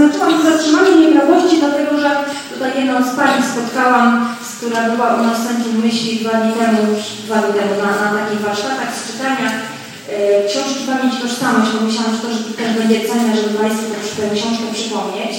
zaznaczyłam 0.00 0.42
zatrzymanie 0.50 0.94
nieprawości, 0.96 1.56
dlatego 1.62 1.90
że 2.02 2.10
tutaj 2.52 2.70
jedną 2.78 2.96
z 3.08 3.12
pań 3.18 3.32
spotkałam, 3.52 4.08
która 4.56 4.80
była 4.90 5.08
u 5.16 5.20
nas 5.26 5.38
Centrum 5.46 5.76
Myśli 5.84 6.20
dwa 6.22 6.34
dni 6.40 6.52
temu, 6.60 6.80
dwa 7.26 7.38
dni 7.42 7.52
temu 7.58 7.74
na, 7.82 7.90
na 8.02 8.08
takich 8.18 8.40
warsztatach 8.46 8.90
z 8.94 9.00
czytania 9.06 9.48
e, 9.52 9.58
książki 10.48 10.80
Pamięć 10.90 11.14
Tożsamość. 11.22 11.70
Pomyślałam, 11.70 12.12
że 12.14 12.22
to 12.22 12.28
że 12.34 12.40
też 12.58 12.70
będzie 12.78 12.98
cenne, 13.08 13.30
żeby 13.36 13.58
Państwu 13.60 13.84
tę 14.16 14.26
książkę 14.36 14.66
przypomnieć. 14.76 15.32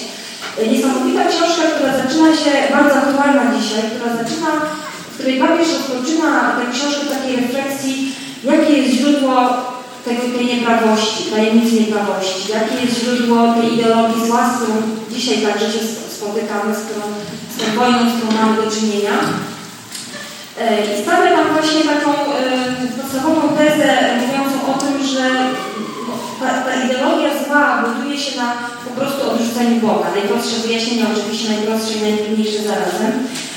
E, 0.58 0.62
niesamowita 0.72 1.22
książka, 1.32 1.64
która 1.74 1.92
zaczyna 2.02 2.30
się, 2.42 2.52
bardzo 2.76 2.96
aktualna 3.04 3.44
dzisiaj, 3.56 3.84
która 3.92 4.08
zaczyna, 4.22 4.50
w 5.10 5.14
której 5.16 5.40
papież 5.44 5.68
rozpoczyna 5.76 6.30
tę 6.58 6.64
książkę 6.74 7.04
takiej 7.16 7.34
refleksji, 7.42 7.94
jakie 8.50 8.74
jest 8.78 8.94
źródło 8.98 9.36
tego, 10.06 10.22
tej 10.38 10.46
nieprawości, 10.46 11.24
tajemnicy 11.24 11.74
nieprawości, 11.82 12.52
jakie 12.52 12.86
jest 12.86 13.00
źródło 13.00 13.54
tej 13.54 13.74
ideologii 13.74 14.28
zła, 14.28 14.50
z 14.50 14.56
którą 14.58 14.74
dzisiaj 15.12 15.38
także 15.38 15.68
się 15.74 15.84
spotykamy, 16.16 16.76
z, 16.76 16.82
tą 16.88 16.96
wojną, 17.80 18.00
z 18.10 18.14
którą 18.18 18.32
mamy 18.42 18.54
do 18.62 18.72
czynienia. 18.72 19.16
E, 20.60 20.64
I 20.86 21.04
stawia 21.04 21.30
tam 21.36 21.48
właśnie 21.54 21.82
taką 21.94 22.10
e, 22.12 22.52
podstawową 22.98 23.42
tezę 23.58 23.88
mówiącą 24.22 24.58
o 24.72 24.74
tym, 24.82 25.08
że 25.14 25.24
ta, 26.40 26.50
ta, 26.66 26.72
ideologia 26.86 27.30
zła 27.46 27.84
buduje 27.86 28.18
się 28.20 28.38
na 28.42 28.48
po 28.86 28.92
prostu 28.98 29.32
odrzuceniu 29.32 29.82
Boga. 29.82 30.08
Najprostsze 30.16 30.68
wyjaśnienie, 30.68 31.06
oczywiście 31.14 31.50
najprostsze 31.50 31.94
i 31.98 32.02
najtrudniejsze 32.02 32.60
zarazem, 32.64 33.12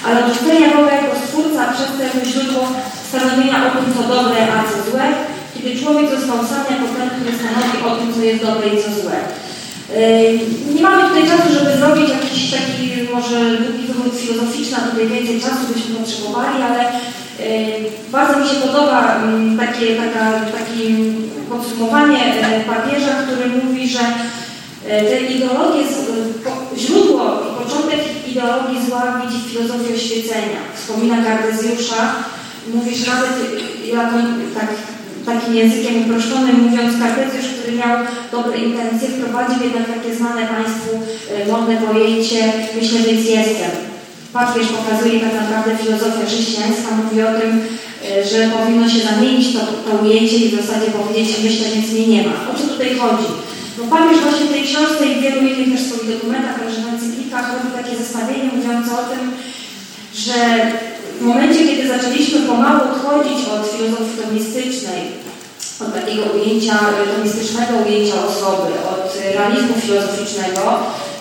ale 0.06 0.26
odrzucenia 0.26 0.76
Boga 0.76 0.92
jako 0.94 1.16
stwórca 1.24 1.72
przez 1.72 1.88
to 1.96 2.30
źródło 2.30 2.62
stanowienia 3.08 3.56
o 3.66 3.70
tym, 3.74 3.86
co 3.94 4.02
dobre, 4.14 4.38
a 4.54 4.56
co 4.68 4.90
złe, 4.90 5.06
kiedy 5.64 5.80
człowiek 5.80 6.10
został 6.10 6.38
sam 6.50 6.64
jako 6.72 6.86
ten, 6.96 7.08
który 7.10 7.30
stanowi 7.38 7.76
o 7.88 7.90
tym, 7.96 8.14
co 8.14 8.20
jest 8.22 8.44
dobre 8.44 8.66
i 8.68 8.82
co 8.82 8.90
złe. 9.00 9.18
Yy, 9.20 10.74
nie 10.74 10.82
mamy 10.82 11.08
tutaj 11.08 11.24
czasu, 11.30 11.48
żeby 11.58 11.76
zrobić 11.76 12.08
jakiś 12.08 12.50
taki 12.50 12.84
może 13.14 13.38
wywód 13.88 14.14
filozoficzny, 14.20 14.76
a 14.76 14.90
tutaj 14.90 15.06
więcej 15.08 15.40
czasu 15.40 15.62
byśmy 15.74 15.94
potrzebowali, 15.94 16.62
ale 16.68 16.80
yy, 16.82 17.90
bardzo 18.12 18.38
mi 18.38 18.48
się 18.48 18.54
podoba 18.54 19.16
mm, 19.16 19.58
takie, 19.58 19.86
taka, 20.02 20.24
takie 20.58 20.84
podsumowanie 21.50 22.18
yy, 22.18 22.64
papieża, 22.74 23.12
który 23.22 23.44
mówi, 23.62 23.88
że 23.88 24.04
te 25.10 25.20
ideologie, 25.20 25.82
źródło 26.76 27.24
i 27.46 27.64
początek 27.64 28.00
ideologii 28.28 28.86
zła 28.86 29.02
widzi 29.20 29.42
w 29.42 29.50
filozofii 29.50 29.94
oświecenia. 29.94 30.60
Wspomina 30.76 31.16
Kardezjusza, 31.24 32.14
mówi, 32.74 32.96
że 32.96 33.10
nawet 33.94 34.54
tak 34.54 34.68
takim 35.26 35.54
językiem 35.54 35.94
uproszczonym 36.02 36.56
mówiąc, 36.64 36.92
Kartezjusz, 37.00 37.52
który 37.54 37.72
miał 37.76 37.94
dobre 38.32 38.56
intencje, 38.58 39.08
wprowadził 39.08 39.58
jednak 39.66 39.86
takie 39.94 40.14
znane 40.14 40.42
Państwu 40.54 40.90
e, 40.96 41.48
modne 41.52 41.76
pojęcie 41.76 42.40
myślę, 42.80 42.98
więc 43.06 43.22
jestem. 43.36 43.70
Papież 44.32 44.66
pokazuje 44.78 45.20
tak 45.20 45.34
naprawdę 45.40 45.70
filozofia 45.76 46.26
chrześcijańska, 46.26 46.88
mówi 47.00 47.22
o 47.22 47.32
tym, 47.40 47.50
e, 47.60 48.24
że 48.30 48.38
powinno 48.56 48.88
się 48.88 49.00
zamienić 49.10 49.46
to, 49.54 49.60
to 49.86 49.90
ujęcie 50.02 50.36
i 50.36 50.48
w 50.48 50.60
zasadzie 50.60 50.88
powiedzieć 50.90 51.36
myślę, 51.44 51.66
więc 51.74 51.92
mnie 51.92 52.06
nie 52.06 52.22
ma. 52.26 52.34
O 52.50 52.58
co 52.58 52.64
tutaj 52.72 52.90
chodzi? 52.98 53.28
No 53.78 53.84
papież 53.84 54.18
właśnie 54.20 54.46
w 54.46 54.52
tej 54.52 54.64
książce 54.64 55.06
i 55.06 55.14
w 55.14 55.22
wielu 55.22 55.40
innych 55.40 55.70
też 55.72 55.86
swoich 55.86 56.10
dokumentach, 56.14 56.58
także 56.60 56.80
w 56.80 56.88
encyklikach 56.94 57.46
robi 57.52 57.76
takie 57.78 57.96
zestawienie 57.96 58.50
mówiące 58.56 58.90
o 59.00 59.04
tym, 59.10 59.22
że 60.14 60.34
w 61.20 61.22
momencie, 61.22 61.60
kiedy 61.68 61.88
zaczęliśmy 61.88 62.40
pomału 62.40 62.80
odchodzić 62.90 63.38
od 63.54 63.62
filozofii 63.72 64.22
tomistycznej, 64.22 65.02
od 65.80 65.94
takiego 65.94 66.22
ujęcia, 66.34 66.78
tomistycznego 67.16 67.72
ujęcia 67.86 68.14
osoby, 68.28 68.72
od 68.92 69.04
realizmu 69.34 69.74
filozoficznego, 69.80 70.62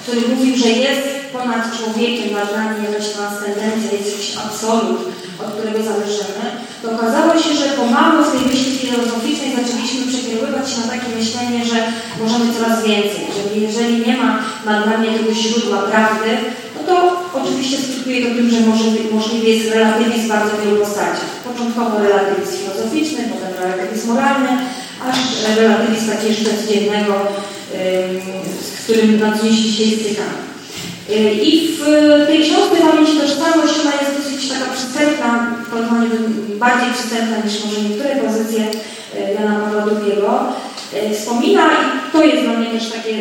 który 0.02 0.22
mówił, 0.28 0.58
że 0.58 0.70
jest 0.70 1.04
ponad 1.34 1.64
człowiekiem, 1.78 2.34
nad 2.34 2.50
nami 2.58 2.86
jakaś 2.86 3.06
transcendencja, 3.10 3.92
jest 3.92 4.12
jakiś 4.12 4.30
absolut, 4.46 5.00
od 5.44 5.50
którego 5.54 5.80
zależymy, 5.84 6.46
to 6.82 6.92
okazało 6.92 7.32
się, 7.42 7.52
że 7.60 7.78
pomału 7.82 8.18
w 8.24 8.32
tej 8.32 8.42
myśli 8.52 8.72
filozoficznej 8.78 9.56
zaczęliśmy 9.60 10.02
przekierowywać 10.12 10.66
się 10.72 10.78
na 10.82 10.88
takie 10.94 11.10
myślenie, 11.20 11.60
że 11.72 11.78
możemy 12.24 12.54
coraz 12.54 12.84
więcej, 12.90 13.26
że 13.36 13.60
jeżeli 13.66 14.08
nie 14.08 14.18
ma 14.18 14.30
nad 14.66 14.86
nami 14.86 15.08
jakiegoś 15.08 15.38
źródła 15.38 15.78
prawdy, 15.78 16.32
to 16.88 16.96
oczywiście 17.42 17.78
skutkuje 17.78 18.22
tym, 18.22 18.50
że 18.50 18.60
możliwy 19.12 19.50
jest 19.50 19.76
relatywizm 19.76 20.26
w 20.26 20.28
bardzo 20.28 20.52
wielu 20.66 20.78
postaciach. 20.78 21.30
Początkowo 21.50 22.00
relatywizm 22.00 22.58
filozoficzny, 22.58 23.20
potem 23.34 23.52
relatywizm 23.64 24.08
moralny, 24.08 24.50
aż 25.10 25.18
relatywizm 25.58 26.12
taki 26.12 26.34
życia 26.34 26.52
codziennego, 26.62 27.14
z 28.78 28.84
którym 28.84 29.20
na 29.20 29.38
dzień 29.38 29.54
dzisiaj 29.54 29.88
stykamy. 29.88 30.44
I 31.44 31.78
w 31.80 31.82
tej 32.28 32.40
książce 32.44 32.76
Pamięć 32.76 33.10
i 33.10 33.20
Tożsamość 33.20 33.74
ona 33.82 33.94
jest 34.02 34.14
dosyć 34.18 34.50
taka 34.50 34.72
przystępna, 34.72 35.56
bardziej 36.60 36.94
przystępna 36.94 37.38
niż 37.46 37.66
może 37.66 37.82
niektóre 37.82 38.16
pozycje 38.16 38.62
Jana 39.36 39.60
Pawła 39.60 39.84
II. 39.84 40.14
Wspomina, 41.14 41.66
i 41.66 42.12
to 42.12 42.24
jest 42.24 42.44
dla 42.44 42.54
mnie 42.54 42.70
też 42.70 42.92
takie, 42.92 43.14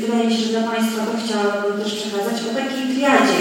wydaje 0.00 0.24
mi 0.26 0.36
się, 0.36 0.42
że 0.42 0.58
dla 0.58 0.68
Państwa 0.72 1.00
to 1.06 1.12
chciałabym 1.24 1.82
też 1.82 1.92
przekazać, 1.94 2.36
o 2.42 2.54
takiej 2.54 2.94
triadzie. 2.94 3.40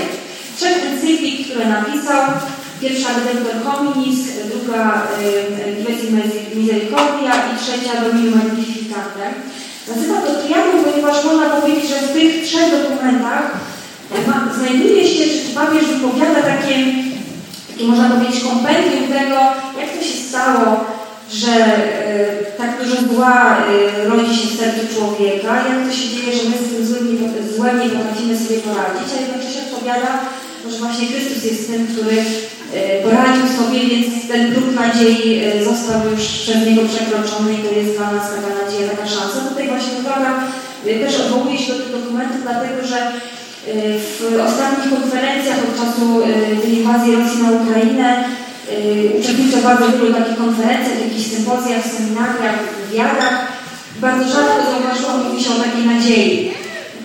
Trzech 0.57 0.77
encyklik, 0.91 1.45
które 1.45 1.65
napisał. 1.65 2.21
Pierwsza 2.81 3.09
Redemptor 3.09 3.55
Hominis, 3.65 4.19
druga 4.51 5.07
Divesi 5.77 6.07
Misericordia 6.55 7.31
i 7.49 7.51
trzecia 7.63 8.01
Dominium 8.01 8.39
Magnificantem. 8.39 9.31
Nazywa 9.87 10.21
to 10.21 10.33
triadą, 10.41 10.71
ponieważ 10.83 11.25
można 11.25 11.49
powiedzieć, 11.49 11.89
że 11.89 11.95
w 11.95 12.13
tych 12.13 12.45
trzech 12.45 12.71
dokumentach 12.71 13.51
znajduje 14.57 15.07
się, 15.07 15.23
czy 15.23 15.55
papież 15.55 15.85
wypowiada 15.85 16.41
takie, 16.41 16.75
takie, 17.71 17.85
można 17.87 18.09
powiedzieć, 18.09 18.43
kompendium 18.43 19.07
tego, 19.07 19.35
jak 19.79 19.97
to 19.97 20.03
się 20.03 20.17
stało, 20.29 20.85
że 21.31 21.51
e, 21.51 22.32
tak 22.63 22.73
dużo 22.81 22.97
zła 23.13 23.35
e, 23.57 24.09
rodzi 24.09 24.33
się 24.39 24.47
w 24.47 24.59
sercu 24.59 24.81
człowieka, 24.95 25.51
jak 25.69 25.79
to 25.85 25.91
się 25.99 26.07
dzieje, 26.13 26.31
że 26.37 26.43
my 26.49 26.55
z 26.57 26.69
tym 26.69 26.81
złem 26.89 27.03
nie, 27.11 27.17
złem 27.55 27.75
nie 27.79 27.89
potrafimy 27.95 28.33
sobie 28.37 28.59
poradzić, 28.67 29.07
a 29.13 29.21
jednocześnie 29.21 29.61
odpowiada, 29.67 30.11
że 30.69 30.77
właśnie 30.83 31.07
Chrystus 31.07 31.43
jest 31.49 31.63
tym, 31.69 31.81
który 31.91 32.17
e, 32.21 32.23
poradził 33.05 33.45
sobie, 33.57 33.79
więc 33.91 34.09
ten 34.31 34.41
próg 34.51 34.67
nadziei 34.81 35.25
został 35.69 35.99
już 36.11 36.23
przez 36.43 36.59
Niego 36.65 36.81
przekroczony 36.91 37.49
i 37.53 37.63
to 37.65 37.71
jest 37.79 37.91
dla 37.97 38.07
nas 38.15 38.25
taka 38.35 38.51
nadzieja, 38.59 38.91
taka 38.93 39.07
szansa. 39.15 39.37
Tutaj 39.49 39.65
właśnie 39.73 39.93
uwaga, 40.01 40.31
też 41.03 41.13
odwołuje 41.19 41.57
się 41.57 41.73
do 41.73 41.79
tych 41.79 41.91
dokumentów, 41.97 42.39
dlatego 42.47 42.79
że 42.91 42.97
w 44.09 44.17
ostatnich 44.47 44.89
konferencjach 44.93 45.59
od 45.67 45.73
czasu 45.79 46.05
tej 46.61 46.73
inwazji 46.79 47.15
Rosji 47.15 47.43
na 47.43 47.51
Ukrainę 47.61 48.07
uczestniczę 49.19 49.57
w 49.57 49.63
bardzo 49.63 49.85
wielu 49.91 50.13
takich 50.13 50.37
konferencjach, 50.37 51.03
jakichś 51.07 51.27
sympozjach, 51.35 51.83
seminariach, 51.85 52.57
wywiadach. 52.77 53.35
Bardzo 54.05 54.23
rzadko 54.33 54.59
zauważyłam, 54.71 55.23
mówi 55.23 55.43
się 55.43 55.51
o 55.55 55.63
takiej 55.65 55.85
nadziei. 55.85 56.51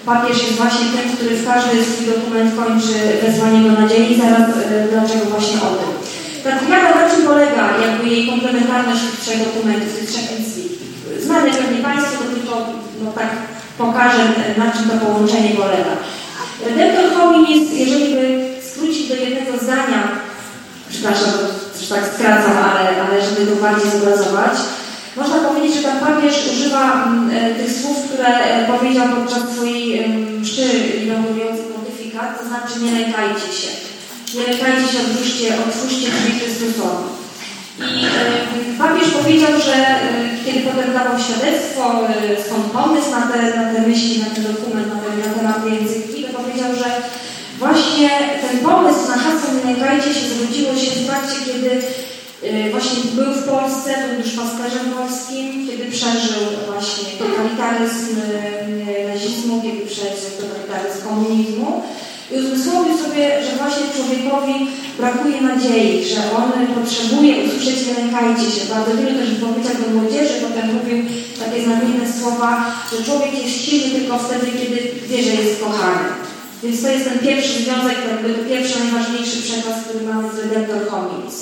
Papież 0.06 0.36
jest 0.42 0.56
właśnie 0.62 0.86
ten, 0.94 1.06
który 1.16 1.36
w 1.36 1.46
każdy 1.50 1.84
swój 1.84 2.06
dokument 2.06 2.50
kończy 2.60 2.94
wezwaniem 3.22 3.64
do 3.64 3.80
nadziei. 3.80 4.20
Zaraz 4.22 4.46
dlaczego 4.92 5.24
właśnie 5.34 5.58
o 5.66 5.70
tym. 5.78 5.90
Ta 6.44 6.50
triada 6.58 6.90
na 6.94 7.10
czym 7.10 7.22
polega, 7.30 7.62
jakby 7.86 8.08
jej 8.14 8.26
komplementarność 8.30 9.02
tych 9.02 9.20
trzech 9.20 9.38
dokumentów, 9.46 9.94
tych 9.94 10.10
trzech 10.10 10.28
encyklik? 10.38 10.78
Znane 11.24 11.50
pewnie 11.50 11.80
Państwo, 11.88 12.12
to 12.18 12.30
tylko 12.34 12.54
no, 13.04 13.12
tak 13.12 13.30
pokażę, 13.78 14.22
na 14.62 14.72
czym 14.72 14.84
to 14.90 15.06
połączenie 15.06 15.50
polega. 15.50 15.92
Redemptor 16.66 17.06
hominis, 17.16 17.72
jeżeli 17.72 18.14
by 18.14 18.24
skrócić 18.70 19.08
do 19.08 19.14
jednego 19.14 19.58
zdania, 19.64 20.00
przepraszam, 20.90 21.30
że 21.80 21.94
tak 21.94 22.04
skracam, 22.14 22.56
ale, 22.70 23.02
ale 23.02 23.24
żeby 23.24 23.46
to 23.46 23.56
bardziej 23.56 23.90
zobrazować, 23.90 24.52
można 25.16 25.38
powiedzieć, 25.38 25.76
że 25.76 25.82
tam 25.82 25.98
papież 25.98 26.34
używa 26.52 27.04
m, 27.06 27.30
e, 27.34 27.54
tych 27.54 27.72
słów, 27.80 27.96
które 28.06 28.28
e, 28.28 28.66
powiedział 28.66 29.06
podczas 29.08 29.42
swojej 29.52 30.08
mszy 30.40 30.66
inaugurującej 31.04 31.64
pontyfikat, 31.64 32.38
to 32.38 32.48
znaczy 32.48 32.74
nie 32.82 32.92
lękajcie 33.00 33.50
się. 33.60 33.70
Nie 34.34 34.42
lękajcie 34.46 34.86
się, 34.92 34.98
otwórzcie, 35.06 35.46
otwórzcie 35.68 36.06
drzwi 36.10 36.40
Chrystusowi. 36.40 37.08
I 37.78 38.04
e, 38.74 38.78
papież 38.78 39.06
powiedział, 39.18 39.52
że 39.66 39.74
kiedy 40.44 40.60
potem 40.68 40.92
dawał 40.92 41.16
świadectwo, 41.26 41.82
e, 42.08 42.42
skąd 42.44 42.64
pomysł 42.78 43.10
na 43.10 43.22
te, 43.30 43.38
na 43.58 43.64
te 43.72 43.80
myśli, 43.88 44.20
na 44.20 44.30
ten 44.34 44.44
dokument, 44.52 44.88
na, 44.94 44.98
te, 45.02 45.28
na 45.28 45.34
temat 45.34 45.64
tej 45.64 45.74
języki, 45.74 46.24
to 46.24 46.38
powiedział, 46.38 46.70
że 46.80 46.88
Właśnie 47.58 48.10
ten 48.40 48.58
pomysł 48.58 49.08
na 49.08 49.16
hasło 49.16 49.48
Nie 49.54 49.72
lękajcie 49.72 50.14
się 50.14 50.26
zwróciło 50.28 50.74
się 50.74 50.90
w 50.90 51.06
trakcie, 51.06 51.36
kiedy 51.46 51.70
y, 52.66 52.70
właśnie 52.70 52.98
był 53.14 53.32
w 53.34 53.44
Polsce, 53.44 53.90
był 54.08 54.18
już 54.24 54.32
pasterzem 54.40 54.86
polskim, 54.98 55.68
kiedy 55.68 55.84
przeżył 55.90 56.42
właśnie 56.66 57.04
totalitaryzm 57.18 58.16
y, 58.18 59.08
nazizmu, 59.08 59.62
kiedy 59.62 59.86
przeżył 59.86 60.30
totalitaryzm 60.40 61.08
komunizmu 61.08 61.82
i 62.32 62.34
uzmysłowił 62.40 62.98
sobie, 62.98 63.24
że 63.44 63.52
właśnie 63.60 63.86
człowiekowi 63.94 64.54
brakuje 64.98 65.40
nadziei, 65.40 66.04
że 66.04 66.20
on 66.38 66.48
potrzebuje 66.76 67.32
usłyszeć 67.44 67.86
nie 67.86 67.94
lękajcie 68.02 68.50
się. 68.54 68.62
Bardzo 68.74 68.92
wiele 68.96 69.14
też 69.18 69.30
wypowiedział 69.34 69.74
do 69.82 70.00
młodzieży, 70.00 70.34
potem 70.46 70.66
mówił 70.74 70.98
takie 71.42 71.64
znamienne 71.64 72.06
słowa, 72.20 72.50
że 72.90 73.04
człowiek 73.04 73.32
jest 73.42 73.64
silny 73.64 73.94
tylko 73.94 74.18
wtedy, 74.18 74.46
kiedy 74.58 74.76
wie, 75.08 75.22
że 75.22 75.42
jest 75.42 75.60
kochany. 75.64 76.27
Więc 76.62 76.82
to 76.82 76.88
jest 76.88 77.04
ten 77.04 77.18
pierwszy 77.18 77.62
związek, 77.62 77.96
to 77.96 78.48
pierwszy, 78.48 78.78
najważniejszy 78.78 79.42
przekaz, 79.42 79.74
który 79.84 80.04
mamy 80.06 80.28
z 80.32 80.38
Redemptor 80.38 80.88
Hominis. 80.90 81.36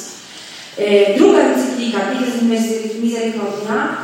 E, 0.78 1.18
druga 1.18 1.38
encyklika, 1.38 1.98
Pietis 1.98 2.42
Misericordia, 3.02 3.96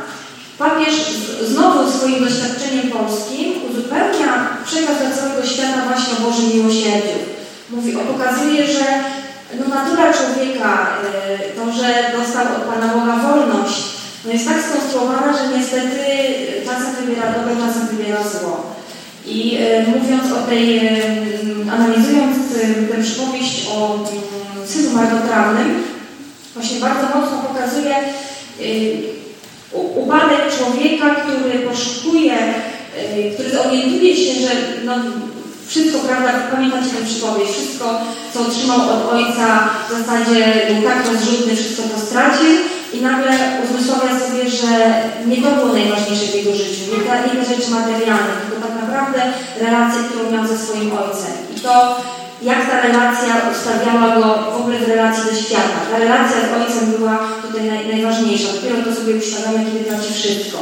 papież 0.57 0.93
znowu 1.41 1.91
swoim 1.91 2.19
doświadczeniem 2.25 2.87
polskim 2.97 3.53
uzupełnia 3.69 4.57
przekaz 4.65 4.97
dla 5.01 5.11
całego 5.17 5.47
świata 5.47 5.81
właśnie 5.87 6.13
o 6.13 6.21
Bożym 6.21 6.57
miłosierdziu. 6.57 7.19
Mówi, 7.69 7.97
pokazuje, 8.13 8.67
że 8.67 8.85
no, 9.59 9.75
natura 9.75 10.13
człowieka, 10.13 10.87
e, 11.13 11.37
to, 11.55 11.63
że 11.73 11.87
dostał 12.17 12.45
od 12.55 12.63
Pana 12.63 12.87
Boga 12.93 13.15
wolność, 13.15 13.83
no 14.25 14.31
jest 14.33 14.47
tak 14.47 14.57
skonstruowana, 14.63 15.33
że 15.37 15.57
niestety 15.57 16.03
czasem 16.65 16.95
wybiera 16.95 17.27
dobre, 17.31 17.55
czasem 17.55 17.87
wybiera 17.87 18.23
zło. 18.23 18.82
I 19.27 19.57
e, 19.59 19.83
mówiąc 19.87 20.23
o 20.31 20.49
tej, 20.49 20.77
e, 20.77 20.91
analizując 21.71 22.37
tę 22.89 23.03
przypowieść 23.03 23.67
o 23.71 23.95
mm, 23.95 24.67
synu 24.67 24.89
marnotrawnym, 24.89 25.83
właśnie 26.53 26.79
bardzo 26.79 27.01
mocno 27.01 27.37
pokazuje 27.37 27.95
upadek 29.95 30.39
człowieka, 30.57 31.15
który 31.15 31.59
poszukuje, 31.59 32.37
który 33.33 33.49
zorientuje 33.49 34.15
się, 34.17 34.33
że 34.41 34.49
no, 34.85 34.93
wszystko, 35.67 35.99
prawda, 35.99 36.33
pamiętacie 36.51 36.89
tę 36.89 37.05
przypowieść, 37.05 37.51
wszystko, 37.51 38.01
co 38.33 38.41
otrzymał 38.41 38.79
od 38.79 39.13
ojca, 39.13 39.69
w 39.89 39.91
zasadzie 39.91 40.45
był 40.69 40.89
tak 40.89 41.07
rozrzutny, 41.07 41.55
wszystko 41.55 41.83
to 41.83 42.05
stracił 42.05 42.49
i 42.93 43.01
nagle 43.01 43.31
uzmysławia 43.63 44.19
sobie, 44.19 44.49
że 44.49 44.71
nie 45.29 45.41
to 45.41 45.49
było 45.51 45.73
najważniejsze 45.73 46.25
w 46.25 46.35
jego 46.35 46.53
życiu, 46.55 46.81
nie 46.91 47.01
te, 47.05 47.13
nie 47.27 47.35
te 47.35 47.45
rzeczy 47.51 47.71
materialne, 47.71 48.33
tylko 48.41 48.67
tak 48.67 48.75
naprawdę 48.81 49.19
relacje, 49.65 49.99
którą 50.03 50.31
miał 50.31 50.47
ze 50.47 50.57
swoim 50.57 50.91
ojcem. 51.01 51.33
I 51.55 51.59
to, 51.59 52.01
jak 52.41 52.69
ta 52.69 52.81
relacja 52.81 53.31
ustawiała 53.51 54.07
go 54.15 54.51
w 54.51 54.61
ogóle 54.61 54.79
w 54.79 54.87
relacji 54.87 55.23
do 55.31 55.35
świata. 55.41 55.77
Ta 55.91 55.97
relacja 55.99 56.37
z 56.41 56.51
ojcem 56.59 56.91
była 56.91 57.17
tutaj 57.45 57.63
naj, 57.63 57.87
najważniejsza. 57.87 58.53
Dopiero 58.53 58.83
to 58.83 58.95
sobie 58.95 59.15
uświadamia, 59.15 59.65
kiedy 59.65 59.85
traci 59.85 60.13
wszystko. 60.13 60.57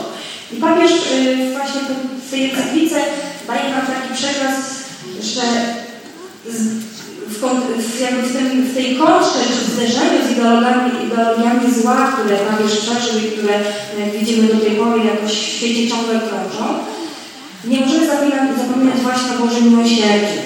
I 0.53 0.55
papież 0.55 0.91
yy, 0.91 1.57
właśnie 1.57 1.81
w 2.27 2.31
tej 2.31 2.51
encyklice 2.51 2.95
daje 3.47 3.69
nam 3.69 3.81
taki 3.81 4.13
przekaz 4.13 4.81
że 5.21 5.41
w, 6.45 6.80
jakby 8.01 8.21
w, 8.21 8.33
tym, 8.33 8.63
w 8.63 8.75
tej 8.75 8.95
kontrze 8.95 9.39
czy 9.47 9.65
w 9.65 9.73
zderzeniu 9.73 10.27
z 10.27 10.31
ideologiami, 10.31 10.91
ideologiami 11.05 11.73
zła, 11.73 12.13
które 12.13 12.35
papież 12.37 12.71
przeżył 12.77 13.19
i 13.19 13.31
które 13.31 13.53
jak 13.99 14.11
widzimy 14.19 14.47
do 14.47 14.59
tej 14.59 14.71
pory 14.71 14.99
jakoś 15.05 15.31
w 15.31 15.55
świecie 15.57 15.89
ciągle 15.89 16.19
krążą, 16.19 16.65
nie 17.65 17.79
możemy 17.79 18.07
zapominać, 18.07 18.57
zapominać 18.57 18.99
właśnie 18.99 19.29
o 19.35 19.45
Bożym 19.45 19.69
miłosierdziu. 19.69 20.41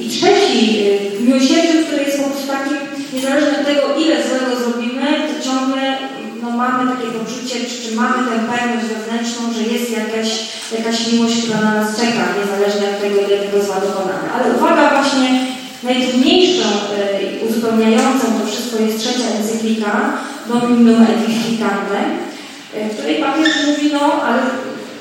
I 0.00 0.08
trzeci 0.10 0.84
yy, 0.84 1.20
miłosierdziu, 1.20 1.86
które 1.86 2.02
jest 2.02 2.18
po 2.18 2.30
prostu 2.30 2.46
takim, 2.46 2.76
niezależnie 3.12 3.58
od 3.60 3.66
tego, 3.66 3.82
ile 4.02 4.14
złego 4.28 4.46
no, 4.60 4.75
mamy 6.56 6.82
takie 6.92 7.08
poczucie, 7.18 7.56
czy, 7.70 7.96
mamy 8.00 8.18
tę 8.28 8.34
pewność 8.52 8.86
wewnętrzną, 8.94 9.42
że 9.56 9.62
jest 9.72 9.88
jakaś, 10.00 10.28
jakaś 10.78 10.96
miłość, 11.06 11.36
która 11.42 11.60
na 11.60 11.74
nas 11.78 11.88
czeka, 12.00 12.22
niezależnie 12.38 12.86
od 12.90 13.00
tego, 13.00 13.16
ile 13.20 13.36
tego 13.38 13.58
zła 13.64 13.78
dokonamy. 13.86 14.26
Ale 14.34 14.44
uwaga 14.56 14.84
właśnie 14.94 15.28
najtrudniejszą 15.82 16.68
i 17.22 17.44
y, 17.44 17.48
uzupełniającą 17.48 18.24
to 18.36 18.46
wszystko 18.46 18.76
jest 18.82 18.98
trzecia 18.98 19.28
encyklika 19.38 19.92
Dominum 20.48 21.06
Edificante, 21.14 21.98
y, 22.76 22.88
w 22.88 22.96
której 22.96 23.16
papież 23.24 23.50
mówi, 23.66 23.86
no 23.92 24.22
ale 24.26 24.42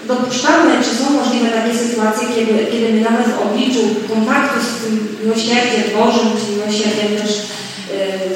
dopuszczalne, 0.07 0.73
czy 0.83 0.91
są 0.95 1.05
możliwe 1.19 1.49
takie 1.49 1.73
sytuacje, 1.77 2.27
kiedy, 2.35 2.53
kiedy 2.71 2.93
my 2.93 3.01
nawet 3.01 3.27
w 3.27 3.41
obliczu 3.45 3.81
kontaktu 4.09 4.57
z 4.61 4.83
tym 4.83 4.93
miłosierdziem 5.23 5.83
Bożym, 5.97 6.27
czy 6.39 6.51
miłosierdziem 6.51 7.11
też 7.21 7.31
Y, 7.91 8.35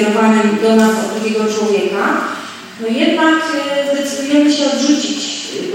skierowanym 0.00 0.58
do 0.62 0.76
nas 0.76 0.90
od 0.90 1.10
drugiego 1.14 1.44
człowieka, 1.54 2.04
no 2.80 2.86
jednak 2.88 3.36
y, 3.92 3.96
decydujemy 3.96 4.52
się 4.52 4.64
odrzucić 4.72 5.18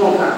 Boga. 0.01 0.29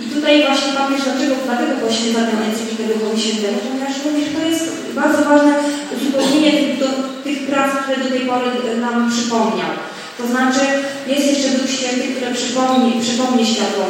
I 0.00 0.04
tutaj 0.14 0.44
właśnie 0.46 0.72
papież 0.72 1.00
dlaczego, 1.04 1.34
dlatego 1.46 1.72
poświęca 1.86 2.20
tę 2.20 2.36
encyklikę 2.50 2.84
Duchowi 2.92 3.22
Świętemu, 3.22 3.58
ponieważ 3.58 3.92
że 3.96 4.38
to 4.38 4.48
jest 4.50 4.64
bardzo 4.94 5.20
ważne 5.30 5.52
uzupełnienie 5.94 6.52
tych, 6.52 6.88
tych 7.24 7.38
prac, 7.48 7.70
które 7.82 7.96
do 8.04 8.10
tej 8.10 8.20
pory 8.30 8.46
nam 8.80 9.10
przypomniał. 9.12 9.72
To 10.18 10.26
znaczy 10.26 10.62
jest 11.06 11.26
jeszcze 11.26 11.48
Duch 11.48 11.70
Święty, 11.70 12.06
który 12.14 12.34
przypomni, 12.34 13.00
przypomni 13.00 13.46
światu, 13.46 13.80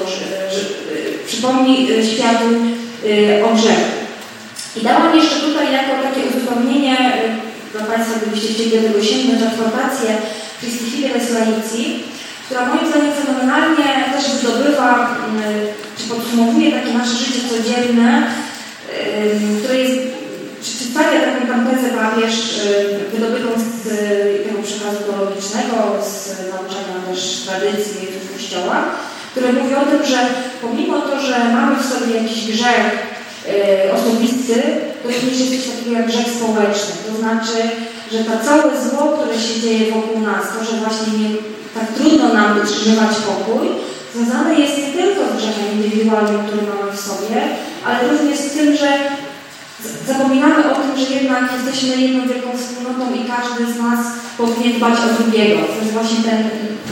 przypomni 1.27 1.89
światu 2.13 2.47
o 3.47 3.55
grzechu. 3.57 3.91
I 4.77 4.81
dałam 4.81 5.17
jeszcze 5.17 5.37
tutaj 5.37 5.73
jako 5.73 5.93
takie 6.03 6.21
uzupełnienie 6.29 6.97
dla 7.77 7.87
Państwa, 7.93 8.21
gdybyście 8.21 8.55
chcieli 8.55 8.71
do 8.71 8.89
tego 8.89 9.05
sięgnąć, 9.05 9.43
adhortację 9.43 10.09
Christi 10.61 10.91
Fideles 10.91 11.31
Laici, 11.35 11.85
która 12.45 12.67
moim 12.67 12.87
zdaniem 12.91 13.13
fenomenalnie 13.21 13.89
też 14.15 14.25
zdobywa, 14.41 14.91
mm, 15.29 15.43
czy 15.99 16.05
podsumowuje 16.15 16.73
takie 16.73 16.93
nasze 16.93 17.17
życie 17.23 17.41
codzienne, 17.51 18.11
które 19.59 19.75
jest, 19.79 19.97
czy 20.63 20.71
przedstawia 20.77 21.21
taką 21.21 21.55
tezę 21.67 21.89
papież 22.03 22.35
wydobytą 23.13 23.49
z 23.61 23.83
tego 24.45 24.59
przekazu 24.63 25.01
teologicznego, 25.07 25.77
z 26.11 26.13
nauczania 26.51 26.97
też 27.09 27.21
tradycji 27.47 28.09
Kościoła, 28.35 28.85
które 29.31 29.53
mówi 29.53 29.75
o 29.75 29.85
tym, 29.91 30.07
że 30.07 30.19
pomimo 30.63 31.01
to, 31.01 31.21
że 31.21 31.39
mamy 31.55 31.77
w 31.77 31.87
sobie 31.87 32.15
jakiś 32.17 32.47
grzech, 32.53 33.17
E, 33.49 33.93
osobisty, 33.93 34.63
również 35.15 35.39
jest 35.41 35.53
coś 35.55 35.65
takiego 35.71 35.93
jak 35.99 36.07
grzech 36.07 36.29
społeczny. 36.37 36.95
To 37.07 37.13
znaczy, 37.21 37.59
że 38.13 38.21
to 38.29 38.33
całe 38.47 38.63
zło, 38.85 39.03
które 39.17 39.35
się 39.45 39.55
dzieje 39.63 39.93
wokół 39.93 40.19
nas, 40.31 40.45
to, 40.53 40.59
że 40.69 40.75
właśnie 40.85 41.11
nie, 41.19 41.31
tak 41.77 41.87
trudno 41.97 42.27
nam 42.35 42.61
utrzymywać 42.61 43.13
pokój, 43.31 43.65
związane 44.15 44.61
jest 44.61 44.79
nie 44.79 44.91
tylko 44.99 45.21
z 45.27 45.37
grzechem 45.39 45.67
indywidualnym, 45.73 46.41
który 46.47 46.63
mamy 46.71 46.93
w 46.93 47.01
sobie, 47.09 47.39
ale 47.87 47.99
również 48.09 48.39
z 48.39 48.51
tym, 48.57 48.77
że 48.77 48.91
zapominamy 50.07 50.59
o 50.71 50.75
tym, 50.81 50.93
że 51.01 51.15
jednak 51.15 51.45
jesteśmy 51.57 52.03
jedną 52.03 52.21
wielką 52.29 52.49
wspólnotą 52.57 53.05
i 53.15 53.21
każdy 53.35 53.73
z 53.73 53.77
nas 53.85 54.01
powinien 54.39 54.73
dbać 54.79 54.97
o 55.07 55.23
drugiego. 55.23 55.57
To 55.63 55.79
jest 55.83 55.93
właśnie 55.99 56.21
ten, 56.29 56.41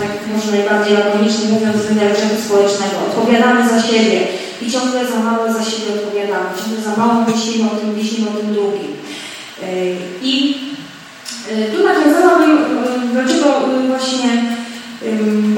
tak 0.01 0.11
może 0.33 0.49
najbardziej 0.57 0.95
lakonicznie 0.97 1.47
mówiąc, 1.53 1.77
wymiar 1.77 2.11
grzechu 2.13 2.37
społecznego. 2.47 2.97
Odpowiadamy 3.09 3.61
za 3.69 3.79
siebie 3.89 4.19
i 4.67 4.73
ciągle 4.73 5.07
za 5.07 5.19
mało 5.19 5.53
za 5.53 5.65
siebie 5.71 5.91
odpowiadamy, 5.95 6.49
ciągle 6.59 6.81
za 6.89 6.97
mało 6.97 7.15
myślimy 7.29 7.71
o 7.71 7.75
tym 7.77 7.91
myślimy 7.99 8.31
o 8.31 8.33
tym 8.33 8.55
drugim. 8.55 8.93
E, 9.63 9.67
I 10.23 10.33
e, 11.51 11.71
tu 11.73 11.79
nawiązałabym, 11.89 12.59
e, 12.59 12.65
dlaczego 13.13 13.47
właśnie 13.89 14.31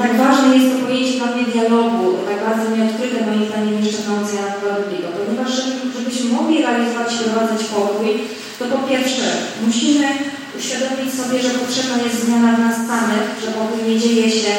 tak 0.01 0.17
ważne 0.17 0.57
jest 0.57 0.69
to 0.71 0.85
pojęcie 0.85 1.17
dla 1.17 1.27
mnie 1.27 1.43
dialogu, 1.53 2.05
tak 2.27 2.37
bardzo 2.47 2.75
nieodkryte 2.75 3.25
moim 3.25 3.45
zdaniem 3.49 3.75
jeszcze 3.83 4.01
w 4.01 4.09
nauce 4.09 4.35
Jana 4.35 4.51
Pawła 4.51 5.09
ponieważ 5.17 5.51
żebyśmy 5.97 6.29
mogli 6.31 6.61
realizować 6.61 7.13
i 7.13 7.23
prowadzać 7.23 7.63
pokój, 7.63 8.09
to 8.59 8.65
po 8.65 8.79
pierwsze 8.89 9.25
musimy 9.65 10.07
uświadomić 10.57 11.09
sobie, 11.19 11.37
że 11.41 11.49
potrzebna 11.49 11.97
jest 12.03 12.23
zmiana 12.25 12.49
w 12.55 12.59
nas 12.59 12.77
samych, 12.89 13.25
że 13.43 13.49
pokój 13.51 13.79
nie 13.89 13.99
dzieje 13.99 14.31
się 14.31 14.53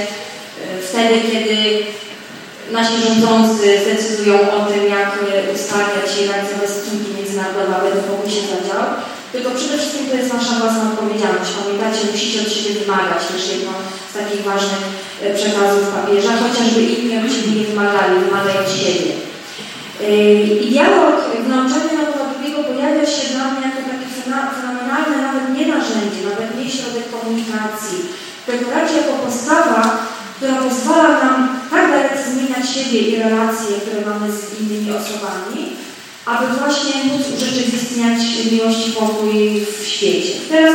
wtedy, 0.88 1.14
kiedy 1.32 1.56
nasi 2.76 2.94
rządzący 3.04 3.66
decydują 3.90 4.36
o 4.56 4.58
tym, 4.68 4.82
jak 4.96 5.10
ustawiać 5.54 6.08
i 6.18 6.26
realizować 6.28 6.70
stosunki 6.70 7.10
międzynarodowe, 7.16 7.86
ten 7.92 8.04
pokój 8.10 8.30
się 8.34 8.44
zadział. 8.52 8.84
Tylko 9.32 9.48
przede 9.58 9.76
wszystkim 9.78 10.04
to 10.08 10.14
jest 10.16 10.32
nasza 10.34 10.54
własna 10.60 10.84
odpowiedzialność. 10.90 11.50
Pamiętacie, 11.60 12.12
musicie 12.12 12.38
od 12.42 12.50
siebie 12.54 12.72
wymagać. 12.80 13.20
Też 13.30 13.44
jedno 13.52 13.72
z 14.10 14.12
takich 14.18 14.42
ważnych 14.50 14.84
e, 15.22 15.24
przekazów 15.38 15.84
papieża, 15.96 16.32
chociażby 16.42 16.80
inni 16.92 17.14
od 17.20 17.32
siebie 17.34 17.52
nie 17.58 17.66
wymagali, 17.70 18.14
wymagają 18.24 18.58
od 18.64 18.72
siebie. 18.80 19.10
E, 20.06 20.10
I 20.62 20.66
dialog 20.70 21.16
w 21.44 21.48
nauczaniu 21.52 21.88
Jana 21.96 22.24
drugiego 22.32 22.58
pojawia 22.68 23.04
się 23.14 23.24
dla 23.32 23.44
mnie 23.50 23.62
jako 23.68 23.80
takie 23.90 24.08
fenomenalne 24.16 25.16
nawet 25.26 25.46
nie 25.56 25.66
narzędzie, 25.74 26.20
nawet 26.30 26.50
nie 26.58 26.66
środek 26.74 27.06
komunikacji, 27.14 27.98
tylko 28.46 28.66
raczej 28.76 28.96
jako 29.00 29.14
postawa, 29.26 29.82
która 30.36 30.54
pozwala 30.64 31.10
nam 31.24 31.58
tak 31.70 31.90
dalece 31.90 32.30
zmieniać 32.30 32.64
siebie 32.74 32.98
i 33.00 33.16
relacje, 33.16 33.70
które 33.82 34.00
mamy 34.10 34.32
z 34.32 34.60
innymi 34.60 34.90
osobami, 34.90 35.60
aby 36.26 36.46
właśnie 36.58 36.94
móc 37.04 37.22
urzeczywistniać 37.36 38.20
miłość 38.52 38.88
i 38.88 38.92
pokój 38.92 39.66
w 39.80 39.86
świecie. 39.86 40.32
Teraz, 40.50 40.74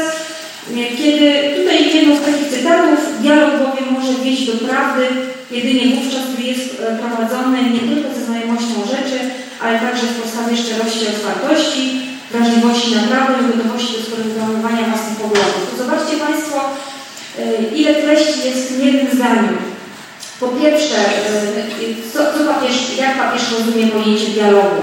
kiedy 0.97 1.27
tutaj 1.57 1.95
jedno 1.95 2.15
z 2.15 2.25
takich 2.25 2.49
cytatów, 2.53 2.99
dialog 3.21 3.51
bowiem 3.51 3.93
może 3.93 4.13
wieść 4.23 4.45
do 4.47 4.67
prawdy 4.67 5.07
jedynie 5.51 5.95
wówczas, 5.95 6.23
gdy 6.33 6.43
jest 6.43 6.65
e, 6.81 6.97
prowadzony 6.99 7.57
nie 7.69 7.79
tylko 7.79 8.13
ze 8.13 8.25
znajomością 8.25 8.75
rzeczy, 8.93 9.19
ale 9.63 9.79
także 9.79 10.05
w 10.07 10.21
podstawie 10.21 10.57
szczerości 10.57 11.03
i 11.03 11.15
otwartości, 11.15 11.83
wrażliwości 12.31 12.95
na 12.95 13.03
prawdę 13.03 13.33
i 13.39 13.57
gotowości 13.57 13.93
do 13.93 14.03
skorygowania 14.05 14.83
własnych 14.89 15.17
poglądów. 15.21 15.63
To 15.69 15.83
zobaczcie 15.83 16.17
Państwo, 16.25 16.57
e, 17.39 17.75
ile 17.75 17.93
treści 17.93 18.39
jest 18.49 18.71
w 18.71 18.85
jednym 18.85 19.07
zdaniu. 19.15 19.57
Po 20.39 20.47
pierwsze, 20.47 20.99
co, 22.13 22.19
co 22.19 22.53
papież, 22.53 22.75
jak 22.97 23.17
papież 23.17 23.41
rozumie 23.51 23.87
pojęcie 23.87 24.27
dialogu? 24.27 24.81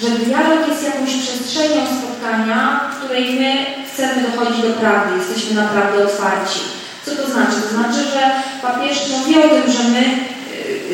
Że 0.00 0.08
dialog 0.08 0.68
jest 0.68 0.84
jakąś 0.84 1.10
przestrzenią 1.14 1.80
spotkania, 1.98 2.80
w 2.92 3.04
której 3.04 3.24
my 3.40 3.52
chcemy 3.88 4.14
dochodzić 4.22 4.62
do 4.62 4.70
prawdy, 4.70 5.10
jesteśmy 5.18 5.54
naprawdę 5.62 6.04
otwarci. 6.04 6.60
Co 7.06 7.10
to 7.10 7.30
znaczy? 7.30 7.56
To 7.62 7.74
znaczy, 7.74 8.00
że 8.12 8.22
papież 8.62 8.96
mówi 9.18 9.38
o 9.38 9.48
tym, 9.48 9.72
że 9.72 9.84
my, 9.94 10.04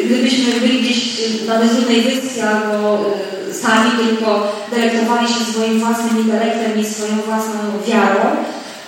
gdybyśmy 0.05 0.61
byli 0.61 0.81
gdzieś 0.81 0.99
na 1.47 1.55
bezludnej 1.59 2.03
wyspie 2.03 2.49
albo 2.49 3.05
sami 3.53 3.91
tylko 3.91 4.53
delektowali 4.71 5.29
się 5.29 5.53
swoim 5.53 5.81
własnym 5.81 6.19
intelektem 6.21 6.81
i 6.81 6.85
swoją 6.85 7.17
własną 7.17 7.59
wiarą, 7.87 8.37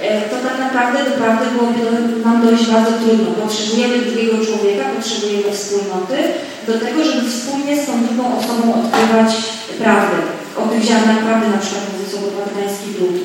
E, 0.00 0.20
to 0.30 0.36
tak 0.48 0.58
naprawdę 0.58 0.98
naprawdę 1.10 1.46
byłoby 1.50 1.80
nam 2.24 2.42
dojść 2.42 2.66
bardzo 2.66 2.92
trudno. 2.92 3.30
Potrzebujemy 3.70 4.04
drugiego 4.04 4.36
człowieka, 4.46 4.84
potrzebujemy 4.96 5.52
wspólnoty 5.52 6.16
do 6.66 6.74
tego, 6.84 6.98
żeby 7.04 7.30
wspólnie 7.30 7.82
z 7.82 7.86
tą 7.86 7.92
drugą 8.04 8.24
osobą 8.38 8.64
odkrywać 8.80 9.30
prawdę. 9.78 10.16
O 10.60 10.62
tych 10.70 10.82
ziarnach 10.88 11.18
prawdy 11.24 11.46
na 11.48 11.62
przykład 11.62 11.84
mówi 11.92 12.10
Sobór 12.12 12.30
Watykański 12.38 12.88
II. 13.00 13.22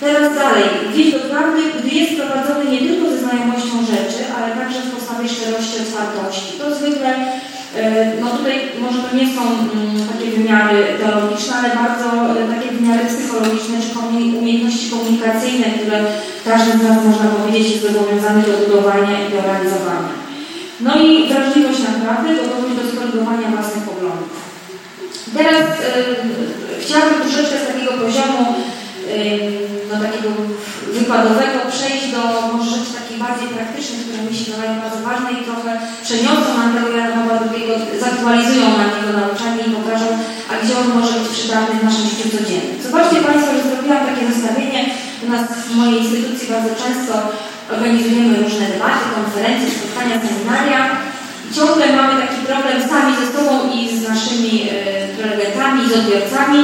Teraz 0.00 0.34
dalej. 0.42 0.64
Wieść 0.94 1.12
do 1.12 1.20
prawdy, 1.30 1.60
gdy 1.78 1.88
jest 2.00 2.12
prowadzony 2.16 2.64
nie 2.70 2.80
tylko 2.86 3.10
ze 3.10 3.18
znajomością 3.18 3.76
rzeczy, 3.92 4.20
ale 4.36 4.48
także 4.60 4.80
w 4.80 4.94
postawie 4.94 5.28
szczerości, 5.28 5.76
otwartości. 5.84 6.58
To 6.58 6.74
zwykle 6.74 7.10
E, 7.76 8.12
no 8.20 8.26
tutaj 8.36 8.54
może 8.80 8.97
to 9.10 9.16
nie 9.16 9.28
są 9.34 9.42
mm, 9.42 10.08
takie 10.12 10.28
wymiary 10.36 10.78
teologiczne, 11.00 11.52
ale 11.56 11.68
bardzo 11.82 12.06
e, 12.40 12.54
takie 12.54 12.68
wymiary 12.76 13.02
psychologiczne 13.12 13.76
czy 13.82 13.98
umiejętności 14.38 14.90
komunikacyjne, 14.90 15.66
które 15.76 15.98
każdy 16.48 16.70
z 16.78 16.82
nas 16.82 17.04
można 17.04 17.28
powiedzieć 17.36 17.70
jest 17.70 17.86
zobowiązany 17.86 18.42
do 18.42 18.54
budowania 18.62 19.14
i 19.20 19.32
do 19.32 19.38
realizowania. 19.48 20.12
No 20.86 20.90
i 21.02 21.28
wrażliwość 21.28 21.80
naprawdę, 21.80 22.28
gotowość 22.36 22.74
do 22.76 22.84
skorygowania 22.90 23.48
własnych 23.54 23.84
poglądów. 23.90 24.32
Teraz 25.36 25.64
yy, 25.78 26.82
chciałabym 26.82 27.20
troszeczkę 27.20 27.56
z 27.60 27.66
takiego 27.68 27.92
poziomu 28.02 28.40
yy, 28.54 29.68
no, 29.88 29.94
takiego 30.04 30.28
wykładowego 30.96 31.58
przejść 31.72 32.04
do 32.14 32.22
może 32.52 32.76
bardziej 33.24 33.48
praktycznych, 33.56 34.02
które 34.04 34.20
mi 34.26 34.34
się 34.38 34.46
wydają 34.50 34.72
bardzo 34.84 35.00
ważne 35.08 35.28
i 35.32 35.44
trochę 35.48 35.70
przeniosą 36.06 36.48
nam 36.58 36.70
tego 36.74 36.88
Pawła 37.16 37.36
II, 37.44 37.64
zaktualizują 38.06 38.66
nam 38.80 38.90
jego 38.96 39.12
nauczanie 39.20 39.62
i 39.64 39.74
pokażą, 39.78 40.08
a 40.50 40.52
gdzie 40.60 40.74
on 40.80 40.86
może 40.96 41.12
być 41.18 41.28
przydatny 41.36 41.72
w 41.78 41.86
naszym 41.88 42.06
życiu 42.10 42.26
codziennym. 42.34 42.76
Zobaczcie 42.86 43.18
Państwo, 43.26 43.50
że 43.54 43.62
zrobiłam 43.68 44.02
takie 44.08 44.24
zestawienie. 44.32 44.80
U 45.24 45.26
nas 45.32 45.44
w 45.68 45.70
mojej 45.78 45.96
instytucji 46.02 46.52
bardzo 46.54 46.72
często 46.82 47.12
organizujemy 47.74 48.32
różne 48.44 48.64
debaty, 48.72 49.04
konferencje, 49.18 49.68
spotkania, 49.70 50.16
seminaria. 50.24 50.80
Ciągle 51.56 51.86
mamy 52.00 52.14
taki 52.22 52.38
problem 52.48 52.76
sami 52.90 53.12
ze 53.20 53.26
sobą 53.34 53.52
i 53.76 53.78
z 53.98 54.08
naszymi 54.08 54.52
y, 54.62 55.16
prelegentami, 55.16 55.80
z 55.88 55.92
odbiorcami, 55.98 56.60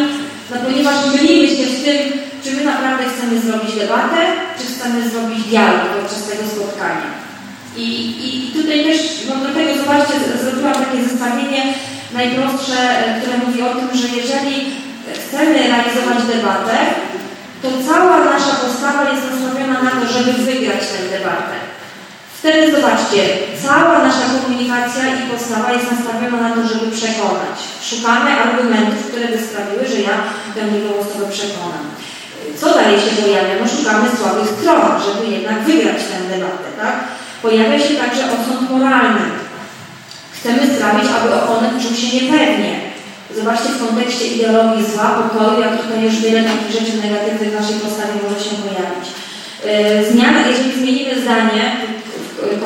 no 0.50 0.56
ponieważ 0.64 0.96
mylimy 1.12 1.49
się 1.56 1.66
w 1.66 1.84
tym, 1.84 1.99
czy 2.44 2.50
my 2.56 2.64
naprawdę 2.64 3.04
chcemy 3.12 3.40
zrobić 3.40 3.72
debatę, 3.74 4.20
czy 4.58 4.64
chcemy 4.72 5.10
zrobić 5.10 5.40
dialog 5.44 5.82
podczas 5.94 6.22
tego 6.28 6.44
spotkania. 6.54 7.08
I, 7.76 7.86
i, 8.24 8.28
tutaj 8.56 8.84
też, 8.84 8.98
no 9.28 9.34
dlatego 9.42 9.70
zobaczcie, 9.80 10.14
zrobiłam 10.42 10.74
takie 10.74 11.04
zestawienie 11.08 11.62
najprostsze, 12.18 12.78
które 13.18 13.34
mówi 13.38 13.62
o 13.62 13.74
tym, 13.74 13.88
że 14.00 14.08
jeżeli 14.20 14.54
chcemy 15.22 15.54
realizować 15.68 16.20
debatę, 16.34 16.76
to 17.62 17.68
cała 17.88 18.16
nasza 18.24 18.54
postawa 18.64 19.02
jest 19.10 19.24
nastawiona 19.30 19.82
na 19.82 19.90
to, 19.90 20.04
żeby 20.12 20.32
wygrać 20.32 20.82
tę 20.90 21.18
debatę. 21.18 21.56
Wtedy 22.38 22.76
zobaczcie, 22.76 23.20
cała 23.64 23.98
nasza 24.06 24.26
komunikacja 24.32 25.02
i 25.14 25.30
postawa 25.32 25.72
jest 25.72 25.90
nastawiona 25.92 26.48
na 26.48 26.54
to, 26.54 26.68
żeby 26.68 26.86
przekonać. 26.96 27.56
Szukamy 27.90 28.30
argumentów, 28.30 29.06
które 29.08 29.28
by 29.28 29.38
sprawiły, 29.46 29.84
że 29.88 30.00
ja 30.08 30.16
tę 30.54 30.60
drugą 30.70 30.90
osobę 31.00 31.24
przekonam 31.32 31.84
co 32.60 32.66
dalej 32.74 32.96
się 33.00 33.12
pojawia? 33.22 33.54
No 33.60 33.66
szukamy 33.68 34.06
słabych 34.08 34.48
stron, 34.54 34.84
żeby 35.06 35.24
jednak 35.36 35.58
wygrać 35.68 36.00
tę 36.08 36.16
debatę, 36.32 36.68
tak? 36.82 36.96
Pojawia 37.42 37.78
się 37.78 37.94
także 38.02 38.22
osąd 38.34 38.70
moralny. 38.70 39.26
Chcemy 40.36 40.62
sprawić, 40.74 41.06
aby 41.16 41.28
oponent 41.34 41.82
czuł 41.82 41.94
się 41.96 42.08
niepewnie. 42.16 42.72
Zobaczcie 43.38 43.68
w 43.72 43.86
kontekście 43.86 44.24
ideologii 44.26 44.90
zła, 44.90 45.06
pokoju, 45.18 45.60
jak 45.60 45.82
tutaj 45.82 46.04
już 46.04 46.16
wiele 46.20 46.40
takich 46.44 46.72
rzeczy 46.76 46.94
negatywnych 47.04 47.50
w 47.50 47.60
naszej 47.60 47.78
postawie 47.84 48.16
może 48.22 48.40
się 48.44 48.54
pojawić. 48.64 49.06
Yy, 49.10 50.12
zmiana, 50.12 50.40
jeżeli 50.48 50.72
zmienimy 50.72 51.20
zdanie, 51.22 51.62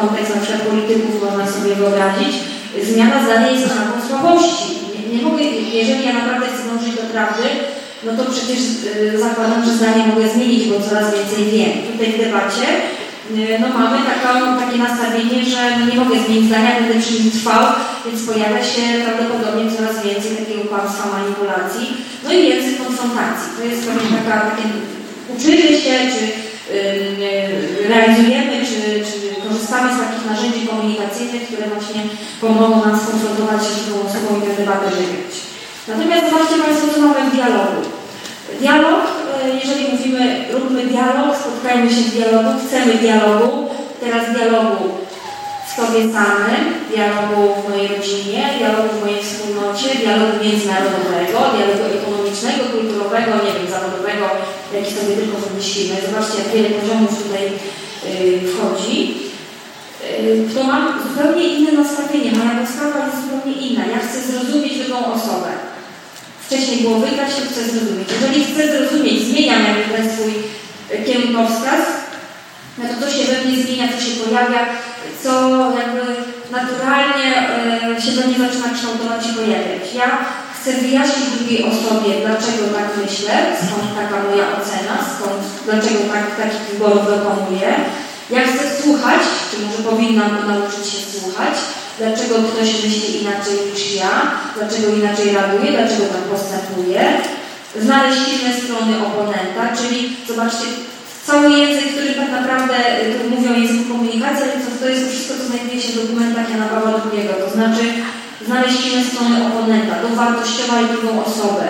kontekst 0.00 0.35
na 0.35 0.40
przykład 0.40 0.62
polityków 0.70 1.23
można 1.25 1.47
sobie 1.52 1.75
wyobrazić, 1.75 2.32
zmiana 2.90 3.25
zdania 3.25 3.50
jest 3.50 3.66
oznaką 3.66 3.94
słabości. 4.08 4.68
Nie, 4.94 5.02
nie 5.16 5.23
mogę, 5.23 5.42
jeżeli 5.80 6.06
ja 6.06 6.12
naprawdę 6.12 6.47
chcę 6.47 6.62
dążyć 6.68 6.94
do 6.97 7.06
prawdy, 7.12 7.44
no 8.05 8.11
to 8.17 8.31
przecież 8.31 8.61
y, 9.14 9.19
zakładam, 9.19 9.64
że 9.64 9.73
zdanie 9.76 10.07
mogę 10.07 10.28
zmienić, 10.28 10.69
bo 10.69 10.88
coraz 10.88 11.14
więcej 11.14 11.45
wiem. 11.52 11.73
Tutaj 11.93 12.12
w 12.12 12.21
debacie 12.25 12.67
y, 13.37 13.59
no 13.62 13.69
mamy 13.78 13.99
taką, 14.11 14.31
takie 14.62 14.78
nastawienie, 14.78 15.38
że 15.52 15.61
no 15.78 15.87
nie 15.87 16.00
mogę 16.00 16.17
zmienić 16.21 16.47
zdania, 16.49 16.81
będę 16.81 17.00
przy 17.00 17.14
nim 17.14 17.31
trwał, 17.31 17.64
więc 18.05 18.26
pojawia 18.26 18.62
się 18.73 18.83
prawdopodobnie 19.05 19.73
coraz 19.76 19.97
więcej 20.05 20.33
takiego 20.37 20.64
kłamstwa, 20.71 21.05
manipulacji, 21.17 21.87
no 22.25 22.33
i 22.33 22.43
więcej 22.49 22.75
konfrontacji. 22.83 23.49
To 23.57 23.62
jest 23.64 23.83
pewnie 23.87 24.09
taka, 24.19 24.37
takie 24.50 24.67
uczymy 25.35 25.69
się, 25.83 25.95
czy 26.12 26.23
yy, 26.75 27.88
realizujemy, 27.88 28.52
czy, 28.69 28.78
czy 29.09 29.19
korzystamy 29.43 29.88
z 29.95 29.99
takich 30.02 30.25
narzędzi 30.31 30.67
komunikacyjnych, 30.67 31.43
które 31.47 31.64
właśnie 31.75 32.00
pomogą 32.40 32.75
nam 32.87 33.00
skonfrontować 33.00 33.61
się 33.67 33.75
z 33.81 33.87
tą 33.88 33.95
osobą 34.07 34.28
i 34.38 34.43
tę 34.47 34.52
debatę 34.62 34.90
wygrać. 34.90 35.48
Natomiast 35.88 36.30
zobaczcie 36.30 36.59
Państwo, 36.64 36.87
co 36.95 37.00
mamy 37.00 37.30
w 37.30 37.35
dialogu. 37.35 37.80
Dialog, 38.61 39.00
e, 39.45 39.59
jeżeli 39.61 39.83
mówimy, 39.92 40.45
róbmy 40.52 40.83
dialog, 40.87 41.28
spotkajmy 41.40 41.90
się 41.95 42.02
w 42.02 42.14
dialogu, 42.16 42.50
chcemy 42.62 42.95
dialogu, 42.95 43.68
teraz 44.00 44.23
dialogu 44.37 44.85
w 45.66 45.71
sobie 45.76 46.00
samym, 46.16 46.62
dialogu 46.95 47.40
w 47.54 47.68
mojej 47.68 47.88
rodzinie, 47.95 48.40
dialogu 48.59 48.88
w 48.95 49.00
mojej 49.04 49.23
wspólnocie, 49.23 49.88
dialogu 50.04 50.35
międzynarodowego, 50.45 51.38
dialogu 51.57 51.85
ekonomicznego, 51.99 52.62
kulturowego, 52.75 53.33
nie 53.45 53.52
wiem, 53.54 53.68
zawodowego, 53.75 54.26
jaki 54.75 54.90
sobie 54.95 55.12
tylko 55.21 55.37
wymyślimy. 55.47 55.95
Zobaczcie, 56.07 56.38
jak 56.38 56.50
wiele 56.52 56.71
poziomów 56.78 57.23
tutaj 57.23 57.45
yy, 57.52 58.49
wchodzi. 58.50 58.97
Yy, 60.23 60.54
to 60.54 60.61
mam 60.64 60.83
zupełnie 61.04 61.45
inne 61.54 61.73
nastawienie, 61.73 62.30
moja 62.38 62.54
postawa 62.61 63.07
jest 63.07 63.21
zupełnie 63.23 63.54
inna. 63.66 63.83
Ja 63.95 63.99
chcę 64.04 64.18
zrozumieć 64.21 64.78
drugą 64.78 64.99
osobę. 65.16 65.67
Wcześniej 66.49 66.83
było 66.83 66.99
wygrać, 66.99 67.31
to 67.35 67.43
chcę 67.50 67.62
zrozumieć. 67.71 68.09
Jeżeli 68.12 68.45
chcę 68.45 68.62
zrozumieć, 68.73 69.23
zmieniam 69.23 69.62
jakby 69.69 69.87
ten 69.95 70.07
swój 70.12 70.33
e, 70.90 71.05
kierunkowskaz, 71.05 71.83
no 72.78 72.85
to 72.88 72.95
to 73.00 73.07
się 73.12 73.25
we 73.25 73.37
mnie 73.45 73.62
zmienia, 73.62 73.88
co 73.93 73.99
się 74.05 74.14
pojawia, 74.23 74.61
co 75.23 75.31
jakby 75.81 76.02
naturalnie 76.59 77.28
e, 77.97 78.02
się 78.02 78.12
we 78.12 78.23
mnie 78.26 78.38
zaczyna 78.45 78.69
kształtować 78.75 79.23
i 79.26 79.37
pojawiać. 79.38 79.85
Ja 80.00 80.09
chcę 80.57 80.71
wyjaśnić 80.73 81.26
drugiej 81.37 81.64
osobie, 81.71 82.11
dlaczego 82.25 82.62
tak 82.76 82.88
myślę, 83.02 83.35
skąd 83.62 83.88
taka 84.00 84.17
moja 84.26 84.47
ocena, 84.57 84.95
skąd, 85.12 85.43
dlaczego 85.67 86.00
tak, 86.12 86.25
takich 86.40 86.64
wyborów 86.71 87.05
dokonuję. 87.14 87.71
Ja 88.35 88.40
chcę 88.49 88.64
słuchać, 88.83 89.23
czy 89.49 89.57
może 89.64 89.81
powinnam 89.90 90.33
nauczyć 90.50 90.85
się 90.93 91.00
słuchać, 91.12 91.57
dlaczego 91.99 92.35
ktoś 92.49 92.69
myśli 92.85 93.23
inaczej 93.23 93.57
niż 93.73 93.83
ja, 94.02 94.12
dlaczego 94.57 94.87
inaczej 94.88 95.26
reaguje, 95.35 95.69
dlaczego 95.73 96.05
tak 96.14 96.25
postępuje. 96.33 97.00
Znaleźć 97.85 98.19
silne 98.26 98.52
strony 98.62 98.93
oponenta, 99.09 99.62
czyli 99.78 100.17
zobaczcie, 100.28 100.67
cały 101.26 101.47
język, 101.61 101.88
który 101.93 102.11
tak 102.21 102.31
naprawdę 102.38 102.75
tu 103.19 103.25
mówią 103.31 103.50
o 103.52 103.59
języku 103.62 103.85
komunikacji, 103.93 104.43
ale 104.45 104.52
to, 104.52 104.71
to 104.81 104.88
jest 104.88 105.05
wszystko, 105.09 105.35
co 105.38 105.45
znajduje 105.50 105.81
się 105.83 105.93
w 105.93 106.00
dokumentach 106.02 106.50
Jana 106.50 106.67
Pawła 106.73 106.90
II, 106.90 107.28
to 107.45 107.50
znaczy 107.57 107.85
znaleźć 108.47 108.76
silne 108.83 109.02
strony 109.05 109.37
oponenta, 109.49 109.95
dowartościować 110.02 110.85
drugą 110.93 111.25
osobę. 111.25 111.67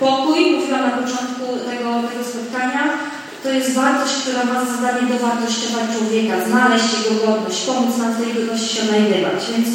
Pokój, 0.00 0.40
mówiłam 0.50 0.82
na 0.88 0.94
początku 1.00 1.44
tego, 1.70 1.88
tego 2.08 2.22
spotkania, 2.30 2.82
to 3.42 3.48
jest 3.52 3.74
wartość, 3.74 4.14
która 4.14 4.44
ma 4.44 4.64
za 4.64 4.76
zadanie 4.76 5.12
dowartościować 5.12 5.84
człowieka, 5.98 6.34
znaleźć 6.48 6.84
jego 6.94 7.26
godność, 7.26 7.64
pomóc 7.66 7.96
nam 7.96 8.12
w 8.12 8.24
tej 8.24 8.34
godności 8.34 8.76
się 8.76 8.82
odnajdywać. 8.82 9.40
Więc 9.52 9.68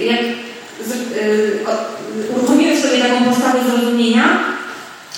jak 0.00 0.20
z, 0.86 0.90
y, 0.92 1.58
uruchomimy 2.36 2.82
sobie 2.82 2.98
taką 2.98 3.24
postawę 3.24 3.58
zrozumienia, 3.66 4.24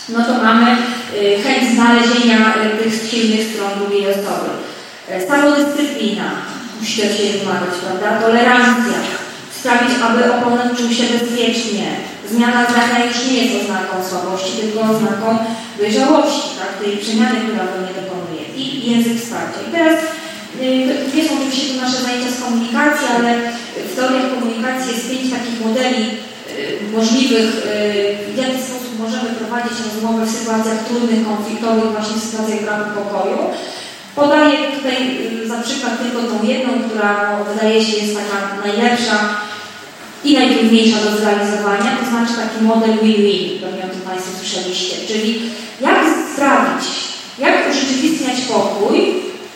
no 0.08 0.24
to 0.24 0.34
mamy 0.34 0.76
y, 1.14 1.42
chęć 1.42 1.74
znalezienia 1.74 2.54
y, 2.56 2.82
tych 2.82 3.10
silnych 3.10 3.46
stron 3.52 3.70
drugiej 3.78 4.06
osoby. 4.06 4.50
Y, 5.10 5.28
samodyscyplina, 5.28 6.30
musi 6.80 6.96
się 6.96 7.08
wymagać, 7.38 7.74
prawda? 7.86 8.26
Tolerancja, 8.26 8.98
sprawić, 9.58 9.90
aby 10.02 10.32
oponent 10.32 10.78
czuł 10.78 10.90
się 10.90 11.04
bezpiecznie. 11.04 11.86
Zmiana 12.30 12.66
zdania 12.70 13.06
już 13.06 13.26
nie 13.26 13.38
jest 13.42 13.54
oznaką 13.62 13.94
słabości, 14.10 14.52
tylko 14.60 14.80
oznaką 14.80 15.38
dojrzałości, 15.78 16.48
tak? 16.58 16.70
tej 16.84 16.96
przemiany, 16.96 17.36
która 17.40 17.64
do 17.72 17.78
mnie 17.80 17.92
dokonuje. 18.02 18.42
I 18.56 18.90
język 18.90 19.16
wsparcia. 19.22 19.60
I 19.68 19.72
teraz 19.72 19.98
Nie 21.14 21.22
są 21.28 21.34
oczywiście 21.34 21.74
to 21.74 21.80
nasze 21.80 21.98
zajęcia 22.02 22.30
z 22.30 22.42
komunikacji, 22.44 23.06
ale 23.16 23.30
w 23.88 23.96
teoriach 23.96 24.34
komunikacji 24.34 24.92
jest 24.92 25.10
pięć 25.10 25.26
takich 25.36 25.66
modeli 25.66 26.04
możliwych, 26.96 27.50
w 28.34 28.36
jaki 28.42 28.58
sposób 28.66 28.92
możemy 28.98 29.28
prowadzić 29.40 29.76
rozmowę 29.86 30.26
w 30.26 30.34
sytuacjach 30.36 30.80
trudnych, 30.88 31.26
konfliktowych, 31.26 31.92
właśnie 31.92 32.16
w 32.16 32.24
sytuacjach 32.24 32.62
braku 32.62 32.90
pokoju. 32.98 33.38
Podaję 34.20 34.58
tutaj 34.76 34.96
za 35.46 35.58
przykład 35.66 35.94
tylko 36.02 36.20
tą 36.30 36.36
jedną, 36.52 36.72
która 36.88 37.10
no, 37.30 37.44
wydaje 37.44 37.84
się 37.84 37.96
jest 37.96 38.16
taka 38.20 38.38
najlepsza 38.66 39.16
i 40.24 40.34
najtrudniejsza 40.34 40.96
do 41.04 41.18
zrealizowania, 41.18 41.96
to 42.00 42.10
znaczy 42.10 42.32
taki 42.42 42.64
model 42.64 42.98
win-win, 43.02 43.60
pewnie 43.60 43.84
o 43.84 43.88
tym 43.88 44.00
Państwo 44.00 44.30
słyszeliście, 44.38 44.96
czyli 45.08 45.40
jak 45.80 45.98
sprawić, 46.32 46.84
jak 47.38 47.54
urzeczywistniać 47.70 48.38
pokój 48.40 48.96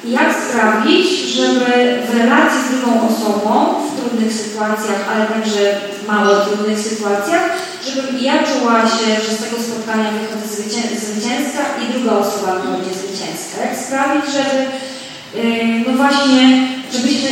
i 0.05 0.11
jak 0.11 0.31
sprawić, 0.45 1.07
żeby 1.37 1.67
w 2.09 2.19
relacji 2.19 2.61
z 2.61 2.71
drugą 2.71 2.93
osobą 3.09 3.75
w 3.87 4.01
trudnych 4.01 4.33
sytuacjach, 4.33 5.01
ale 5.13 5.27
także 5.27 5.81
w 6.03 6.09
mało 6.09 6.35
trudnych 6.41 6.79
sytuacjach, 6.79 7.45
żebym 7.87 8.19
ja 8.21 8.35
czuła 8.49 8.81
się, 8.83 9.07
że 9.25 9.37
z 9.37 9.41
tego 9.43 9.57
spotkania 9.63 10.11
wychodzę 10.11 10.47
zwycięska 11.07 11.63
i 11.83 11.93
druga 11.93 12.13
osoba 12.13 12.53
wychodzi 12.55 12.99
zwycięska. 12.99 13.55
Jak 13.67 13.79
sprawić, 13.87 14.25
żeby 14.37 14.57
yy, 15.49 15.85
no 15.87 15.93
właśnie, 15.97 16.69
żebyśmy 16.93 17.31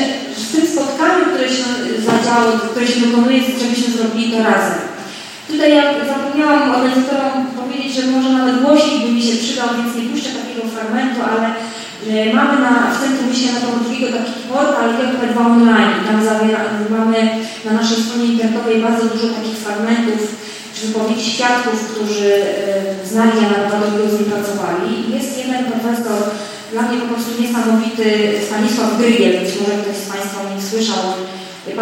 tym 0.58 0.66
spotkaniu, 0.74 1.22
które 1.30 1.48
się 1.56 1.64
zadziało, 2.10 2.46
które 2.70 2.86
się 2.86 3.00
dokonuje, 3.06 3.38
żebyśmy 3.62 3.88
zrobili 3.92 4.32
to 4.32 4.38
razem. 4.50 4.78
Tutaj 5.50 5.70
ja 5.76 5.84
zapomniałam 6.12 6.62
organizatorom 6.74 7.36
powiedzieć, 7.60 7.92
że 7.96 8.10
może 8.14 8.30
nawet 8.38 8.62
głosik 8.62 8.94
by 9.02 9.10
mi 9.12 9.22
się 9.22 9.36
przydał, 9.42 9.68
więc 9.76 9.90
nie 9.96 10.06
puszczę 10.10 10.30
takiego 10.40 10.62
fragmentu, 10.74 11.18
ale 11.30 11.44
y, 11.50 12.34
mamy 12.38 12.54
na, 12.64 12.72
w 12.90 13.00
Centrum 13.00 13.28
Myślenia 13.28 13.60
Drugiego 13.84 14.08
taki 14.18 14.32
portal 14.52 14.88
JP2 14.98 15.36
Online. 15.52 15.98
Tam 16.06 16.18
zawiera, 16.28 16.60
mamy 16.98 17.18
na 17.64 17.72
naszej 17.80 17.98
stronie 18.02 18.26
internetowej 18.26 18.82
bardzo 18.86 19.04
dużo 19.12 19.26
takich 19.38 19.58
fragmentów 19.64 20.20
wypowiedzi 20.82 21.30
świadków, 21.30 21.76
którzy 21.90 22.30
y, 23.04 23.08
znali 23.10 23.32
Jana 23.42 23.70
Pawełskiego, 23.70 24.08
z 24.08 24.20
nim 24.20 24.30
pracowali. 24.32 24.88
Jest 25.14 25.38
jeden 25.38 25.60
profesor, 25.72 26.20
dla 26.72 26.82
mnie 26.82 27.00
po 27.00 27.08
prostu 27.12 27.30
niesamowity, 27.42 28.06
Stanisław 28.46 28.98
Grygiel, 28.98 29.32
być 29.40 29.54
może 29.60 29.82
ktoś 29.82 29.96
z 29.96 30.10
Państwa 30.12 30.40
o 30.40 30.50
nim 30.50 30.62
słyszał, 30.70 31.02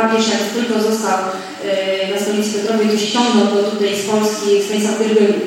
papież 0.00 0.24
jak 0.34 0.44
tylko 0.56 0.74
został 0.88 1.18
e, 1.24 2.10
na 2.12 2.18
stolicy 2.20 2.52
Petrowej, 2.52 2.88
to 2.88 2.98
ściągnął 3.06 3.46
go 3.54 3.60
tutaj 3.72 3.90
z 4.00 4.06
Polski. 4.10 4.48
Stanisław 4.66 4.98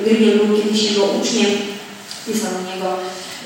Grygiel 0.06 0.34
był 0.40 0.58
kiedyś 0.58 0.82
jego 0.84 1.04
uczniem, 1.18 1.52
pisał 2.28 2.52
u 2.60 2.64
niego 2.70 2.90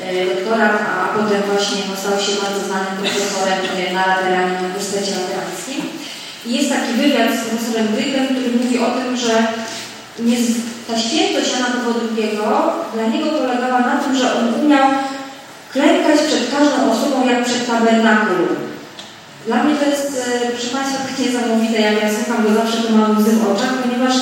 e, 0.04 0.26
doktorat, 0.32 0.76
a 0.94 0.96
potem 1.16 1.42
właśnie 1.52 1.78
stał 2.02 2.16
się 2.26 2.34
bardzo 2.42 2.62
znanym 2.68 2.96
profesorem 3.00 3.60
e, 3.66 3.94
na 3.98 4.04
Lateranie, 4.08 4.54
na 4.54 4.60
Uniwersytecie 4.62 5.12
Laterańskim. 5.20 5.82
I 6.46 6.50
jest 6.58 6.70
taki 6.76 6.92
wywiad 7.02 7.30
z 7.34 7.46
profesorem 7.48 7.88
Gryglem, 7.96 8.28
który 8.28 8.50
mówi 8.60 8.76
o 8.88 8.90
tym, 8.98 9.10
że 9.26 9.34
ta 10.88 11.00
świętość 11.00 11.52
Jana 11.52 11.70
Pawła 11.74 11.94
II 12.02 12.38
dla 12.94 13.06
niego 13.08 13.30
polegała 13.30 13.80
na 13.80 13.96
tym, 13.98 14.16
że 14.18 14.28
on 14.38 14.66
umiał 14.66 14.88
klękać 15.74 16.20
przed 16.28 16.44
każdą 16.56 16.78
osobą 16.94 17.18
jak 17.30 17.46
przed 17.46 17.68
tabernakulum. 17.68 18.58
Dla 19.48 19.58
mnie 19.64 19.76
to 19.76 19.86
jest, 19.92 20.08
e, 20.28 20.52
proszę 20.52 20.70
Państwa, 20.78 21.00
niesamowite, 21.20 21.78
jak 21.82 21.98
ja 22.04 22.10
słucham 22.16 22.40
go 22.44 22.50
zawsze 22.54 22.78
to 22.84 22.90
mam 22.98 23.18
łzy 23.18 23.32
w 23.32 23.48
oczach, 23.52 23.74
ponieważ 23.84 24.16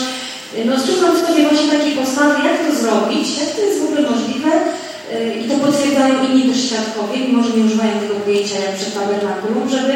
e, 0.56 0.66
no, 0.66 0.74
w 0.78 1.26
sobie 1.28 1.42
właśnie 1.48 1.70
takiej 1.78 1.94
postawy, 2.02 2.36
jak 2.48 2.58
to 2.64 2.72
zrobić, 2.82 3.26
jak 3.42 3.52
to 3.56 3.62
jest 3.66 3.78
w 3.80 3.86
ogóle 3.86 4.02
możliwe 4.12 4.52
e, 4.58 5.36
i 5.40 5.44
to 5.50 5.54
potwierdzają 5.66 6.16
inni 6.26 6.44
też 6.50 6.62
świadkowie, 6.68 7.16
mimo 7.20 7.44
że 7.44 7.54
nie 7.54 7.64
używają 7.68 7.94
tego 8.00 8.16
pojęcia 8.26 8.58
jak 8.66 8.76
przed 8.76 8.94
tabernakulum, 9.00 9.66
żeby 9.76 9.94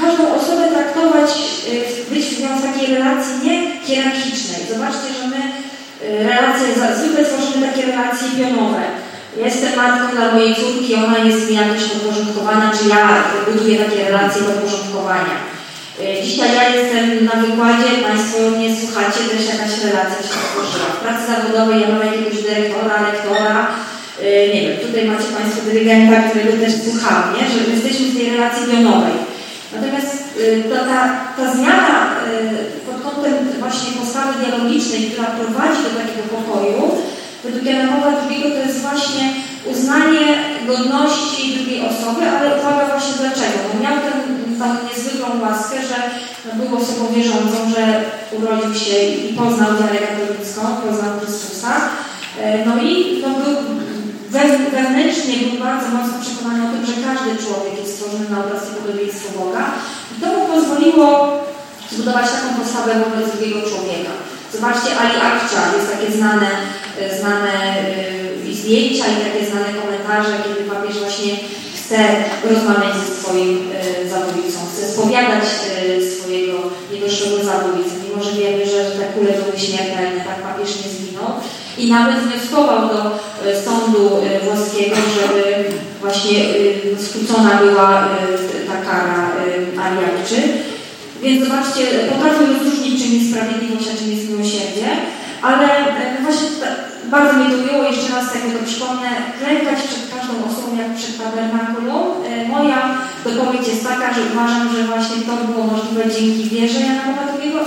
każdą 0.00 0.22
osobę 0.38 0.64
traktować, 0.74 1.30
być 2.10 2.24
w 2.58 2.62
takiej 2.68 2.94
relacji 2.96 3.32
nie 3.44 3.56
hierarchicznej. 3.86 4.60
Zobaczcie, 4.72 5.08
że 5.18 5.24
my 5.32 5.40
relacje, 6.30 6.66
zwykle 6.98 7.24
tworzymy 7.24 7.66
takie 7.66 7.82
relacje 7.86 8.26
pionowe 8.38 8.82
Jestem 9.36 9.76
matką 9.76 10.16
dla 10.16 10.32
mojej 10.32 10.54
córki, 10.54 10.94
ona 10.94 11.18
jest 11.18 11.50
mi 11.50 11.56
jakoś 11.56 11.82
podporządkowana, 11.82 12.72
czy 12.76 12.88
ja 12.88 13.24
buduję 13.46 13.78
takie 13.84 14.04
relacje 14.04 14.42
podporządkowania. 14.42 15.36
E, 16.00 16.22
dzisiaj 16.22 16.50
ja 16.56 16.64
jestem 16.68 17.24
na 17.24 17.34
wykładzie, 17.42 17.90
Państwo 18.08 18.38
mnie 18.50 18.68
słuchacie, 18.76 19.20
też 19.30 19.44
jakaś 19.52 19.72
relacja 19.86 20.20
się 20.26 20.34
otworzyła. 20.42 20.88
W 20.94 21.02
pracy 21.04 21.22
zawodowej 21.32 21.80
ja 21.80 21.88
mam 21.88 22.06
jakiegoś 22.06 22.42
dyrektora, 22.42 22.94
lektora, 23.08 23.56
e, 24.22 24.54
nie 24.54 24.60
wiem, 24.62 24.76
tutaj 24.84 25.02
macie 25.10 25.28
Państwo 25.38 25.60
dyrygenta, 25.66 26.16
którego 26.28 26.52
też 26.62 26.72
słucham, 26.84 27.22
nie? 27.34 27.44
że 27.50 27.58
jesteśmy 27.74 28.06
w 28.06 28.16
tej 28.16 28.30
relacji 28.34 28.62
pionowej. 28.70 29.16
Natomiast 29.74 30.14
e, 30.42 30.44
ta, 30.70 30.78
ta, 30.90 31.00
ta 31.36 31.44
zmiana 31.54 31.92
pod 32.86 32.96
kątem 33.04 33.34
właśnie 33.62 33.90
postawy 34.00 34.32
dialogicznej, 34.40 35.02
która 35.10 35.26
prowadzi 35.38 35.80
do 35.84 35.92
takiego 36.00 36.22
pokoju, 36.34 36.82
według 37.44 37.64
Jana 37.64 37.92
Pawła 37.92 38.12
II 38.30 38.42
to 38.42 38.58
jest 38.66 38.80
właśnie 38.80 39.24
uznanie 39.72 40.26
godności 40.66 41.54
drugiej 41.54 41.80
osoby, 41.80 42.22
ale 42.36 42.60
uwaga 42.60 42.86
właśnie 42.86 43.14
dlaczego. 43.20 43.58
Bo 43.68 43.82
miał 43.82 43.96
tę 43.96 44.10
niezwykłą 44.88 45.28
łaskę, 45.42 45.76
że 45.90 45.98
no, 46.44 46.50
był 46.58 46.76
osobą 46.78 47.02
wierzącą, 47.16 47.56
że 47.74 47.84
urodził 48.36 48.74
się 48.84 48.96
i 49.28 49.34
poznał 49.34 49.70
wiarę 49.80 49.98
katolicką, 50.06 50.60
poznał 50.86 51.12
Chrystusa. 51.20 51.72
E, 52.40 52.66
no 52.66 52.82
i 52.82 53.22
no, 53.22 53.28
był 53.28 53.54
wewnętrznie 54.76 55.36
był 55.36 55.58
bardzo 55.66 55.88
mocno 55.96 56.14
przekonany 56.24 56.60
o 56.64 56.72
tym, 56.72 56.86
że 56.86 56.96
każdy 57.08 57.30
człowiek 57.44 57.74
jest 57.78 57.94
stworzony 57.94 58.26
na 58.30 58.38
obraz 58.44 58.62
i 58.68 58.74
podobieństwo 58.80 59.28
Boga. 59.38 59.64
I 60.12 60.20
to 60.20 60.26
mu 60.26 60.42
pozwoliło 60.52 61.06
zbudować 61.90 62.26
taką 62.30 62.48
postawę 62.60 62.92
wobec 63.04 63.26
drugiego 63.32 63.60
człowieka. 63.70 64.12
Zobaczcie, 64.54 64.90
Ali 65.00 65.16
Akcia, 65.28 65.60
jest 65.76 65.88
takie 65.92 66.12
znane 66.18 66.48
E, 67.02 67.18
znane 67.20 67.52
e, 68.48 68.54
zdjęcia 68.54 69.04
i 69.06 69.24
takie 69.24 69.46
znane 69.50 69.66
komentarze, 69.82 70.32
kiedy 70.44 70.70
papież 70.70 70.98
właśnie 70.98 71.32
chce 71.76 71.98
rozmawiać 72.50 72.94
ze 72.96 73.14
swoim 73.14 73.58
e, 73.58 74.08
zabójcą, 74.08 74.58
chce 74.72 74.82
spowiadać 74.92 75.44
swojego, 76.18 76.58
jego 76.92 77.08
szkoły 77.10 77.44
zabójcy, 77.44 77.90
mimo 78.02 78.22
że 78.24 78.32
wiemy, 78.32 78.66
że 78.66 78.80
te 78.84 79.04
kule 79.14 79.32
były 79.32 79.58
śmiertelne, 79.58 80.20
tak 80.26 80.38
papież 80.42 80.70
nie 80.76 80.90
zginął. 80.92 81.30
I 81.78 81.90
nawet 81.90 82.16
wnioskował 82.16 82.80
do 82.88 82.98
sądu 83.64 84.10
włoskiego, 84.44 84.96
żeby 85.16 85.64
właśnie 86.00 86.38
skrócona 86.98 87.50
była 87.62 88.08
ta 88.68 88.90
kara 88.90 89.30
aliakczy. 89.84 90.36
Więc 91.22 91.44
zobaczcie, 91.44 91.82
potrafię 92.10 92.46
rozróżnić, 92.46 93.02
czym 93.02 93.14
jest 93.14 93.30
sprawiedliwość, 93.30 93.88
a 93.88 93.98
czym 93.98 94.10
jest 94.12 94.28
miłosierdzie. 94.30 94.86
Ale 95.42 95.68
bardzo 97.14 97.32
mnie 97.34 97.48
to 97.50 97.56
ujęło, 97.62 97.82
jeszcze 97.84 98.08
raz 98.14 98.26
tego 98.32 98.48
to 98.54 98.60
przypomnę, 98.70 99.10
klękać 99.38 99.78
przed 99.88 100.04
każdą 100.12 100.32
osobą 100.48 100.68
jak 100.82 100.90
przed 100.98 101.14
tabernakulum. 101.22 102.06
E, 102.26 102.48
moja 102.54 102.78
dopowiedź 103.24 103.68
jest 103.68 103.84
taka, 103.90 104.06
że 104.14 104.20
uważam, 104.32 104.64
że 104.72 104.80
właśnie 104.90 105.18
to 105.26 105.32
było 105.48 105.62
możliwe 105.72 106.02
dzięki 106.14 106.44
wierze 106.54 106.80
Jana 106.80 107.02
Pawła 107.04 107.22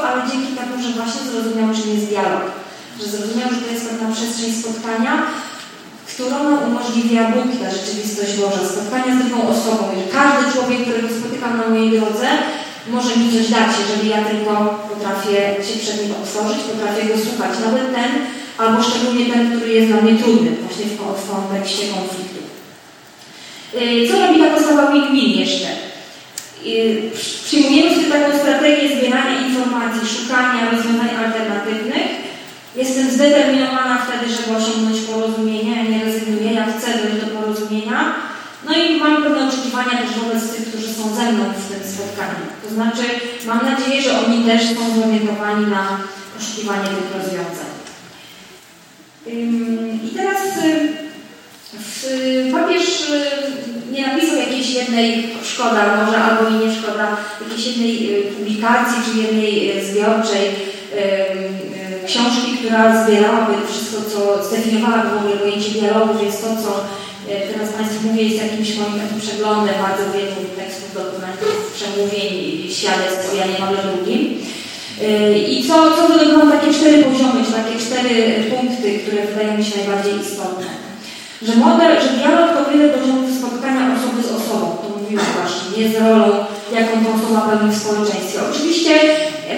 ale 0.10 0.22
dzięki 0.30 0.52
temu, 0.58 0.74
że 0.84 0.90
właśnie 0.98 1.22
zrozumiał, 1.22 1.70
czym 1.76 1.90
jest 1.96 2.08
dialog. 2.12 2.46
Że 3.00 3.06
zrozumiał, 3.12 3.50
że 3.52 3.62
to 3.62 3.70
jest 3.74 3.86
pewna 3.90 4.08
przestrzeń 4.16 4.50
spotkania, 4.62 5.14
którą 6.12 6.38
umożliwia 6.68 7.24
Bóg, 7.34 7.48
ta 7.62 7.68
rzeczywistość 7.78 8.34
Boża, 8.40 8.64
spotkania 8.72 9.12
z 9.16 9.20
drugą 9.20 9.40
osobą. 9.56 9.84
I 10.00 10.02
każdy 10.18 10.44
człowiek, 10.54 10.80
którego 10.82 11.08
spotykam 11.18 11.54
na 11.58 11.66
mojej 11.70 11.90
drodze, 11.96 12.28
może 12.96 13.12
mi 13.20 13.28
coś 13.34 13.46
dać, 13.56 13.72
jeżeli 13.82 14.06
ja 14.14 14.22
tylko 14.30 14.54
potrafię 14.90 15.40
się 15.68 15.76
przed 15.84 15.98
nim 16.02 16.12
otworzyć, 16.22 16.60
potrafię 16.70 17.04
go 17.10 17.16
słuchać. 17.26 17.52
Nawet 17.66 17.88
ten, 17.96 18.12
albo 18.58 18.84
szczególnie 18.84 19.26
ten, 19.34 19.58
który 19.58 19.74
jest 19.74 19.88
dla 19.92 20.02
mnie 20.02 20.20
trudny, 20.20 20.52
właśnie 20.52 20.86
w, 20.86 20.98
kontekście 21.32 21.84
konfliktu. 21.88 22.42
Y, 23.82 24.08
co 24.08 24.28
robi 24.28 24.40
ta 24.40 24.50
postawa 24.50 24.92
win-win 24.92 25.40
jeszcze? 25.40 25.68
Y, 26.66 27.12
przyjmujemy 27.46 27.96
sobie 27.96 28.08
taką 28.08 28.38
strategię 28.40 28.98
zbierania 28.98 29.48
informacji, 29.48 30.10
szukania 30.10 30.72
rozwiązań 30.72 31.10
alternatywnych. 31.26 32.08
Jestem 32.76 33.12
zdeterminowana 33.12 34.06
wtedy, 34.06 34.34
żeby 34.34 34.58
osiągnąć 34.58 34.98
porozumienie, 35.02 35.84
nie 35.90 36.06
rezygnuję, 36.06 36.54
ja 36.54 36.66
chcę 36.66 36.88
dojść 36.98 37.26
do 37.26 37.40
porozumienia 37.40 38.16
no 38.66 38.74
i 38.74 39.00
mam 39.00 39.24
pewne 39.24 39.48
oczekiwania 39.48 39.98
też 39.98 40.20
wobec 40.20 40.56
tych, 40.56 40.68
którzy 40.68 40.94
są 40.94 41.16
ze 41.16 41.32
mną 41.32 41.44
w 41.54 41.72
tym 41.72 41.92
spotkaniu. 41.94 42.46
To 42.64 42.74
znaczy, 42.74 43.04
mam 43.46 43.66
nadzieję, 43.66 44.02
że 44.02 44.26
oni 44.26 44.44
też 44.44 44.64
są 44.64 45.02
zorientowani 45.02 45.68
na 45.68 45.98
poszukiwanie 46.38 46.88
tych 46.88 47.16
rozwiązań. 47.16 47.75
I 49.28 50.10
teraz 50.16 50.38
papież 52.52 52.84
nie 53.92 54.08
napisał 54.08 54.38
jakiejś 54.38 54.70
jednej, 54.70 55.30
szkoda 55.44 56.06
może, 56.06 56.18
albo 56.18 56.50
i 56.50 56.68
nie 56.68 56.76
szkoda, 56.76 57.18
jakiejś 57.42 57.68
jednej 57.68 58.24
publikacji 58.38 58.98
czy 59.06 59.20
jednej 59.22 59.86
zbiorczej 59.86 60.52
książki, 62.08 62.58
która 62.58 63.06
zbierałaby 63.06 63.54
wszystko, 63.70 64.02
co 64.10 64.44
zdefiniowałaby 64.48 65.10
w 65.10 65.18
ogóle 65.18 65.36
pojęcie 65.36 65.70
dialogu, 65.70 66.20
więc 66.22 66.42
to, 66.42 66.48
co 66.48 66.84
teraz 67.54 67.70
Państwu 67.74 68.08
mówię, 68.08 68.24
jest 68.24 68.44
jakimś 68.44 68.78
moim 68.78 69.00
takim 69.00 69.22
przeglądem 69.22 69.76
bardzo 69.82 70.04
wielu 70.14 70.50
tekstów, 70.58 70.94
dokumentów, 70.94 71.74
przemówień, 71.76 72.32
świadectw 72.74 73.34
o 73.34 73.36
Janie 73.36 73.56
Pawle 73.56 73.78
II. 74.08 74.38
I 75.50 75.68
co, 75.68 75.74
co 75.96 76.08
wydobywam 76.08 76.52
takie 76.52 76.74
cztery 76.74 77.04
poziomy, 77.04 77.46
czy 77.46 77.52
takie 77.52 77.80
cztery 77.86 78.44
punkty, 78.52 79.00
które 79.00 79.26
wydają 79.26 79.58
mi 79.58 79.66
się 79.66 79.78
najbardziej 79.78 80.14
istotne. 80.22 80.66
Że 81.42 81.56
model, 81.56 82.02
że 82.02 82.10
dialog 82.18 82.50
to 82.56 82.72
wiele 82.72 82.90
poziomów 82.90 83.38
spotkania 83.40 83.96
osoby 83.96 84.22
z 84.24 84.32
osobą, 84.40 84.66
to 84.82 84.88
mówiłam 84.98 85.26
właśnie, 85.38 85.66
nie 85.78 85.90
z 85.90 85.96
rolą, 86.02 86.28
jaką 86.78 86.94
tą 87.04 87.10
osoba 87.18 87.42
pełni 87.42 87.72
w 87.76 87.82
społeczeństwie. 87.84 88.40
Oczywiście 88.52 88.94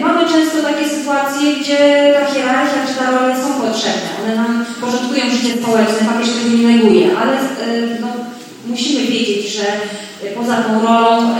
mamy 0.02 0.22
często 0.32 0.58
takie 0.70 0.86
sytuacje, 0.90 1.46
gdzie 1.60 1.80
ta 2.16 2.34
hierarchia 2.34 2.80
czy 2.88 2.94
ta 3.00 3.12
role 3.12 3.34
są 3.42 3.48
potrzebne. 3.62 4.10
One 4.24 4.36
nam 4.36 4.66
porządkują 4.82 5.24
życie 5.32 5.54
społeczne, 5.62 6.02
papież 6.12 6.30
tego 6.30 6.50
nie 6.58 6.68
neguje, 6.74 7.06
ale 7.22 7.34
e, 7.34 7.38
no, 8.02 8.08
musimy 8.78 9.08
wiedzieć, 9.08 9.54
że 9.54 9.66
poza 10.36 10.56
tą 10.64 10.72
rolą 10.86 11.36
e, 11.36 11.38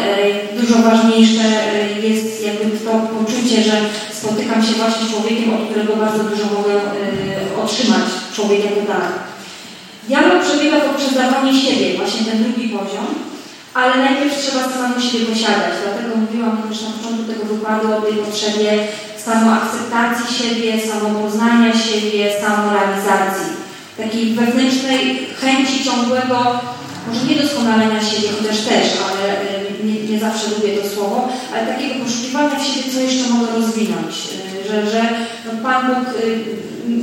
dużo 0.60 0.76
ważniejsze 0.90 1.44
e, 1.74 2.08
jest 2.08 2.46
jakby 2.46 2.78
to 2.78 2.92
poczucie, 2.92 3.64
że 3.64 3.76
spotykam 4.12 4.64
się 4.64 4.74
właśnie 4.74 5.08
z 5.08 5.12
człowiekiem, 5.12 5.54
od 5.54 5.70
którego 5.70 5.96
bardzo 5.96 6.24
dużo 6.24 6.46
mogę 6.46 6.74
otrzymać 7.64 8.06
człowiek 8.36 8.66
jako 8.66 8.82
dar. 8.88 9.08
Dialog 10.08 10.44
przebiega 10.44 10.80
poprzez 10.80 11.14
dawanie 11.14 11.62
siebie, 11.62 11.98
właśnie 11.98 12.26
ten 12.26 12.44
drugi 12.44 12.70
poziom, 12.70 13.08
ale 13.74 13.98
najpierw 13.98 14.42
trzeba 14.42 14.70
samemu 14.70 15.02
siebie 15.02 15.26
posiadać. 15.26 15.74
Dlatego 15.84 16.16
mówiłam 16.16 16.58
też 16.58 16.82
na 16.82 16.90
początku 16.90 17.24
tego 17.34 17.46
wykładu 17.46 17.86
o 17.98 18.02
tej 18.02 18.14
potrzebie 18.14 18.70
samoakceptacji 19.26 20.28
siebie, 20.40 20.72
samopoznania 20.90 21.72
siebie, 21.74 22.32
samorealizacji. 22.42 23.52
Takiej 23.98 24.26
wewnętrznej 24.34 25.28
chęci 25.42 25.84
ciągłego, 25.84 26.60
może 27.08 27.26
nie 27.26 27.42
doskonalenia 27.42 28.02
siebie, 28.10 28.30
chociaż 28.38 28.58
też, 28.58 28.88
ale 29.08 29.24
y, 29.42 29.86
nie, 29.88 29.98
nie, 30.10 30.20
zawsze 30.20 30.46
lubię 30.50 30.78
to 30.78 30.90
słowo, 30.90 31.30
ale 31.54 31.74
takiego 31.74 31.94
poszukiwania 32.04 32.60
w 32.60 32.68
siebie, 32.68 32.92
co 32.94 33.00
jeszcze 33.00 33.30
mogę 33.30 33.48
rozwinąć. 33.56 34.14
Y, 34.66 34.68
że, 34.68 34.92
że 34.92 35.02
no 35.46 35.52
Pan 35.64 35.88
Bóg, 35.88 36.06
y, 36.24 36.40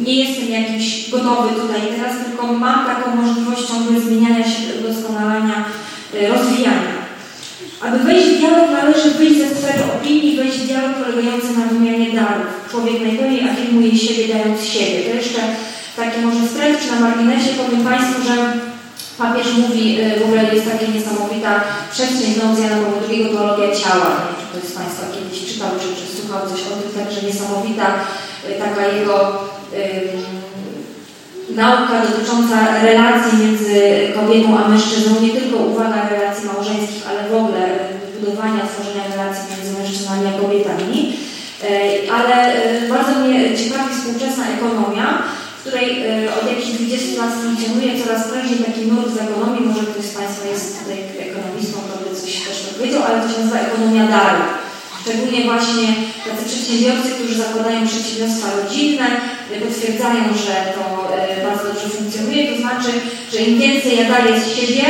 nie 0.06 0.14
jestem 0.24 0.48
jakiś 0.48 1.10
gotowy 1.10 1.48
tutaj 1.60 1.80
teraz, 1.96 2.14
tylko 2.24 2.46
mam 2.46 2.86
taką 2.86 3.16
możliwość 3.16 3.68
ciągle 3.68 4.00
zmieniania 4.00 4.44
się, 4.44 4.60
doskonalenia 4.88 5.64
E, 6.20 6.28
rozwijania. 6.28 6.94
Aby 7.80 7.98
wejść 7.98 8.28
w 8.28 8.38
dialog 8.38 8.70
należy 8.70 9.10
wyjść 9.10 9.38
ze 9.38 9.48
sfery 9.48 9.84
opinii, 9.84 10.36
wejść 10.36 10.58
w 10.58 10.66
dialog 10.66 10.92
polegający 10.94 11.58
na 11.58 11.66
wymianie 11.66 12.12
darów. 12.12 12.46
Człowiek 12.70 13.00
najpełniej 13.00 13.48
afirmuje 13.48 13.98
siebie, 13.98 14.34
dając 14.34 14.64
siebie. 14.64 15.02
To 15.02 15.16
jeszcze 15.16 15.40
taki 15.96 16.20
może 16.20 16.46
wstręt 16.46 16.78
czy 16.80 16.90
na 16.92 17.00
marginesie 17.00 17.50
powiem 17.54 17.84
Państwu, 17.84 18.22
że 18.28 18.34
papież 19.18 19.46
mówi, 19.62 20.00
e, 20.00 20.20
w 20.20 20.22
ogóle 20.24 20.54
jest 20.54 20.66
taka 20.70 20.92
niesamowita 20.94 21.52
przestrzeń 21.92 22.34
z 22.34 22.58
Jana 22.58 22.76
Pawła 22.76 23.00
II, 23.08 23.26
teologia 23.26 23.70
ciała. 23.80 24.08
Nie 24.14 24.24
wiem, 24.26 24.36
czy 24.40 24.46
ktoś 24.50 24.70
z 24.70 24.76
Państwa 24.78 25.04
kiedyś 25.14 25.38
czytał, 25.48 25.70
czy, 25.80 25.88
czy 25.98 26.04
słuchał 26.16 26.42
coś 26.50 26.60
o 26.60 26.74
tym, 26.78 26.90
także 26.98 27.26
niesamowita 27.26 27.86
e, 28.48 28.52
taka 28.64 28.86
jego 28.86 29.16
nauka 31.50 31.94
dotycząca 32.06 32.56
relacji 32.82 33.38
między 33.38 33.80
kobietą 34.14 34.58
a 34.58 34.68
mężczyzną, 34.68 35.20
nie 35.20 35.32
tylko 35.40 35.56
uwaga 35.56 36.08
relacji 36.08 36.46
małżeńskich, 36.46 37.02
ale 37.10 37.28
w 37.28 37.34
ogóle 37.34 37.62
budowania, 38.20 38.60
tworzenia 38.66 39.04
relacji 39.12 39.42
między 39.50 39.78
mężczyznami 39.78 40.26
a 40.26 40.40
kobietami. 40.42 41.16
E, 41.64 41.68
ale 42.12 42.54
bardzo 42.88 43.20
mnie 43.20 43.56
ciekawi 43.58 43.94
współczesna 43.94 44.44
ekonomia, 44.56 45.22
której 45.64 45.88
e, 45.90 46.34
od 46.38 46.44
jakichś 46.52 46.72
20 46.78 47.22
lat 47.22 47.32
funkcjonuje 47.42 47.90
coraz 48.00 48.22
prędzej 48.28 48.58
taki 48.66 48.82
nurt 48.90 49.10
z 49.14 49.18
ekonomii, 49.26 49.68
może 49.68 49.82
ktoś 49.86 50.04
z 50.08 50.16
Państwa 50.18 50.44
jest 50.52 50.66
tutaj 50.78 50.98
ekonomistą, 51.28 51.76
to 51.88 51.94
by 52.02 52.10
coś 52.20 52.32
też 52.46 52.58
powiedział, 52.76 53.02
ale 53.06 53.16
to 53.20 53.26
się 53.28 53.38
nazywa 53.40 53.60
ekonomia 53.68 54.04
daru. 54.14 54.42
Szczególnie 55.00 55.40
właśnie 55.50 55.86
tacy 56.26 56.42
przedsiębiorcy, 56.50 57.08
którzy 57.14 57.34
zakładają 57.44 57.78
przedsiębiorstwa 57.88 58.48
rodzinne, 58.58 59.06
potwierdzają, 59.64 60.22
że 60.44 60.54
to 60.76 60.82
e, 61.16 61.44
bardzo 61.46 61.64
dobrze 61.68 61.88
funkcjonuje, 61.96 62.40
to 62.50 62.56
znaczy, 62.62 62.92
że 63.32 63.38
im 63.48 63.54
więcej 63.62 63.92
ja 63.98 64.04
daję 64.14 64.32
z 64.40 64.44
siebie, 64.56 64.84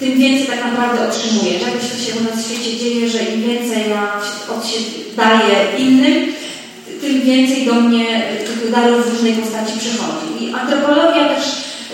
tym 0.00 0.12
więcej 0.22 0.46
tak 0.46 0.62
naprawdę 0.68 0.98
otrzymuję. 1.08 1.52
Czegoś 1.64 1.84
to 1.90 1.96
się 2.04 2.12
u 2.18 2.22
nas 2.26 2.36
w 2.38 2.46
świecie 2.46 2.72
dzieje, 2.80 3.02
że 3.10 3.20
im 3.32 3.38
więcej 3.48 3.82
ja 3.94 4.02
od 4.54 4.62
siebie 4.70 4.90
daję 5.22 5.54
innym, 5.84 6.16
tym 7.04 7.20
więcej 7.20 7.66
do 7.66 7.74
mnie 7.74 8.06
tych 8.46 8.70
darów 8.70 9.06
w 9.06 9.12
różnej 9.12 9.32
postaci 9.32 9.78
przychodzi. 9.78 10.28
I 10.40 10.54
antropologia 10.54 11.28
też 11.28 11.44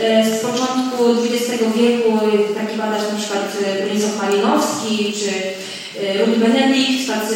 e, 0.00 0.36
z 0.36 0.40
początku 0.40 0.96
XX 1.24 1.62
wieku, 1.76 2.10
taki 2.58 2.76
badacz 2.78 3.06
na 3.12 3.18
przykład 3.18 3.46
e, 3.66 3.82
Bronisław 3.82 4.22
Malinowski 4.22 5.12
czy 5.18 5.30
Ruth 6.18 6.38
Benedikt, 6.38 7.06
tacy 7.06 7.34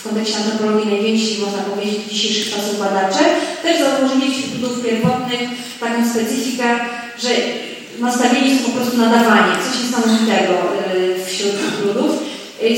w 0.00 0.08
kontekście 0.08 0.36
antropologii 0.36 0.92
najwięksi, 0.92 1.40
można 1.40 1.62
powiedzieć, 1.62 2.00
dzisiejszych 2.10 2.54
czasów 2.54 2.78
badacze, 2.78 3.24
też 3.62 3.76
założyli 3.78 4.32
wśród 4.32 4.60
ludów 4.60 4.84
pierwotnych 4.84 5.40
taką 5.80 6.10
specyfikę, 6.10 6.64
że 7.22 7.28
nastawieni 7.98 8.58
są 8.58 8.64
po 8.64 8.70
prostu 8.70 8.96
na 8.96 9.06
dawanie, 9.06 9.52
coś 9.64 9.82
niesamowitego 9.82 10.54
wśród 11.26 11.54
ludów. 11.86 12.10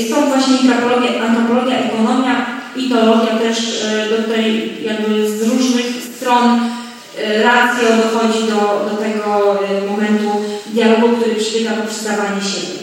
Stąd 0.07 0.27
właśnie 0.27 0.55
antropologia, 0.55 1.21
antropologia 1.21 1.77
ekonomia 1.77 2.54
i 2.75 2.89
teologia 2.89 3.37
też, 3.37 3.57
y, 3.59 4.09
do 4.09 4.23
której 4.23 4.73
jakby 4.83 5.37
z 5.37 5.41
różnych 5.41 5.85
stron 6.15 6.59
racją 7.43 7.87
dochodzi 8.03 8.39
do, 8.43 8.89
do 8.89 8.97
tego 8.97 9.59
momentu 9.91 10.29
dialogu, 10.67 11.07
który 11.17 11.35
przebiega 11.35 11.71
poprzez 11.71 12.03
dawanie 12.03 12.41
siebie. 12.41 12.79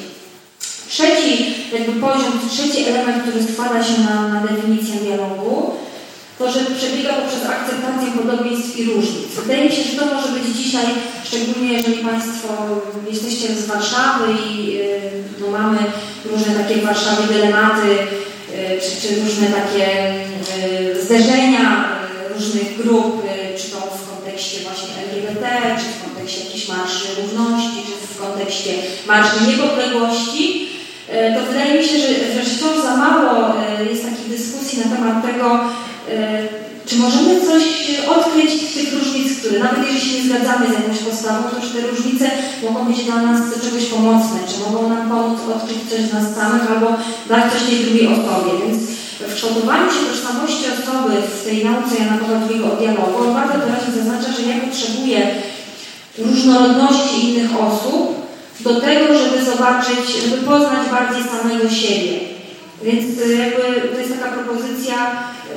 Trzeci 0.89 1.55
jakby 1.73 1.93
poziom, 2.01 2.33
trzeci 2.51 2.89
element, 2.89 3.23
który 3.23 3.45
składa 3.53 3.85
się 3.85 4.01
na, 4.01 4.29
na 4.29 4.41
definicję 4.47 4.95
dialogu, 4.95 5.75
to, 6.39 6.53
że 6.53 6.61
przebiega 6.61 7.13
poprzez 7.13 7.51
akceptację 7.51 8.09
podobieństw 8.23 8.79
i 8.79 8.85
różnic. 8.85 9.35
Wydaje 9.43 9.65
mi 9.65 9.77
się, 9.77 9.83
że 9.83 9.99
to 9.99 10.15
może 10.15 10.29
być 10.29 10.57
dzisiaj, 10.57 10.87
szczególnie 11.25 11.73
jeżeli 11.73 12.05
Państwo 12.05 12.49
jesteście 13.11 13.55
z 13.55 13.67
Warszawy 13.67 14.27
i 14.49 14.79
no, 15.41 15.59
mamy 15.59 15.79
różne 16.31 16.55
takie 16.55 16.75
w 16.75 16.85
Warszawie 16.85 17.23
dylematy, 17.33 17.89
czy, 18.81 19.09
czy 19.09 19.21
różne 19.21 19.47
takie 19.47 20.15
y, 20.95 21.05
zderzenia 21.05 21.89
różnych 22.35 22.83
grup, 22.83 23.23
czy 23.57 23.71
to 23.71 23.77
w 23.77 24.15
kontekście 24.15 24.61
właśnie 24.61 24.89
LGBT, 25.11 25.49
czy 25.79 25.85
w 25.85 26.05
kontekście 26.05 26.45
jakichś 26.45 26.69
marszy 26.69 27.05
równości, 27.23 27.79
czy 27.87 28.15
w 28.15 28.21
kontekście 28.21 28.73
marszy 29.07 29.37
niepodległości, 29.47 30.69
to 31.35 31.53
wydaje 31.53 31.79
mi 31.79 31.89
się, 31.89 31.99
że, 31.99 32.09
wciąż 32.45 32.83
za 32.83 32.97
mało 32.97 33.55
jest 33.91 34.05
takich 34.05 34.29
dyskusji 34.29 34.79
na 34.79 34.97
temat 34.97 35.27
tego, 35.27 35.61
czy 36.87 36.97
możemy 36.97 37.41
coś 37.41 37.63
odkryć 38.17 38.51
z 38.71 38.75
tych 38.75 38.93
różnic, 38.93 39.39
które 39.39 39.59
nawet 39.59 39.81
jeżeli 39.85 40.01
się 40.01 40.17
nie 40.17 40.29
zgadzamy 40.29 40.67
z 40.67 40.73
jakąś 40.73 40.99
postawą, 40.99 41.43
to 41.51 41.57
czy 41.63 41.71
te 41.75 41.81
różnice 41.87 42.31
mogą 42.65 42.85
być 42.85 43.05
dla 43.05 43.23
nas 43.23 43.41
czegoś 43.65 43.85
pomocne, 43.85 44.39
czy 44.49 44.57
mogą 44.65 44.89
nam 44.89 45.11
pomóc 45.11 45.39
odkryć 45.57 45.79
coś 45.91 46.01
z 46.01 46.13
nas 46.13 46.37
samych 46.37 46.71
albo 46.71 46.89
dać 47.29 47.45
coś 47.53 47.63
tej 47.63 47.79
drugiej 47.85 48.07
osobie. 48.07 48.53
Więc 48.63 48.79
w 49.29 49.35
kształtowaniu 49.35 49.87
się 49.93 50.03
tożsamości 50.11 50.65
osoby 50.75 51.13
w 51.23 51.45
tej 51.45 51.65
nauce 51.65 51.93
Jana 51.99 52.19
Pawła 52.19 52.39
II 52.49 52.63
o 52.69 52.77
dialogu 52.77 53.35
bardzo 53.39 53.57
wyraźnie 53.63 53.93
zaznacza, 53.97 54.33
że 54.33 54.43
ja 54.43 54.57
potrzebuję 54.61 55.19
różnorodności 56.19 57.17
innych 57.25 57.51
osób, 57.61 58.23
do 58.61 58.81
tego, 58.81 59.19
żeby 59.19 59.45
zobaczyć, 59.45 60.01
żeby 60.23 60.43
poznać 60.43 60.89
bardziej 60.91 61.23
samego 61.25 61.71
siebie. 61.71 62.33
Więc 62.85 63.05
y, 63.21 63.37
jakby 63.37 63.89
to 63.89 63.99
jest 64.01 64.21
taka 64.21 64.33
propozycja 64.37 64.95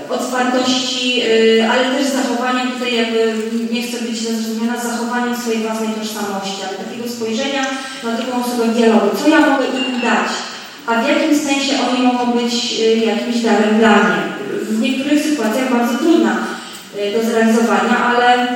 otwartości, 0.10 1.22
y, 1.22 1.70
ale 1.72 1.84
też 1.96 2.06
zachowania 2.06 2.72
tutaj 2.72 2.96
jakby, 2.96 3.34
nie 3.72 3.82
chcę 3.82 3.98
być 4.02 4.18
zrozumiana, 4.20 4.80
zachowania 4.80 5.38
swojej 5.38 5.62
własnej 5.62 5.90
tożsamości, 5.90 6.62
ale 6.68 6.78
takiego 6.78 7.10
spojrzenia 7.10 7.64
na 8.04 8.12
drugą 8.12 8.46
osobę 8.46 8.68
dialogu. 8.68 9.08
Co 9.24 9.30
ja 9.30 9.40
mogę 9.40 9.66
im 9.66 10.02
dać? 10.02 10.30
A 10.88 11.02
w 11.02 11.08
jakim 11.08 11.40
sensie 11.40 11.74
oni 11.90 12.08
mogą 12.08 12.26
być 12.26 12.80
jakimś 13.06 13.38
darem 13.38 13.78
dla 13.80 13.96
mnie? 13.96 14.22
W 14.62 14.82
niektórych 14.82 15.24
sytuacjach 15.24 15.72
bardzo 15.72 15.98
trudna 15.98 16.36
do 17.14 17.30
zrealizowania, 17.30 18.06
ale 18.06 18.48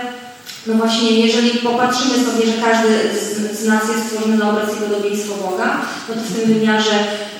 no 0.69 0.75
właśnie, 0.75 1.11
jeżeli 1.11 1.49
popatrzymy 1.49 2.15
sobie, 2.25 2.45
że 2.45 2.61
każdy 2.65 2.89
z, 3.19 3.59
z 3.59 3.67
nas 3.67 3.83
jest 3.89 4.05
stworzony 4.05 4.37
na 4.37 4.49
obraz 4.49 4.69
i 4.73 4.81
podobieństwo 4.81 5.33
Boga, 5.35 5.81
no 6.09 6.15
to 6.15 6.21
w 6.21 6.39
tym 6.39 6.53
wymiarze 6.53 6.95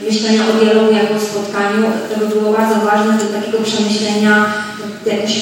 myślenia 0.08 0.42
o 0.50 0.64
dialogu 0.64 0.94
jako 0.94 1.14
o 1.16 1.20
spotkaniu, 1.20 1.84
to 2.10 2.20
by 2.20 2.26
było 2.36 2.54
bardzo 2.54 2.76
ważne 2.76 3.14
do 3.18 3.26
takiego 3.26 3.58
przemyślenia, 3.64 4.54
no, 4.80 5.12
jakoś, 5.12 5.34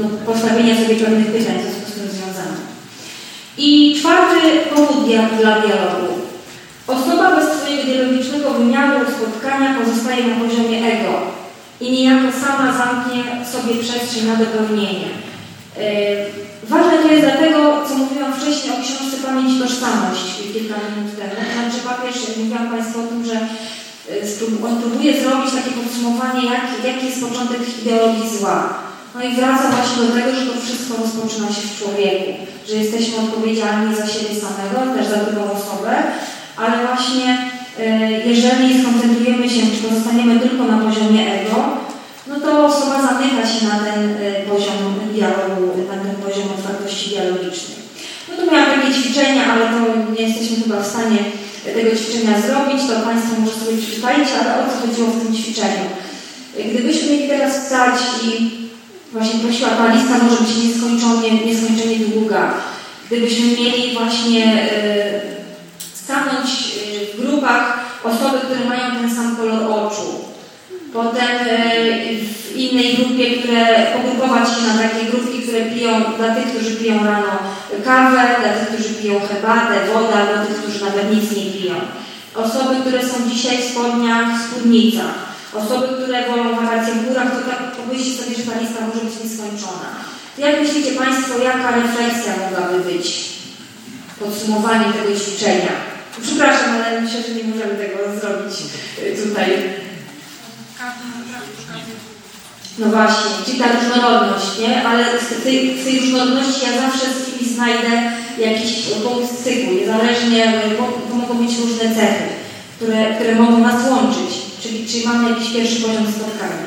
no, 0.00 0.08
postawienia 0.26 0.74
sobie 0.76 0.96
pewnych 0.96 1.26
pytań 1.26 1.56
w 1.58 1.62
związku 1.62 1.90
z 1.90 1.94
tym 1.94 2.08
związanych. 2.10 2.62
I 3.58 3.96
czwarty 4.00 4.40
powód 4.74 5.04
dla 5.40 5.60
dialogu. 5.60 6.12
Osoba 6.86 7.36
bez 7.36 7.48
swojego 7.58 7.82
dialogicznego 7.84 8.50
wymiaru 8.50 9.00
spotkania 9.10 9.80
pozostaje 9.80 10.24
na 10.26 10.36
poziomie 10.36 10.78
ego 10.78 11.12
i 11.80 11.92
niejako 11.92 12.28
sama 12.40 12.78
zamknie 12.78 13.24
sobie 13.52 13.82
przestrzeń 13.82 14.26
na 14.26 14.36
dopełnienie. 14.36 15.08
Ważne 16.68 16.98
to 17.02 17.08
jest 17.12 17.24
dlatego, 17.24 17.58
co 17.88 17.94
mówiłam 17.94 18.32
wcześniej 18.34 18.72
o 18.72 18.82
książce 18.84 19.16
Pamięć 19.26 19.52
Tożsamość 19.60 20.24
kilka 20.52 20.76
minut 20.84 21.10
temu. 21.18 21.34
Znaczy 21.54 21.78
papież, 21.90 22.16
mówiłam 22.38 22.68
Państwu 22.70 23.00
o 23.00 23.06
tym, 23.10 23.24
że 23.24 23.36
on 24.66 24.74
próbuje 24.82 25.12
zrobić 25.20 25.50
takie 25.58 25.72
podsumowanie, 25.80 26.42
jak, 26.52 26.64
jaki 26.88 27.06
jest 27.06 27.24
początek 27.28 27.60
ideologii 27.82 28.38
zła. 28.38 28.58
No 29.14 29.20
i 29.22 29.34
wraca 29.36 29.64
właśnie 29.70 29.98
do 30.06 30.12
tego, 30.16 30.30
że 30.36 30.46
to 30.46 30.60
wszystko 30.60 30.92
rozpoczyna 31.02 31.48
się 31.48 31.64
w 31.68 31.78
człowieku, 31.78 32.32
że 32.68 32.74
jesteśmy 32.82 33.16
odpowiedzialni 33.24 33.96
za 33.96 34.06
siebie 34.06 34.34
samego, 34.44 34.94
też 34.94 35.06
za 35.06 35.16
drugą 35.16 35.42
osobę, 35.58 35.92
ale 36.56 36.74
właśnie 36.86 37.28
e, 37.78 38.10
jeżeli 38.32 38.82
skoncentrujemy 38.82 39.50
się, 39.50 39.60
czy 39.60 39.88
pozostaniemy 39.88 40.40
tylko 40.40 40.64
na 40.64 40.78
poziomie 40.86 41.22
ego, 41.40 41.56
no 42.26 42.40
to 42.40 42.66
osoba 42.66 42.96
zamyka 43.02 43.42
się 43.52 43.66
na 43.66 43.78
ten 43.84 44.00
e, 44.10 44.42
poziom 44.50 44.80
dialogu, 45.12 45.66
na 45.88 45.96
ten 46.02 46.14
dialogicznej. 47.08 47.82
No 48.28 48.36
to 48.36 48.52
miałam 48.52 48.70
takie 48.70 48.94
ćwiczenia, 48.94 49.52
ale 49.52 49.64
to 49.66 49.78
nie 50.12 50.28
jesteśmy 50.28 50.56
chyba 50.62 50.80
w 50.80 50.86
stanie 50.86 51.18
tego 51.64 51.96
ćwiczenia 51.96 52.40
zrobić, 52.40 52.80
to 52.88 53.06
Państwo 53.08 53.40
może 53.40 53.56
sobie 53.56 53.78
przeczytajcie, 53.82 54.32
ale 54.40 54.50
o 54.54 54.70
co 54.70 54.86
chodziło 54.86 55.08
w 55.08 55.22
tym 55.22 55.36
ćwiczeniu. 55.36 55.86
Gdybyśmy 56.72 57.10
mieli 57.10 57.28
teraz 57.28 57.52
wstać 57.56 57.94
i 58.24 58.50
właśnie 59.12 59.40
prosiła, 59.40 59.68
ta 59.68 59.94
lista 59.94 60.18
może 60.18 60.42
być 60.42 60.56
nieskończenie, 60.64 61.44
nieskończenie 61.46 61.96
długa. 61.96 62.54
Gdybyśmy 63.06 63.46
mieli 63.46 63.94
właśnie 63.98 64.44
e, 64.72 65.20
stanąć 65.94 66.48
e, 66.48 67.16
w 67.16 67.20
grupach 67.20 67.84
osoby, 68.04 68.38
które 68.38 68.68
mają 68.68 68.96
ten 68.96 69.16
sam 69.16 69.36
kolor 69.36 69.72
oczu, 69.72 70.24
potem 70.92 71.36
e, 71.40 71.76
w 72.52 72.56
innej 72.56 72.94
grupie, 72.96 73.36
które 73.36 73.86
pogrupować 73.96 74.48
się 74.48 74.62
na 74.66 74.82
takie 74.82 75.04
grupki, 75.10 75.31
które 75.42 75.60
piją, 75.64 75.92
dla 76.18 76.34
tych, 76.34 76.46
którzy 76.54 76.76
piją 76.76 77.04
rano 77.04 77.38
kawę, 77.84 78.22
dla 78.40 78.52
tych, 78.52 78.68
którzy 78.68 78.94
piją 78.94 79.20
herbatę, 79.20 79.74
wodę, 79.94 80.32
dla 80.34 80.46
tych, 80.46 80.56
którzy 80.56 80.84
nawet 80.84 81.14
nic 81.14 81.30
nie 81.30 81.60
piją. 81.60 81.74
Osoby, 82.34 82.80
które 82.80 83.02
są 83.02 83.30
dzisiaj 83.30 83.58
w 83.58 83.70
spodniach, 83.70 84.28
spódnicach 84.48 85.32
Osoby, 85.52 85.86
które 85.88 86.26
wolą 86.28 86.56
wakacje 86.56 86.94
w 86.94 87.08
górach, 87.08 87.30
to 87.30 87.50
tak 87.50 87.72
pomyślcie 87.72 88.22
sobie, 88.22 88.36
że 88.36 88.42
ta 88.42 88.60
lista 88.60 88.80
może 88.86 89.04
być 89.04 89.14
nieskończona. 89.24 89.88
Jak 90.38 90.60
myślicie 90.60 90.92
Państwo, 90.92 91.38
jaka 91.38 91.70
refleksja 91.76 92.32
mogłaby 92.36 92.80
być? 92.80 93.28
Podsumowanie 94.20 94.92
tego 94.92 95.20
ćwiczenia. 95.20 95.72
Przepraszam, 96.22 96.70
ale 96.76 97.00
myślę, 97.00 97.22
że 97.22 97.34
nie 97.34 97.44
możemy 97.44 97.74
tego 97.74 97.98
zrobić 98.20 98.54
y, 98.98 99.28
tutaj. 99.28 99.48
No 102.78 102.86
właśnie, 102.86 103.30
czyli 103.44 103.58
ta 103.58 103.64
różnorodność, 103.72 104.58
nie? 104.60 104.88
Ale 104.88 105.04
z 105.04 105.42
tej, 105.44 105.80
z 105.80 105.84
tej 105.84 106.00
różnorodności 106.00 106.60
ja 106.66 106.80
zawsze 106.80 107.06
z 107.06 107.38
kimś 107.38 107.50
znajdę 107.50 107.90
jakiś 108.38 108.72
punkt 109.04 109.40
styku, 109.40 109.72
niezależnie, 109.72 110.52
bo 110.78 111.16
mogą 111.16 111.46
być 111.46 111.58
różne 111.58 111.94
cechy, 111.94 112.24
które, 112.76 113.14
które 113.14 113.34
mogą 113.34 113.58
nas 113.58 113.90
łączyć 113.90 114.42
czyli, 114.62 114.86
czyli 114.86 115.06
mamy 115.06 115.30
jakiś 115.30 115.52
pierwszy 115.52 115.80
poziom 115.80 116.06
spotkania. 116.12 116.62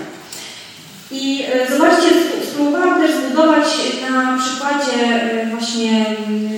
I 1.12 1.44
e, 1.54 1.72
zobaczcie, 1.72 2.10
spróbowałam 2.52 3.02
też 3.02 3.12
zbudować 3.16 3.66
na 4.12 4.38
przykładzie 4.38 5.22
e, 5.22 5.50
właśnie 5.50 6.06
mm, 6.28 6.50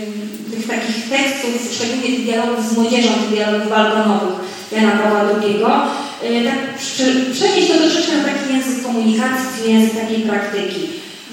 tych 0.51 0.67
takich 0.67 1.10
tekstów, 1.10 1.73
szczególnie 1.75 2.03
tych 2.03 2.25
dialogów 2.25 2.69
z 2.69 2.77
młodzieżą, 2.77 3.10
tych 3.10 3.29
dialogów 3.29 3.69
balkonowych 3.69 4.36
Jana 4.71 4.91
Pawła 4.91 5.21
II, 5.41 5.63
e, 5.63 6.07
tak 6.21 6.60
przenieść 7.34 7.67
to 7.67 7.73
troszeczkę 7.77 8.17
na 8.17 8.23
taki 8.23 8.53
język 8.53 8.84
komunikacji, 8.84 9.47
czyli 9.56 9.73
język 9.73 10.01
takiej 10.01 10.21
praktyki. 10.21 10.82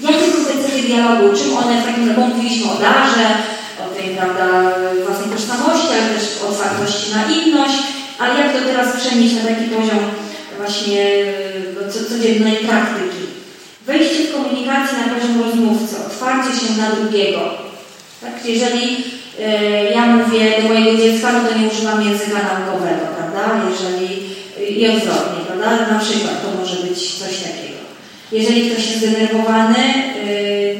Jakie 0.01 0.25
są 0.31 0.45
te 0.45 0.63
cechy 0.63 0.81
dialogu, 0.87 1.37
czym 1.37 1.57
one 1.57 1.81
w 1.81 1.85
takim, 1.85 2.15
bo 2.15 2.21
mówiliśmy 2.21 2.71
o 2.71 2.75
darze, 2.75 3.27
o 3.83 3.95
tej, 3.95 4.15
prawda, 4.15 4.45
własnej 5.05 5.29
tożsamości, 5.29 5.87
ale 5.91 6.05
też 6.13 6.25
otwartości 6.49 7.11
na 7.15 7.21
inność, 7.35 7.79
ale 8.19 8.39
jak 8.39 8.53
to 8.53 8.59
teraz 8.65 9.01
przenieść 9.01 9.35
na 9.35 9.41
taki 9.41 9.65
poziom 9.75 9.99
właśnie 10.57 11.03
no, 11.75 11.81
codziennej 12.09 12.55
praktyki? 12.55 13.23
Wejście 13.85 14.23
w 14.23 14.33
komunikację 14.33 14.97
na 14.97 15.13
poziom 15.13 15.43
rozmówcy, 15.43 15.95
otwarcie 16.07 16.51
się 16.59 16.81
na 16.81 16.89
drugiego. 16.95 17.39
Tak? 18.21 18.45
Jeżeli 18.45 19.03
e, 19.41 19.91
ja 19.91 20.05
mówię 20.05 20.61
do 20.61 20.67
mojego 20.67 20.97
dziecka, 20.97 21.31
no 21.31 21.49
to 21.49 21.57
nie 21.57 21.67
używam 21.67 22.01
języka 22.01 22.39
naukowego, 22.43 23.05
prawda? 23.17 23.61
Jeżeli 23.69 24.24
i 24.69 24.87
odwrotnie, 24.89 25.45
prawda? 25.47 25.93
Na 25.93 25.99
przykład 25.99 26.41
to 26.41 26.61
może 26.61 26.75
być 26.75 27.19
coś 27.19 27.37
takiego. 27.37 27.79
Jeżeli 28.31 28.69
ktoś 28.69 28.87
jest 28.87 28.97
zdenerwowany, 28.97 29.77
e, 29.77 30.25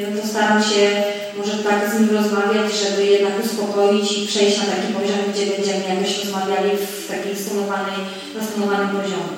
no 0.02 0.22
to 0.22 0.28
staram 0.28 0.64
się 0.64 1.04
może 1.38 1.58
tak 1.58 1.92
z 1.92 2.00
nim 2.00 2.10
rozmawiać, 2.18 2.68
żeby 2.84 3.06
jednak 3.06 3.46
uspokoić 3.46 4.18
i 4.18 4.28
przejść 4.28 4.58
na 4.58 4.64
taki 4.64 4.94
poziom, 4.94 5.20
gdzie 5.34 5.46
będziemy 5.46 5.96
jakoś 5.96 6.24
rozmawiali 6.24 6.70
w 6.78 7.08
takiej 7.08 7.36
stonowanej, 7.36 8.00
na 8.36 8.44
stonowanym 8.48 8.90
poziomie. 8.90 9.36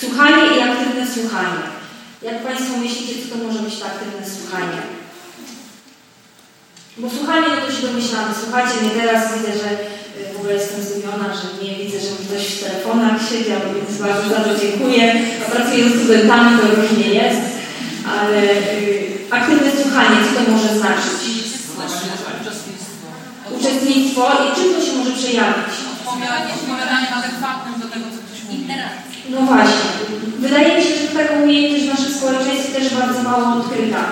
Słuchanie 0.00 0.42
i 0.56 0.60
aktywne 0.60 1.06
słuchanie. 1.14 1.62
Jak 2.22 2.44
Państwo 2.46 2.76
myślicie, 2.76 3.14
co 3.22 3.34
to 3.34 3.44
może 3.44 3.58
być 3.58 3.78
to 3.78 3.86
aktywne 3.86 4.30
słuchanie? 4.36 4.78
Bo 6.98 7.10
słuchanie, 7.10 7.46
no 7.48 7.66
to 7.66 7.72
się 7.72 7.86
domyślamy. 7.86 8.34
Słuchajcie 8.42 8.80
mnie 8.80 8.90
teraz, 8.90 9.22
widzę, 9.34 9.52
że 9.52 9.70
y, 9.72 9.76
ogóle 10.46 10.62
jestem 10.62 10.82
zdumiona, 10.82 11.28
że 11.38 11.46
nie 11.62 11.72
widzę, 11.78 11.98
że 12.00 12.12
ktoś 12.22 12.44
w 12.46 12.62
telefonach 12.64 13.16
siedział, 13.28 13.60
więc 13.74 13.90
bardzo, 14.02 14.26
bardzo 14.34 14.54
dziękuję. 14.62 15.04
A 15.42 15.44
pracuję 15.54 15.84
z 15.88 15.94
studentami, 15.98 16.50
to 16.58 16.64
różnie 16.76 17.08
jest, 17.20 17.42
ale 18.14 18.38
y, 18.42 19.34
aktywne 19.38 19.70
słuchanie, 19.82 20.16
co 20.24 20.30
to 20.36 20.42
może 20.54 20.70
znaczyć? 20.80 21.20
Uczestnictwo 23.58 24.22
i 24.44 24.46
czym 24.56 24.68
to 24.74 24.80
się 24.86 24.92
może 24.98 25.12
przejawić? 25.20 25.74
Odpowiadanie 26.58 27.08
adekwatnym 27.18 27.74
do 27.82 27.86
tego, 27.92 28.06
co 28.14 28.18
ktoś 28.24 28.40
mówi. 28.48 28.64
No 29.32 29.38
właśnie. 29.50 29.90
Wydaje 30.38 30.68
mi 30.76 30.82
się, 30.86 30.94
że 31.00 31.18
taką 31.18 31.34
umiejętność 31.42 31.84
w 31.84 31.94
naszym 31.94 32.14
społeczeństwie 32.18 32.72
też 32.72 32.94
bardzo 32.94 33.22
mało 33.22 33.44
odkryta. 33.56 34.02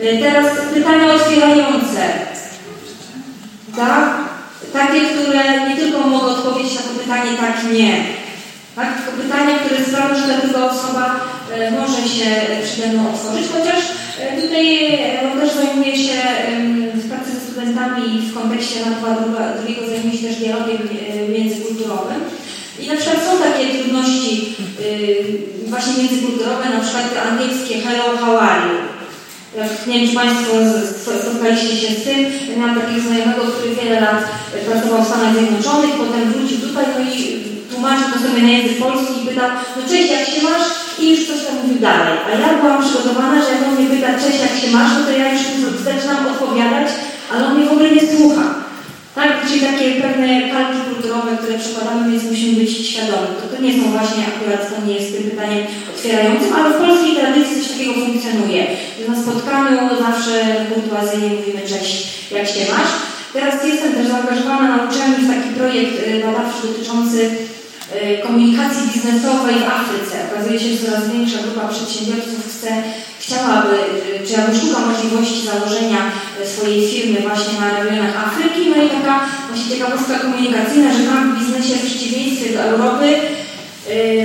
Y, 0.00 0.18
teraz 0.24 0.46
pytania 0.74 1.06
otwierające. 1.14 2.02
Tak? 3.76 4.27
Takie, 4.72 5.00
które 5.00 5.68
nie 5.68 5.76
tylko 5.76 6.00
mogą 6.00 6.26
odpowiedzieć 6.26 6.74
na 6.74 6.82
to 6.82 6.98
pytanie 6.98 7.30
tak, 7.40 7.72
nie. 7.72 8.04
Tak? 8.76 8.88
Tylko 8.96 9.22
pytania, 9.22 9.58
które 9.58 9.84
sprawią, 9.84 10.14
że 10.14 10.46
druga 10.46 10.70
osoba 10.70 11.20
y, 11.68 11.70
może 11.80 12.02
się 12.08 12.26
przede 12.64 12.88
mną 12.88 13.10
otworzyć, 13.10 13.46
chociaż 13.52 13.80
y, 14.38 14.42
tutaj 14.42 14.66
on 15.32 15.40
też 15.40 15.50
zajmuje 15.54 15.96
się 15.96 16.18
w 16.94 17.08
pracy 17.08 17.30
ze 17.30 17.40
studentami 17.40 18.30
w 18.30 18.34
kontekście 18.34 18.80
na 18.80 18.96
drugiego 19.58 19.88
zajmuje 19.88 20.18
się 20.18 20.28
też 20.28 20.36
dialogiem 20.36 20.78
międzykulturowym. 21.32 22.20
I 22.80 22.86
na 22.86 22.96
przykład 22.96 23.24
są 23.24 23.32
takie 23.42 23.78
trudności 23.78 24.56
właśnie 25.66 25.92
międzykulturowe, 26.02 26.64
na 26.64 26.80
przykład 26.80 27.26
angielskie 27.30 27.80
hello, 27.80 28.16
how 28.18 28.38
are 28.38 28.66
you? 28.66 28.87
Jak, 29.60 29.86
nie 29.86 29.96
wiem, 29.98 30.08
czy 30.08 30.14
Państwo 30.22 30.52
spotkaliście 31.22 31.74
się 31.80 31.90
z 31.94 32.02
tym. 32.04 32.18
Miałam 32.58 32.80
takiego 32.80 33.00
znajomego, 33.06 33.42
który 33.52 33.70
wiele 33.74 34.00
lat 34.06 34.20
pracował 34.66 35.00
w 35.02 35.08
Stanach 35.08 35.32
Zjednoczonych, 35.34 35.94
potem 36.02 36.22
wrócił 36.32 36.58
tutaj, 36.66 36.84
no 36.94 37.00
i 37.10 37.14
tłumaczył 37.70 38.06
to 38.12 38.18
sobie 38.24 38.42
na 38.42 38.52
język 38.56 38.78
polski 38.84 39.14
i 39.18 39.26
pytał, 39.28 39.50
no 39.76 39.80
cześć, 39.90 40.08
jak 40.16 40.24
się 40.32 40.40
masz? 40.48 40.66
I 41.00 41.02
już 41.10 41.20
coś 41.28 41.40
tam 41.44 41.54
mówił 41.60 41.78
dalej. 41.88 42.14
A 42.26 42.28
ja 42.42 42.48
byłam 42.60 42.82
przygotowana, 42.84 43.36
że 43.42 43.50
jak 43.54 43.62
on 43.66 43.74
mnie 43.74 43.88
pyta, 43.92 44.10
cześć, 44.22 44.38
jak 44.46 44.54
się 44.60 44.68
masz, 44.76 44.90
no 44.94 45.00
to 45.06 45.12
ja 45.20 45.26
już 45.32 45.42
zaczynam 45.88 46.20
odpowiadać, 46.32 46.88
ale 47.30 47.40
on 47.46 47.52
mnie 47.54 47.66
w 47.66 47.74
ogóle 47.74 47.88
nie 47.90 48.04
słucha. 48.12 48.46
Tak? 49.18 49.30
Czyli 49.46 49.60
takie 49.60 49.86
pewne 50.04 50.26
kalki 50.54 50.78
kulturowe, 50.88 51.30
które 51.38 51.58
przekładamy, 51.58 52.10
więc 52.10 52.24
musimy 52.30 52.54
być 52.60 52.70
świadomi. 52.90 53.30
To, 53.38 53.44
to 53.52 53.56
nie 53.62 53.72
są 53.76 53.82
właśnie 53.96 54.22
akurat, 54.30 54.62
to 54.70 54.76
nie 54.86 54.94
jest 54.98 55.10
tym 55.12 55.24
pytaniem 55.30 55.62
otwierającym, 55.94 56.50
ale 56.56 56.68
w 56.70 56.80
polskiej 56.82 57.16
tradycji 57.16 57.64
takiego 57.78 57.94
funkcjonuje. 58.06 58.62
Na 59.08 59.22
spotkaniu 59.22 59.78
zawsze 60.06 60.34
kurtuazyjnie 60.74 61.30
mówimy 61.36 61.62
cześć, 61.72 61.94
jak 62.30 62.46
się 62.46 62.62
masz. 62.72 62.92
Teraz 63.32 63.54
jestem 63.64 63.92
też 63.92 64.06
zaangażowana 64.08 64.76
na 64.76 64.84
uczelni 64.84 65.16
w 65.16 65.32
taki 65.34 65.48
projekt 65.58 65.94
y, 66.06 66.22
badawczy 66.24 66.58
dotyczący 66.68 67.18
y, 67.20 68.22
komunikacji 68.26 68.82
biznesowej 68.94 69.56
w 69.60 69.70
Afryce. 69.76 70.16
Okazuje 70.28 70.60
się, 70.60 70.68
że 70.68 70.86
coraz 70.86 71.02
większa 71.12 71.38
grupa 71.44 71.68
przedsiębiorców 71.68 72.40
chce 72.48 72.70
chciałaby, 73.22 73.74
y, 74.22 74.26
czy 74.26 74.32
jakby 74.32 74.52
szuka 74.60 74.78
możliwości 74.80 75.46
założenia 75.50 76.00
swojej 76.54 76.80
firmy 76.88 77.18
właśnie 77.20 77.54
na 77.60 77.68
regionach 77.78 78.14
Afryki. 78.26 78.62
No 78.70 78.76
i 78.82 78.88
taka 78.96 79.14
właśnie 79.48 79.70
ciekawostka 79.72 80.14
komunikacyjna, 80.18 80.88
że 80.94 81.02
tam 81.10 81.20
w 81.24 81.38
biznesie 81.38 81.74
w 81.76 81.86
przeciwieństwie 81.86 82.52
do 82.54 82.60
Europy 82.60 83.06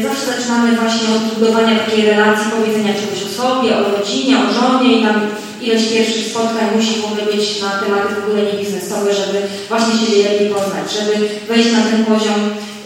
zawsze 0.06 0.26
zaczynamy 0.26 0.76
właśnie 0.82 1.08
od 1.16 1.24
budowania 1.34 1.80
takiej 1.80 2.06
relacji, 2.06 2.52
powiedzenia 2.52 2.94
czegoś 2.94 3.22
o 3.24 3.30
sobie, 3.42 3.70
o 3.78 3.84
rodzinie, 3.98 4.34
o 4.44 4.54
żonie 4.60 4.90
i 4.94 5.04
tam 5.06 5.18
ilość 5.62 5.86
pierwszych 5.94 6.26
spotkań 6.32 6.66
musi 6.76 6.94
w 7.02 7.06
ogóle 7.06 7.24
na 7.64 7.72
tematy 7.82 8.10
w 8.16 8.24
ogóle 8.24 8.42
nie 8.44 8.60
biznesowe, 8.60 9.14
żeby 9.14 9.38
właśnie 9.70 9.94
się 10.00 10.30
lepiej 10.30 10.50
poznać, 10.56 10.86
żeby 10.98 11.14
wejść 11.48 11.70
na 11.72 11.84
ten 11.90 12.06
poziom 12.06 12.40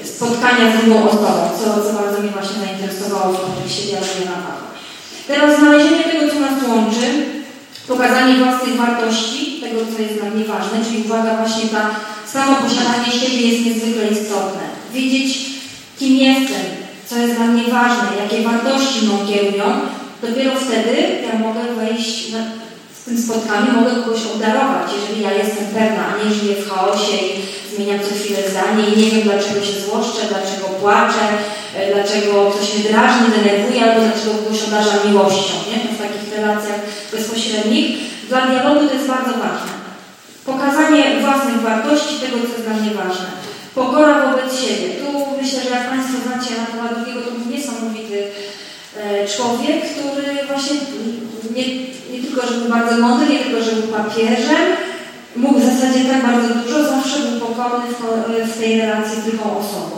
spotkania 0.03 0.65
z 0.71 0.75
drugą 0.77 1.09
osobą, 1.09 1.41
co, 1.59 1.65
co 1.85 1.91
bardzo 1.99 2.17
mnie 2.21 2.31
właśnie 2.37 2.57
zainteresowało 2.65 3.33
w 3.33 3.41
kontekście 3.41 3.83
dialogu 3.83 4.23
na 4.25 4.37
Teraz 5.27 5.59
znalezienie 5.59 6.03
tego, 6.03 6.23
co 6.31 6.39
nas 6.39 6.57
łączy, 6.69 7.07
pokazanie 7.87 8.33
własnych 8.43 8.75
wartości, 8.75 9.61
tego 9.61 9.79
co 9.91 10.01
jest 10.01 10.15
dla 10.19 10.29
mnie 10.29 10.45
ważne, 10.45 10.77
czyli 10.85 11.03
uwaga 11.05 11.37
właśnie 11.37 11.69
ta 11.69 11.83
samo 12.33 12.55
posiadanie 12.55 13.11
siebie 13.19 13.41
jest 13.47 13.65
niezwykle 13.65 14.03
istotne. 14.07 14.63
Wiedzieć 14.93 15.56
kim 15.99 16.15
jestem, 16.15 16.65
co 17.09 17.17
jest 17.17 17.35
dla 17.35 17.45
mnie 17.45 17.63
ważne, 17.63 18.07
jakie 18.23 18.43
wartości 18.49 19.05
mną 19.05 19.13
kierują, 19.27 19.65
dopiero 20.21 20.51
wtedy 20.55 20.93
ja 21.27 21.39
mogę 21.39 21.61
wejść 21.75 22.31
na, 22.31 22.39
w 22.97 23.05
tym 23.05 23.17
spotkaniu, 23.17 23.71
mogę 23.71 23.91
kogoś 23.95 24.21
obdarować, 24.33 24.87
jeżeli 24.95 25.21
ja 25.21 25.31
jestem 25.33 25.65
pewna, 25.77 26.03
a 26.07 26.13
nie 26.23 26.35
żyję 26.35 26.55
w 26.55 26.69
chaosie 26.69 27.17
i 27.27 27.75
zmieniam 27.75 27.99
co 27.99 28.15
chwilę 28.15 28.39
zdanie 28.49 28.83
i 28.89 28.97
nie 28.99 29.09
wiem 29.11 29.21
dlaczego 29.21 29.59
się 29.65 29.75
złoszczę, 29.85 30.21
dlaczego 30.29 30.65
płaczę, 30.81 31.25
e, 31.75 31.93
dlaczego 31.93 32.51
ktoś 32.51 32.67
mnie 32.73 32.83
drażni, 32.89 33.27
denerwuje, 33.35 33.79
albo 33.83 33.99
dlaczego 34.01 34.31
kogoś 34.37 34.63
obdarza 34.63 34.95
miłością, 35.07 35.55
nie? 35.69 35.79
w 35.93 36.01
takich 36.03 36.25
relacjach 36.35 36.79
bezpośrednich. 37.11 37.87
Dla 38.29 38.41
dialogu 38.47 38.87
to 38.87 38.93
jest 38.93 39.07
bardzo 39.07 39.33
ważne. 39.45 39.73
Pokazanie 40.45 41.03
własnych 41.21 41.59
wartości, 41.61 42.19
tego 42.21 42.37
co 42.37 42.53
jest 42.53 42.65
dla 42.67 42.75
mnie 42.79 42.91
ważne. 43.03 43.29
Pokora 43.77 44.13
wobec 44.25 44.49
siebie. 44.61 44.87
Tu 44.99 45.07
myślę, 45.41 45.59
że 45.63 45.69
jak 45.69 45.89
Państwo 45.89 46.15
znacie 46.25 46.49
Anatola 46.55 46.95
drugiego, 46.95 47.19
to 47.21 47.31
niesamowity 47.51 48.17
e, 48.97 49.27
człowiek, 49.27 49.77
który 49.91 50.47
właśnie 50.47 50.75
nie, 51.55 51.65
nie 52.11 52.19
tylko, 52.23 52.47
że 52.47 52.53
był 52.53 52.69
bardzo 52.69 52.97
mądry, 52.97 53.33
nie 53.33 53.39
tylko, 53.39 53.63
że 53.63 53.71
był 53.71 53.87
papieżem, 53.87 54.65
mógł 55.35 55.59
w 55.59 55.69
zasadzie 55.71 56.05
tak 56.05 56.21
bardzo 56.21 56.49
dużo, 56.53 56.83
zawsze 56.83 57.19
był 57.19 57.39
pokorny 57.39 57.85
w, 57.93 58.01
w 58.51 58.59
tej 58.59 58.81
relacji 58.81 59.21
z 59.21 59.25
drugą 59.25 59.43
osobą. 59.43 59.97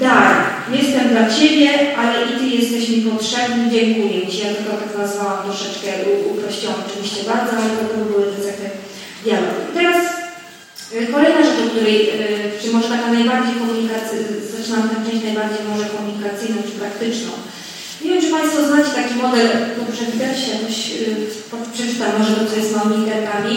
Dar, 0.00 0.34
jestem 0.72 1.08
dla 1.08 1.24
Ciebie, 1.36 1.68
ale 1.98 2.14
i 2.26 2.38
Ty 2.38 2.56
jesteś 2.56 2.88
mi 2.88 3.02
potrzebny, 3.02 3.70
dziękuję 3.70 4.26
Ci. 4.26 4.38
Ja 4.38 4.54
tylko 4.54 4.72
tak 4.82 4.98
nazwałam 4.98 5.38
troszeczkę 5.44 5.88
uprościłam 6.30 6.76
oczywiście 6.86 7.20
bardzo, 7.30 7.52
ale 7.56 7.70
to 7.88 7.96
były 8.04 8.32
te 8.32 8.42
cechy 8.42 8.70
dialogu. 9.24 9.60
Teraz 9.74 9.96
y, 10.92 11.06
kolejna 11.12 11.42
rzecz, 11.42 11.60
o 11.66 11.70
której, 11.70 11.98
y, 12.08 12.39
czy 12.60 12.66
może 12.72 12.88
taka 12.88 13.08
najbardziej 13.16 13.54
komunikacyjna, 13.62 14.28
zaczynam 14.56 14.88
tę 14.88 14.96
część 15.06 15.24
najbardziej 15.24 15.62
może 15.70 15.84
komunikacyjną, 15.96 16.56
czy 16.66 16.74
praktyczną. 16.82 17.32
Nie 18.02 18.10
wiem, 18.10 18.22
czy 18.22 18.30
Państwo 18.36 18.58
znacie 18.68 18.92
taki 19.00 19.14
model, 19.24 19.48
dobrze 19.80 20.04
widać, 20.12 20.36
jakoś 20.56 20.78
yy, 20.88 21.72
przeczytam 21.74 22.10
może 22.18 22.32
to, 22.34 22.50
co 22.50 22.56
jest 22.56 22.76
małymi 22.76 22.96
literkami. 23.00 23.54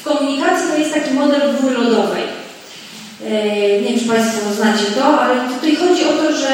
W 0.00 0.04
komunikacji 0.08 0.64
to 0.70 0.76
jest 0.78 0.94
taki 0.94 1.10
model 1.14 1.42
góry 1.60 1.74
lodowej. 1.84 2.26
Yy, 2.26 3.82
nie 3.82 3.88
wiem, 3.88 4.00
czy 4.00 4.08
Państwo 4.14 4.40
znacie 4.58 4.86
to, 4.98 5.04
ale 5.22 5.34
tutaj 5.54 5.72
chodzi 5.82 6.02
o 6.10 6.12
to, 6.20 6.26
że 6.42 6.52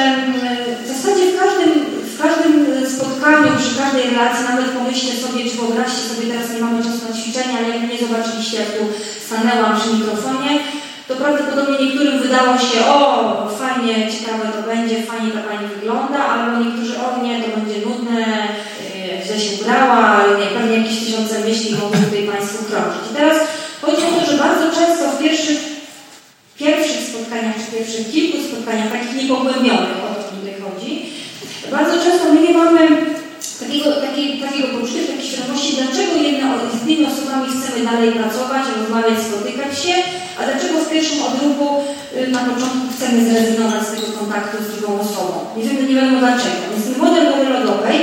yy, 0.67 0.75
w 0.83 0.87
zasadzie 0.93 1.23
w 1.31 1.39
każdym, 1.41 1.71
w 2.13 2.15
każdym 2.23 2.53
spotkaniu, 2.95 3.49
przy 3.59 3.71
każdej 3.81 4.03
relacji, 4.11 4.43
nawet 4.49 4.67
pomyślcie 4.77 5.13
sobie, 5.23 5.39
czy 5.47 5.57
wyobraźcie 5.57 6.03
sobie, 6.09 6.23
teraz 6.31 6.47
nie 6.53 6.61
mamy 6.65 6.77
czasu 6.85 7.01
na 7.07 7.17
ćwiczenia, 7.19 7.55
ale 7.57 7.69
nie 7.87 7.97
zobaczyliście, 8.05 8.57
jak 8.57 8.71
tu 8.77 8.83
stanęłam 9.25 9.73
przy 9.79 9.89
mikrofonie, 9.95 10.51
to 11.07 11.15
prawdopodobnie 11.15 11.85
niektórym 11.85 12.19
wydało 12.19 12.57
się, 12.57 12.85
o, 12.95 13.49
fajnie, 13.59 14.11
ciekawe 14.11 14.45
to 14.55 14.61
będzie, 14.71 15.03
fajnie 15.03 15.31
ta 15.31 15.41
pani 15.49 15.67
wygląda, 15.67 16.25
albo 16.25 16.63
niektórzy, 16.63 16.93
o 17.05 17.23
nie, 17.23 17.41
to 17.41 17.47
będzie 17.57 17.77
nudne, 17.87 18.19
yy, 18.95 19.25
źle 19.25 19.39
się 19.39 19.51
ubrała, 19.61 20.23
nie, 20.39 20.59
pewnie 20.59 20.77
jakieś 20.77 20.99
tysiące 20.99 21.39
myśli 21.39 21.75
mogą 21.75 21.95
tutaj 22.05 22.23
Państwu 22.31 22.65
krążyć. 22.65 23.03
I 23.11 23.15
teraz 23.15 23.37
chodzi 23.81 24.03
o 24.05 24.19
to, 24.19 24.31
że 24.31 24.37
bardzo 24.37 24.65
często 24.79 25.03
w 25.11 25.19
pierwszych, 25.23 25.59
pierwszych 26.59 27.01
spotkaniach, 27.09 27.55
czy 27.55 27.77
pierwszych 27.77 28.11
kilku 28.11 28.37
spotkaniach, 28.47 28.91
takich 28.91 29.15
niepogłębionych, 29.21 29.97
o 30.05 30.07
to 30.15 30.21
tutaj 30.35 30.55
chodzi, 30.65 30.91
bardzo 31.71 31.95
często 32.03 32.33
my 32.33 32.41
nie 32.47 32.53
mamy 32.53 32.81
takiego, 33.59 33.89
takiego, 34.05 34.45
takiego 34.45 34.67
poczucia, 34.67 35.03
takiej 35.11 35.29
świadomości, 35.31 35.75
dlaczego 35.75 36.13
jedne, 36.27 36.45
z 36.73 36.87
innymi 36.87 37.05
osobami 37.05 37.45
chcemy 37.53 37.85
dalej 37.91 38.11
pracować, 38.11 38.63
rozmawiać, 38.77 39.17
spotykać 39.19 39.71
się, 39.83 39.93
a 40.37 40.43
dlaczego 40.43 40.79
w 40.79 40.89
pierwszym 40.89 41.19
odruchu 41.29 41.67
y, 42.17 42.27
na 42.27 42.39
początku 42.39 42.83
chcemy 42.95 43.29
zrezygnować 43.29 43.81
z 43.83 43.91
tego 43.91 44.07
kontaktu 44.19 44.57
z 44.63 44.67
drugą 44.71 44.99
osobą. 44.99 45.33
Nie 45.57 45.63
wiemy, 45.63 45.87
nie 45.87 45.95
wiadomo 45.95 46.19
dlaczego. 46.19 46.61
Więc 46.71 46.97
model 46.97 47.25
góry 47.33 47.49
lodowej 47.49 47.97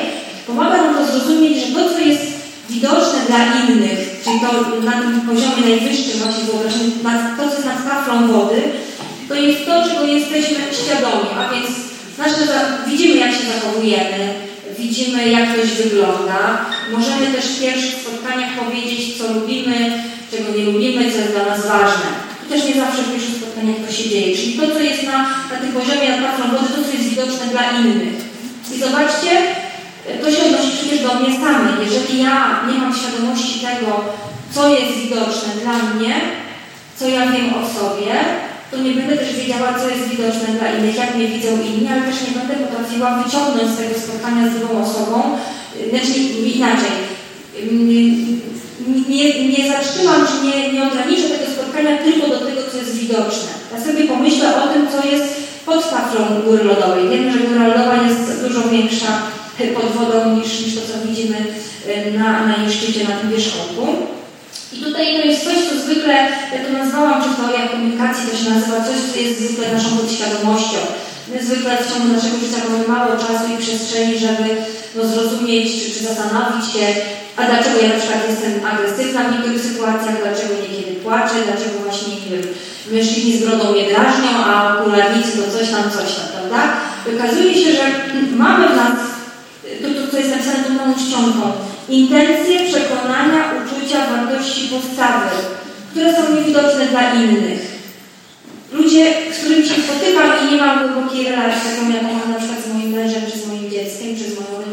pomaga 0.47 0.77
nam 0.83 0.95
to 0.95 1.07
zrozumieć, 1.07 1.67
że 1.67 1.75
to, 1.75 1.91
co 1.91 1.99
jest 1.99 2.25
widoczne 2.71 3.19
dla 3.29 3.41
innych, 3.61 4.01
czyli 4.25 4.41
to 4.41 4.49
na 4.91 4.93
tym 4.93 5.21
poziomie 5.21 5.63
najwyższym 5.69 6.21
właśnie 6.21 6.45
wyobrażeniu, 6.45 6.91
to, 7.37 7.43
co 7.49 7.55
jest 7.55 7.67
nad 7.67 7.89
taflą 7.89 8.33
wody, 8.33 8.63
to 9.29 9.35
jest 9.35 9.67
to, 9.67 9.89
czego 9.89 10.05
jesteśmy 10.05 10.59
świadomi, 10.83 11.29
a 11.39 11.55
więc 11.55 11.71
znaczy, 12.17 12.41
widzimy, 12.87 13.15
jak 13.17 13.31
się 13.31 13.45
zachowujemy, 13.55 14.35
widzimy, 14.79 15.29
jak 15.29 15.53
ktoś 15.53 15.71
wygląda. 15.71 16.67
Możemy 16.93 17.27
też 17.27 17.45
w 17.45 17.61
pierwszych 17.61 17.95
spotkaniach 18.01 18.51
powiedzieć, 18.59 19.19
co 19.19 19.33
lubimy, 19.33 20.03
czego 20.31 20.59
nie 20.59 20.65
lubimy, 20.65 21.13
co 21.13 21.19
jest 21.19 21.33
dla 21.33 21.45
nas 21.47 21.67
ważne. 21.67 22.22
Też 22.53 22.65
nie 22.69 22.81
zawsze 22.85 23.03
w 23.03 23.13
pierwszych 23.13 23.37
spotkaniach 23.37 23.81
to 23.87 23.93
się 23.93 24.11
dzieje. 24.11 24.37
Czyli 24.37 24.53
to, 24.59 24.65
co 24.75 24.81
jest 24.81 25.03
na, 25.03 25.19
na 25.53 25.57
tym 25.61 25.73
poziomie 25.79 26.07
nad 26.09 26.21
patrą 26.27 26.45
wody, 26.51 26.69
to, 26.75 26.81
co 26.85 26.93
jest 26.97 27.09
widoczne 27.15 27.45
dla 27.53 27.65
innych. 27.79 28.15
I 28.75 28.79
zobaczcie, 28.85 29.31
to 30.23 30.27
się 30.33 30.43
odnosi 30.47 30.71
przecież 30.77 30.99
do 31.07 31.15
mnie 31.15 31.31
samej. 31.43 31.75
Jeżeli 31.87 32.15
ja 32.27 32.37
nie 32.69 32.79
mam 32.79 32.93
świadomości 32.99 33.55
tego, 33.67 33.91
co 34.55 34.63
jest 34.79 34.93
widoczne 35.05 35.51
dla 35.63 35.77
mnie, 35.91 36.15
co 36.97 37.09
ja 37.09 37.23
wiem 37.33 37.49
o 37.59 37.61
sobie, 37.79 38.13
to 38.71 38.77
nie 38.77 38.93
będę 38.95 39.17
też 39.17 39.37
wiedziała, 39.37 39.69
co 39.81 39.89
jest 39.89 40.09
widoczne 40.09 40.49
dla 40.59 40.69
innych, 40.73 40.97
jak 40.97 41.15
mnie 41.15 41.29
widzą 41.29 41.49
inni, 41.67 41.89
ale 41.93 42.03
też 42.03 42.17
nie 42.27 42.35
będę 42.39 42.55
potrafiła 42.55 43.23
wyciągnąć 43.23 43.69
z 43.71 43.77
tego 43.77 43.95
spotkania 44.01 44.49
z 44.49 44.55
drugą 44.59 44.75
osobą, 44.87 45.17
znaczy 45.91 46.19
inaczej, 46.57 46.93
nie, 49.09 49.49
nie 49.49 49.73
zatrzymam, 49.73 50.27
czy 50.27 50.47
nie, 50.47 50.73
nie 50.73 50.83
ograniczę 50.87 51.29
tego 51.29 51.53
spotkania 51.53 51.99
tylko 51.99 52.27
do 52.29 52.39
tego, 52.39 52.61
co 52.71 52.77
jest 52.79 52.97
widoczne. 52.99 53.51
Ja 53.73 53.85
sobie 53.85 54.05
pomyślę 54.05 54.63
o 54.63 54.69
tym, 54.69 54.87
co 54.93 55.09
jest 55.09 55.25
pod 55.67 55.91
taflą 55.91 56.21
góry 56.47 56.65
lodowej. 56.65 57.09
Wiemy, 57.09 57.33
że 57.33 57.39
góra 57.39 57.67
lodowa 57.69 57.97
jest 58.09 58.47
dużo 58.47 58.69
większa 58.69 59.13
pod 59.75 59.93
wodą 59.97 60.37
niż, 60.37 60.61
niż 60.61 60.75
to, 60.75 60.81
co 60.81 61.09
widzimy 61.09 61.37
na, 62.19 62.47
na 62.47 62.57
jej 62.57 62.73
szczycie, 62.73 63.05
na 63.05 63.17
tym 63.17 63.31
wierzchołku. 63.31 63.87
I 64.73 64.77
tutaj 64.77 65.07
to 65.17 65.27
jest 65.29 65.45
coś, 65.45 65.57
co 65.69 65.75
zwykle, 65.85 66.15
ja 66.55 66.59
to 66.67 66.73
nazwałam, 66.73 67.23
czy 67.23 67.31
teoria 67.37 67.69
komunikacji 67.69 68.31
to 68.31 68.37
się 68.37 68.51
nazywa, 68.51 68.77
coś, 68.85 68.97
co 69.13 69.21
jest 69.21 69.39
zwykle 69.39 69.73
naszą 69.73 69.97
podświadomością. 69.97 70.79
My 71.29 71.45
zwykle 71.45 71.77
w 71.77 71.89
ciągu 71.93 72.09
naszego 72.13 72.37
życia 72.39 72.61
mamy 72.69 72.89
mało 72.89 73.13
czasu 73.17 73.45
i 73.55 73.63
przestrzeni, 73.63 74.19
żeby 74.19 74.45
no, 74.97 75.07
zrozumieć, 75.07 75.67
czy, 75.73 75.91
czy 75.91 76.05
zastanowić 76.05 76.65
się, 76.73 76.85
a 77.37 77.41
dlaczego 77.49 77.77
ja 77.83 77.89
na 77.89 78.01
przykład 78.01 78.23
jestem 78.31 78.53
agresywna 78.73 79.21
w 79.25 79.33
niektórych 79.33 79.63
sytuacjach, 79.69 80.17
dlaczego 80.23 80.53
niekiedy 80.63 81.01
płaczę, 81.05 81.37
dlaczego 81.47 81.77
właśnie, 81.85 82.09
nie 82.15 82.39
mężczyźni 82.93 83.39
z 83.39 83.45
brodą 83.45 83.73
mnie 83.73 83.85
drażnią, 83.91 84.31
a 84.47 84.79
okularnicy 84.79 85.33
to 85.39 85.45
coś 85.59 85.71
tam, 85.71 85.85
coś 85.97 86.09
tam, 86.17 86.27
prawda? 86.35 86.61
Okazuje 87.15 87.55
się, 87.55 87.73
że 87.73 87.85
mamy 88.37 88.69
w 88.69 88.77
nas 88.77 88.97
to, 89.83 89.89
to 89.89 90.11
co 90.11 90.17
jest 90.19 90.31
napisane 90.31 90.65
tą 90.65 90.73
małą 90.75 90.95
czcionką, 90.95 91.43
intencje, 91.89 92.55
przekonania, 92.69 93.41
uczucia, 93.59 93.99
wartości, 94.07 94.69
postawy, 94.69 95.29
które 95.91 96.17
są 96.17 96.35
niewidoczne 96.35 96.87
dla 96.87 97.13
innych. 97.13 97.73
Ludzie, 98.73 99.15
z 99.33 99.39
którymi 99.39 99.69
się 99.69 99.75
spotykam 99.75 100.31
i 100.43 100.53
nie 100.53 100.61
mam 100.61 100.79
głębokiej 100.79 101.29
relacji, 101.29 101.71
taką 101.71 101.93
jaką 101.93 102.13
mam 102.19 102.31
na 102.33 102.39
przykład 102.39 102.65
z 102.65 102.73
moim 102.75 102.91
mężem, 102.91 103.23
czy 103.33 103.39
z 103.39 103.47
moim 103.47 103.71
dzieckiem, 103.71 104.17
czy 104.17 104.25
z 104.25 104.35
moją 104.35 104.72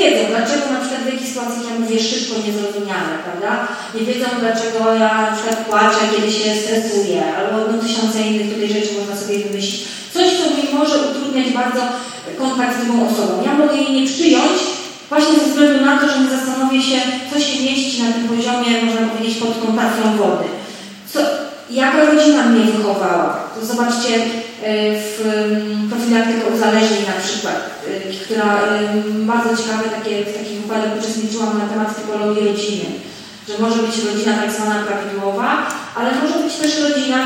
wiedzą, 0.00 0.22
dlaczego 0.34 0.64
na 0.74 0.80
przykład 0.80 1.02
w 1.04 1.12
jakiej 1.12 1.28
sytuacji 1.28 1.68
ja 1.68 1.74
mówię 1.80 1.98
szybko 2.10 2.34
niezrozumiale, 2.46 3.14
prawda? 3.26 3.50
Nie 3.94 4.02
wiedzą, 4.08 4.26
dlaczego 4.44 4.78
ja 5.02 5.10
na 5.26 5.32
przykład 5.34 5.58
płaczę, 5.68 6.02
kiedy 6.12 6.28
się 6.38 6.48
stresuję, 6.62 7.20
albo 7.38 7.56
no, 7.68 7.82
tysiące 7.84 8.16
innych 8.28 8.48
tutaj 8.52 8.68
rzeczy 8.76 8.90
można 8.98 9.14
sobie 9.16 9.36
wymyślić. 9.44 9.80
Coś, 10.14 10.26
co 10.38 10.44
mi 10.54 10.62
może 10.78 10.96
utrudniać 11.06 11.48
bardzo 11.60 11.82
kontakt 12.42 12.74
z 12.76 12.80
drugą 12.84 12.96
osobą. 13.10 13.32
Ja 13.46 13.52
mogę 13.60 13.76
jej 13.76 13.92
nie 13.96 14.06
przyjąć, 14.12 14.58
właśnie 15.10 15.34
ze 15.38 15.46
względu 15.46 15.78
na 15.84 15.94
to, 15.98 16.04
że 16.08 16.18
nie 16.20 16.30
zastanowię 16.36 16.82
się, 16.88 16.98
co 17.30 17.36
się 17.40 17.54
mieści 17.66 18.02
na 18.02 18.12
tym 18.12 18.24
poziomie, 18.32 18.70
można 18.86 19.06
powiedzieć, 19.08 19.38
pod 19.38 19.54
kontaktą 19.64 20.02
wody. 20.18 20.46
Co, 21.70 21.76
jaka 21.76 22.04
rodzina 22.04 22.42
mnie 22.42 22.72
wychowała? 22.72 23.50
To 23.54 23.66
zobaczcie 23.66 24.14
e, 24.14 24.20
w 25.00 25.16
profilaktyce 25.90 26.46
uzależnień 26.54 27.02
na 27.06 27.22
przykład, 27.24 27.60
e, 27.86 28.24
która 28.24 28.44
e, 28.44 28.92
bardzo 29.32 29.62
ciekawe 29.62 29.84
takie, 29.96 30.24
w 30.24 30.36
takich 30.38 30.60
wykładach 30.60 30.98
uczestniczyłam 30.98 31.58
na 31.58 31.66
temat 31.66 31.96
typologii 31.96 32.48
rodziny. 32.48 32.84
Że 33.48 33.62
może 33.62 33.82
być 33.82 34.04
rodzina 34.04 34.32
tak 34.32 34.52
zwana 34.52 34.84
prawidłowa, 34.86 35.66
ale 35.96 36.08
może 36.20 36.44
być 36.44 36.54
też 36.54 36.72
rodzina, 36.80 37.16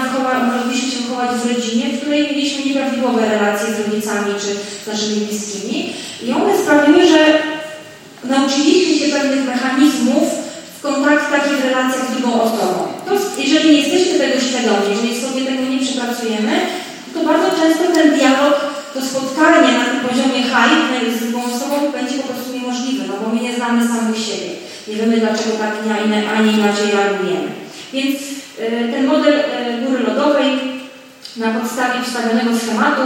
mogliśmy 0.56 0.90
się 0.90 0.98
wychować 0.98 1.30
w 1.30 1.54
rodzinie, 1.54 1.84
w 1.88 2.00
której 2.00 2.22
mieliśmy 2.22 2.64
nieprawidłowe 2.64 3.28
relacje 3.28 3.66
z 3.74 3.80
rodzicami 3.80 4.34
czy 4.40 4.50
z 4.84 4.86
naszymi 4.86 5.26
bliskimi. 5.26 5.92
I 6.22 6.32
one 6.32 6.58
sprawiły, 6.58 7.08
że 7.08 7.22
nauczyliśmy 8.24 8.94
się 8.98 9.12
pewnych 9.12 9.46
mechanizmów 9.46 10.24
w 10.78 10.82
kontaktach 10.82 11.52
i 11.52 11.56
w 11.56 11.64
relacjach 11.64 12.10
z 12.10 12.12
drugą 12.12 12.42
osobą. 12.42 12.93
To, 13.14 13.42
jeżeli 13.42 13.70
nie 13.70 13.80
jesteśmy 13.80 14.18
tego 14.18 14.40
świadomi, 14.40 14.86
jeżeli 14.90 15.20
sobie 15.22 15.40
tego 15.44 15.62
nie 15.70 15.80
przepracujemy, 15.86 16.52
to 17.14 17.18
bardzo 17.30 17.48
często 17.60 17.84
ten 17.94 18.06
dialog, 18.18 18.54
to 18.94 19.02
spotkanie 19.02 19.72
na 19.78 19.84
tym 19.84 20.00
poziomie 20.08 20.42
high 20.42 21.16
z 21.16 21.20
drugą 21.20 21.44
osobą 21.44 21.92
będzie 21.92 22.16
po 22.18 22.28
prostu 22.28 22.52
niemożliwe, 22.52 23.04
no 23.08 23.14
bo 23.20 23.34
my 23.34 23.40
nie 23.42 23.56
znamy 23.56 23.88
samych 23.88 24.18
siebie. 24.26 24.50
Nie 24.88 24.96
wiemy, 24.96 25.16
dlaczego 25.16 25.52
tak, 25.58 25.72
a 26.34 26.42
nie 26.42 26.52
inaczej 26.52 26.86
reagujemy. 26.92 27.48
Więc 27.92 28.16
y, 28.20 28.92
ten 28.92 29.06
model 29.06 29.34
y, 29.34 29.42
góry 29.86 30.02
lodowej 30.02 30.50
na 31.36 31.48
podstawie 31.50 32.02
wstawionego 32.02 32.58
schematu 32.58 33.02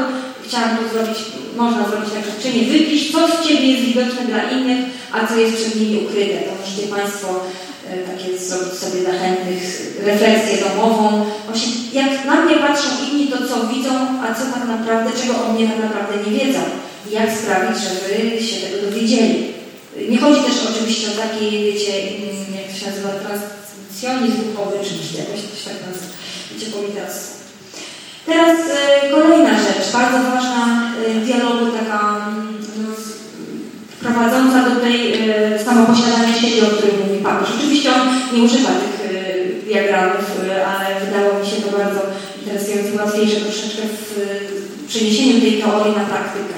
chciałam 0.48 0.76
tu 0.76 0.82
zrobić, 0.92 1.18
można 1.56 1.88
zrobić 1.88 2.10
tak, 2.14 2.24
że 2.24 2.42
czynie 2.42 2.62
wypisz, 2.72 3.12
co 3.12 3.28
z 3.28 3.48
Ciebie 3.48 3.66
jest 3.72 3.84
widoczne 3.84 4.22
dla 4.26 4.42
innych, 4.50 4.78
a 5.12 5.26
co 5.26 5.36
jest 5.36 5.56
przed 5.56 5.80
nimi 5.80 6.04
ukryte. 6.04 6.38
To 6.38 6.52
możecie 6.60 6.94
Państwo 6.96 7.28
e, 7.28 7.67
takie 8.10 8.38
zrobić 8.38 8.74
sobie 8.78 9.02
zachętnych, 9.02 9.62
refleksję 10.04 10.56
domową. 10.66 11.26
Właśnie 11.46 11.72
jak 11.92 12.24
na 12.24 12.36
mnie 12.40 12.56
patrzą 12.56 12.88
inni, 13.10 13.28
to 13.28 13.38
co 13.48 13.66
widzą, 13.74 13.90
a 14.24 14.34
co 14.34 14.42
tak 14.54 14.68
naprawdę, 14.68 15.10
czego 15.20 15.44
o 15.44 15.52
mnie 15.52 15.68
tak 15.68 15.80
naprawdę 15.82 16.14
nie 16.24 16.38
wiedzą. 16.38 16.60
I 17.08 17.10
jak 17.12 17.30
sprawić, 17.32 17.76
żeby 17.84 18.42
się 18.42 18.56
tego 18.66 18.86
dowiedzieli. 18.86 19.58
Nie 20.08 20.18
chodzi 20.18 20.40
też 20.40 20.56
oczywiście 20.70 21.06
o 21.08 21.22
taki, 21.22 21.44
wiecie, 21.50 21.92
jak 22.56 22.66
to 22.68 22.78
się 22.78 22.86
nazywa, 22.86 23.08
transmisjonizm 23.08 24.36
duchowy, 24.50 24.76
czy 24.84 25.18
jakoś 25.18 25.40
coś 25.40 25.62
tak 25.64 25.78
nazywa, 25.86 26.12
wiecie, 26.50 26.66
po 26.72 26.78
Teraz 28.26 28.58
y, 28.58 29.10
kolejna 29.10 29.50
rzecz, 29.50 29.92
bardzo 29.92 30.18
ważna 30.30 30.92
w 31.14 31.24
dialogu, 31.24 31.66
taka 31.72 32.26
no, 32.78 32.88
prowadząca 34.00 34.70
do 34.70 34.80
tej 34.80 35.30
y, 35.30 35.64
samoposiadania 35.64 36.34
siebie, 36.40 36.62
o 36.62 36.70
której 36.70 36.97
nie 38.32 38.42
używa 38.42 38.70
tych 38.82 39.10
y, 39.10 39.54
diagramów, 39.66 40.24
y, 40.44 40.66
ale 40.66 41.00
wydało 41.00 41.40
mi 41.40 41.46
się 41.50 41.56
to 41.62 41.78
bardzo 41.78 42.00
interesujące, 42.38 43.04
łatwiejsze 43.04 43.40
troszeczkę 43.40 43.82
w 43.82 44.88
przeniesieniu 44.88 45.40
tej 45.40 45.62
teorii 45.62 45.96
na 45.96 46.04
praktykę. 46.04 46.56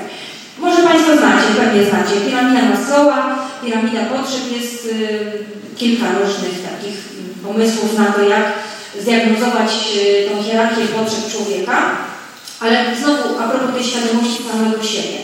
Może 0.59 0.83
Państwo 0.83 1.16
znacie, 1.16 1.49
pewnie 1.61 1.85
znacie, 1.85 2.14
piramida 2.26 2.62
Maslowa, 2.62 3.49
piramida 3.64 4.01
potrzeb 4.05 4.45
jest 4.57 4.87
y, 4.87 5.76
kilka 5.76 6.07
różnych 6.18 6.57
takich 6.70 6.99
pomysłów 7.47 7.99
na 7.99 8.05
to, 8.05 8.20
jak 8.28 8.45
zdiagnozować 9.01 9.70
y, 9.97 10.28
tą 10.28 10.43
hierarchię 10.43 10.85
potrzeb 10.85 11.33
człowieka, 11.33 11.97
ale 12.61 12.85
znowu 13.03 13.39
a 13.39 13.49
propos 13.49 13.74
tej 13.74 13.85
świadomości 13.85 14.43
samego 14.53 14.83
siebie. 14.83 15.18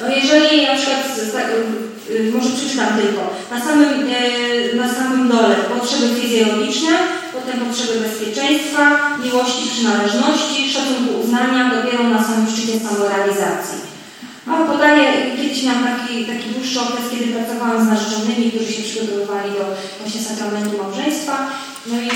No 0.00 0.06
jeżeli 0.16 0.66
na 0.66 0.74
przykład, 0.74 1.02
tak, 1.32 1.46
y, 1.46 1.99
może 2.34 2.50
przeczytam 2.56 2.88
tylko, 3.00 3.22
na 3.50 3.60
samym, 3.66 3.90
y, 4.08 4.76
na 4.76 4.94
samym 4.94 5.28
dole 5.28 5.54
potrzeby 5.74 6.06
fizjologiczne, 6.20 6.92
potem 7.36 7.60
potrzeby 7.60 7.94
bezpieczeństwa, 8.00 8.84
miłości, 9.24 9.70
przynależności, 9.72 10.72
szacunku 10.72 11.10
uznania, 11.24 11.70
dopiero 11.74 12.04
na 12.04 12.24
samym 12.24 12.46
szczycie 12.50 12.80
samorealizacji. 12.80 13.78
No, 14.46 14.64
podaję, 14.72 15.04
kiedyś 15.36 15.62
miałam 15.64 15.84
taki, 15.84 16.24
taki 16.24 16.48
dłuższy 16.54 16.80
okres, 16.80 17.04
kiedy 17.10 17.26
pracowałam 17.34 17.84
z 17.84 17.88
narzeczonymi, 17.88 18.50
którzy 18.50 18.72
się 18.72 18.82
przygotowywali 18.82 19.50
do 19.58 19.64
właśnie 20.00 20.20
sakramentu 20.20 20.78
małżeństwa 20.78 21.50
no 21.86 21.96
i 22.00 22.08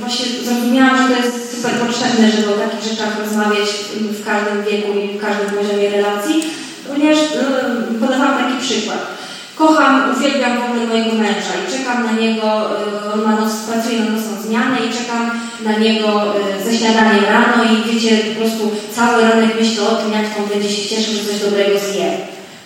właśnie 0.00 0.26
zrozumiałam, 0.44 0.96
że 0.96 1.14
to 1.14 1.22
jest 1.22 1.56
super 1.56 1.72
potrzebne, 1.72 2.30
żeby 2.30 2.54
o 2.54 2.58
takich 2.58 2.90
rzeczach 2.90 3.18
rozmawiać 3.18 3.68
w 3.96 4.24
każdym 4.24 4.64
wieku 4.64 4.92
i 4.98 5.18
w 5.18 5.20
każdym 5.20 5.50
poziomie 5.58 5.90
relacji, 5.90 6.44
ponieważ 6.88 7.18
no, 7.36 8.06
podawałam 8.06 8.38
taki 8.38 8.60
przykład. 8.60 9.15
Kocham, 9.56 10.14
uwielbiam 10.16 10.58
w 10.60 10.64
ogóle 10.64 10.86
mojego 10.86 11.12
męża 11.14 11.54
i 11.62 11.72
czekam 11.72 12.04
na 12.04 12.12
niego, 12.12 12.46
e, 12.46 13.12
on 13.14 13.20
ma 13.24 13.40
noc, 13.40 13.52
pracuje 13.68 14.00
na 14.00 14.10
nocną 14.10 14.32
zmianę 14.46 14.76
i 14.86 14.94
czekam 14.98 15.22
na 15.64 15.78
niego 15.78 16.08
e, 16.36 16.64
ze 16.64 16.78
śniadaniem 16.78 17.24
rano 17.24 17.64
i 17.64 17.92
wiecie, 17.92 18.16
po 18.16 18.40
prostu 18.40 18.70
cały 18.96 19.22
ranek 19.22 19.50
myślę 19.60 19.88
o 19.88 19.94
tym, 19.94 20.12
jak 20.12 20.26
on 20.38 20.48
będzie 20.48 20.70
się 20.70 20.88
cieszył, 20.88 21.14
że 21.14 21.24
coś 21.24 21.38
dobrego 21.40 21.78
zje. 21.78 22.10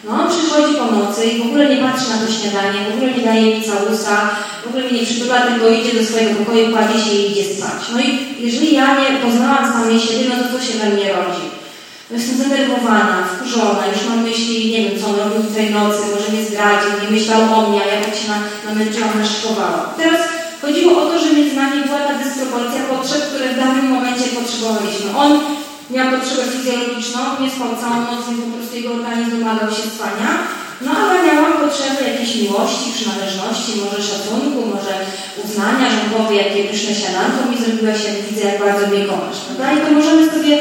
No 0.04 0.10
on 0.12 0.28
przychodzi 0.30 0.74
po 0.74 0.86
nocy 0.96 1.24
i 1.24 1.38
w 1.38 1.46
ogóle 1.46 1.68
nie 1.68 1.82
patrzy 1.82 2.10
na 2.10 2.18
to 2.18 2.32
śniadanie, 2.32 2.78
w 2.84 2.94
ogóle 2.94 3.12
nie 3.12 3.24
daje 3.24 3.46
mi 3.56 3.64
całusa, 3.64 4.16
w 4.64 4.66
ogóle 4.68 4.84
mnie 4.84 5.00
nie 5.00 5.06
przytula, 5.06 5.40
tylko 5.40 5.68
idzie 5.68 5.98
do 5.98 6.04
swojego 6.06 6.34
pokoju, 6.34 6.72
kładzie 6.72 6.98
się 7.04 7.14
i 7.16 7.30
idzie 7.30 7.44
spać. 7.54 7.80
No 7.92 8.00
i 8.00 8.08
jeżeli 8.38 8.74
ja 8.74 8.86
nie 9.00 9.18
poznałam 9.24 9.72
samej 9.72 10.00
siebie, 10.00 10.24
no 10.28 10.34
to 10.42 10.58
co 10.58 10.64
się 10.64 10.78
we 10.78 10.86
mnie 10.90 11.08
rodzi? 11.12 11.59
Jestem 12.16 12.36
zdenerwowana, 12.36 13.16
wkurzona, 13.30 13.82
już 13.92 14.02
mam 14.08 14.20
myśli, 14.28 14.72
nie 14.72 14.80
wiem, 14.82 15.00
co 15.00 15.06
on 15.10 15.16
robił 15.20 15.42
tej 15.56 15.68
nocy, 15.78 16.00
może 16.12 16.28
mnie 16.32 16.44
zdradził, 16.48 16.90
nie 17.02 17.10
myślał 17.16 17.40
o 17.54 17.58
mnie, 17.68 17.80
a 17.82 17.88
ja 17.92 17.98
tak 18.04 18.14
się 18.18 18.28
na, 18.32 18.38
namęczyłam, 18.68 19.18
naszykowałam. 19.22 19.84
Teraz 20.00 20.20
chodziło 20.62 20.92
o 21.02 21.06
to, 21.10 21.14
że 21.18 21.34
między 21.34 21.56
nami 21.56 21.76
była 21.86 22.00
ta 22.08 22.14
dysproporcja 22.22 22.80
potrzeb, 22.92 23.22
które 23.28 23.46
w 23.48 23.60
danym 23.62 23.86
momencie 23.94 24.26
potrzebowaliśmy. 24.38 25.08
On 25.24 25.30
miał 25.94 26.06
potrzebę 26.14 26.42
fizjologiczną, 26.52 27.20
nie 27.40 27.50
spał 27.54 27.70
całą 27.82 27.96
noc, 28.08 28.20
więc 28.26 28.40
po 28.44 28.50
prostu 28.54 28.76
jego 28.76 28.90
organizm 28.98 29.30
domagał 29.38 29.70
się 29.78 29.86
spania. 29.96 30.30
No 30.84 30.90
ale 31.02 31.14
miałam 31.26 31.52
potrzeby 31.62 32.00
jakiejś 32.10 32.32
miłości, 32.42 32.94
przynależności, 32.96 33.80
może 33.82 33.98
szacunku, 34.10 34.58
może 34.74 34.94
uznania, 35.44 35.86
że 35.94 36.00
powie, 36.14 36.36
jakie 36.42 36.62
pyszne 36.70 36.92
śniadanko 36.94 37.38
mi 37.48 37.56
zrobiłaś, 37.62 38.00
jak 38.04 38.16
widzę, 38.26 38.42
jak 38.48 38.58
bardzo 38.64 38.84
mnie 38.86 39.02
kochasz. 39.10 39.38
Prawda? 39.46 39.66
I 39.72 39.78
to 39.84 39.90
możemy 39.98 40.22
sobie, 40.32 40.54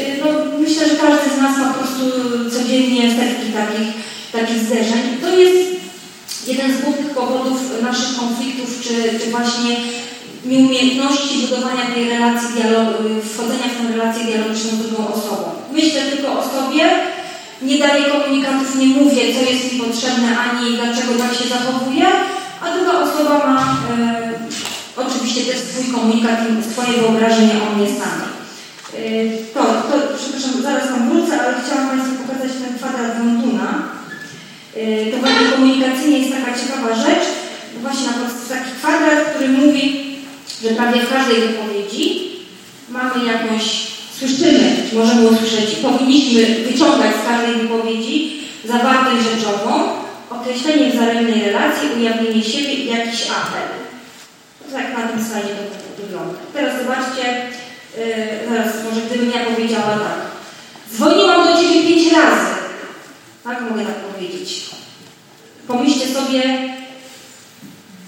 y, 0.00 0.20
no 0.20 0.26
myślę, 0.66 0.88
że 0.88 0.96
każdy 0.96 1.36
z 1.36 1.42
nas 1.42 1.58
ma 1.58 1.68
po 1.72 1.78
prostu 1.78 2.04
codziennie 2.50 3.02
setki 3.10 3.46
takich, 3.60 3.88
takich 4.32 4.58
zderzeń. 4.66 5.02
To 5.20 5.38
jest 5.38 5.58
jeden 6.46 6.76
z 6.76 6.80
głównych 6.80 7.10
powodów 7.10 7.58
naszych 7.82 8.16
konfliktów, 8.16 8.80
czy, 8.82 8.94
czy 9.18 9.30
właśnie 9.30 9.76
nieumiejętności 10.44 11.38
budowania 11.38 11.86
tej 11.94 12.08
relacji 12.08 12.48
dialogu, 12.56 12.92
wchodzenia 13.34 13.68
w 13.68 13.76
tę 13.76 13.96
relację 13.96 14.24
dialogiczną 14.24 14.70
z 14.70 14.82
drugą 14.82 15.08
osobą. 15.08 15.44
Myślę 15.72 16.00
tylko 16.02 16.28
o 16.38 16.42
sobie, 16.42 16.84
nie 17.62 17.78
daję 17.78 18.04
komunikatów, 18.04 18.76
nie 18.78 18.86
mówię, 18.86 19.22
co 19.34 19.50
jest 19.50 19.72
mi 19.72 19.80
potrzebne, 19.80 20.28
ani 20.38 20.76
dlaczego 20.76 21.12
tak 21.18 21.32
się 21.38 21.48
zachowuję, 21.48 22.06
a 22.62 22.76
druga 22.76 22.92
osoba 22.92 23.46
ma 23.46 23.76
e, 23.98 24.32
oczywiście 24.96 25.40
też 25.40 25.58
swój 25.58 25.94
komunikat 25.94 26.38
i 26.50 26.72
swoje 26.72 26.98
wyobrażenie 26.98 27.54
o 27.62 27.76
mnie 27.76 27.86
samej. 27.86 28.35
E, 28.96 29.08
to, 29.54 29.62
to, 29.88 29.94
przepraszam, 30.18 30.62
zaraz 30.62 30.88
tam 30.88 31.08
wrócę, 31.08 31.40
ale 31.40 31.54
chciałam 31.60 31.88
Państwu 31.88 32.14
pokazać 32.22 32.50
ten 32.62 32.78
kwadrat 32.78 33.24
Montuna. 33.24 33.68
E, 34.76 34.80
to 35.10 35.16
właśnie 35.16 35.46
komunikacyjnie 35.52 36.18
jest 36.18 36.32
taka 36.36 36.58
ciekawa 36.60 36.94
rzecz, 36.94 37.26
właśnie 37.82 38.06
na 38.06 38.12
taki 38.48 38.70
kwadrat, 38.78 39.24
który 39.28 39.48
mówi, 39.48 40.06
że 40.62 40.68
prawie 40.68 41.00
w 41.00 41.12
każdej 41.12 41.40
wypowiedzi 41.40 42.30
mamy 42.88 43.26
jakąś, 43.26 43.64
słyszymy, 44.18 44.76
możemy 44.92 45.28
usłyszeć, 45.28 45.70
powinniśmy 45.82 46.42
wyciągać 46.70 47.12
z 47.16 47.28
każdej 47.28 47.54
wypowiedzi 47.54 48.40
zawartość 48.64 49.22
rzeczową, 49.30 49.70
określenie 50.30 50.90
wzajemnej 50.90 51.44
relacji, 51.44 51.88
ujawnienie 51.98 52.44
siebie 52.44 52.74
i 52.74 52.86
jakiś 52.86 53.22
apel. 53.22 53.68
To 54.58 54.76
tak 54.76 54.98
na 54.98 55.08
tym 55.08 55.24
slajdzie 55.24 55.48
to 55.48 56.02
wygląda. 56.02 56.34
Teraz 56.54 56.82
zobaczcie, 56.82 57.24
zaraz 58.48 58.74
może 58.84 59.00
gdybym 59.00 59.30
ja 59.30 59.44
powiedziała 59.44 59.98
tak. 59.98 60.18
Dzwoniłam 60.94 61.46
do 61.46 61.62
Ciebie 61.62 61.82
pięć 61.82 62.12
razy. 62.12 62.46
Tak 63.44 63.60
mogę 63.60 63.84
tak 63.84 63.94
powiedzieć. 63.94 64.70
Pomyślcie 65.68 66.06
sobie, 66.08 66.42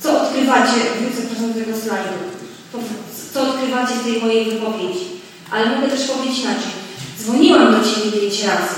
co 0.00 0.22
odkrywacie, 0.22 0.72
wrócę 1.00 1.26
proszę 1.28 1.48
do 1.48 1.54
tego 1.54 1.76
slajdu 1.76 2.28
co 3.34 3.42
odkrywacie 3.42 3.94
w 3.94 4.04
tej 4.04 4.22
mojej 4.22 4.44
wypowiedzi. 4.44 5.06
Ale 5.50 5.66
mogę 5.66 5.88
też 5.88 6.06
powiedzieć 6.06 6.38
inaczej. 6.38 6.72
Dzwoniłam 7.18 7.72
do 7.72 7.88
Ciebie 7.88 8.12
pięć 8.12 8.42
razy. 8.42 8.74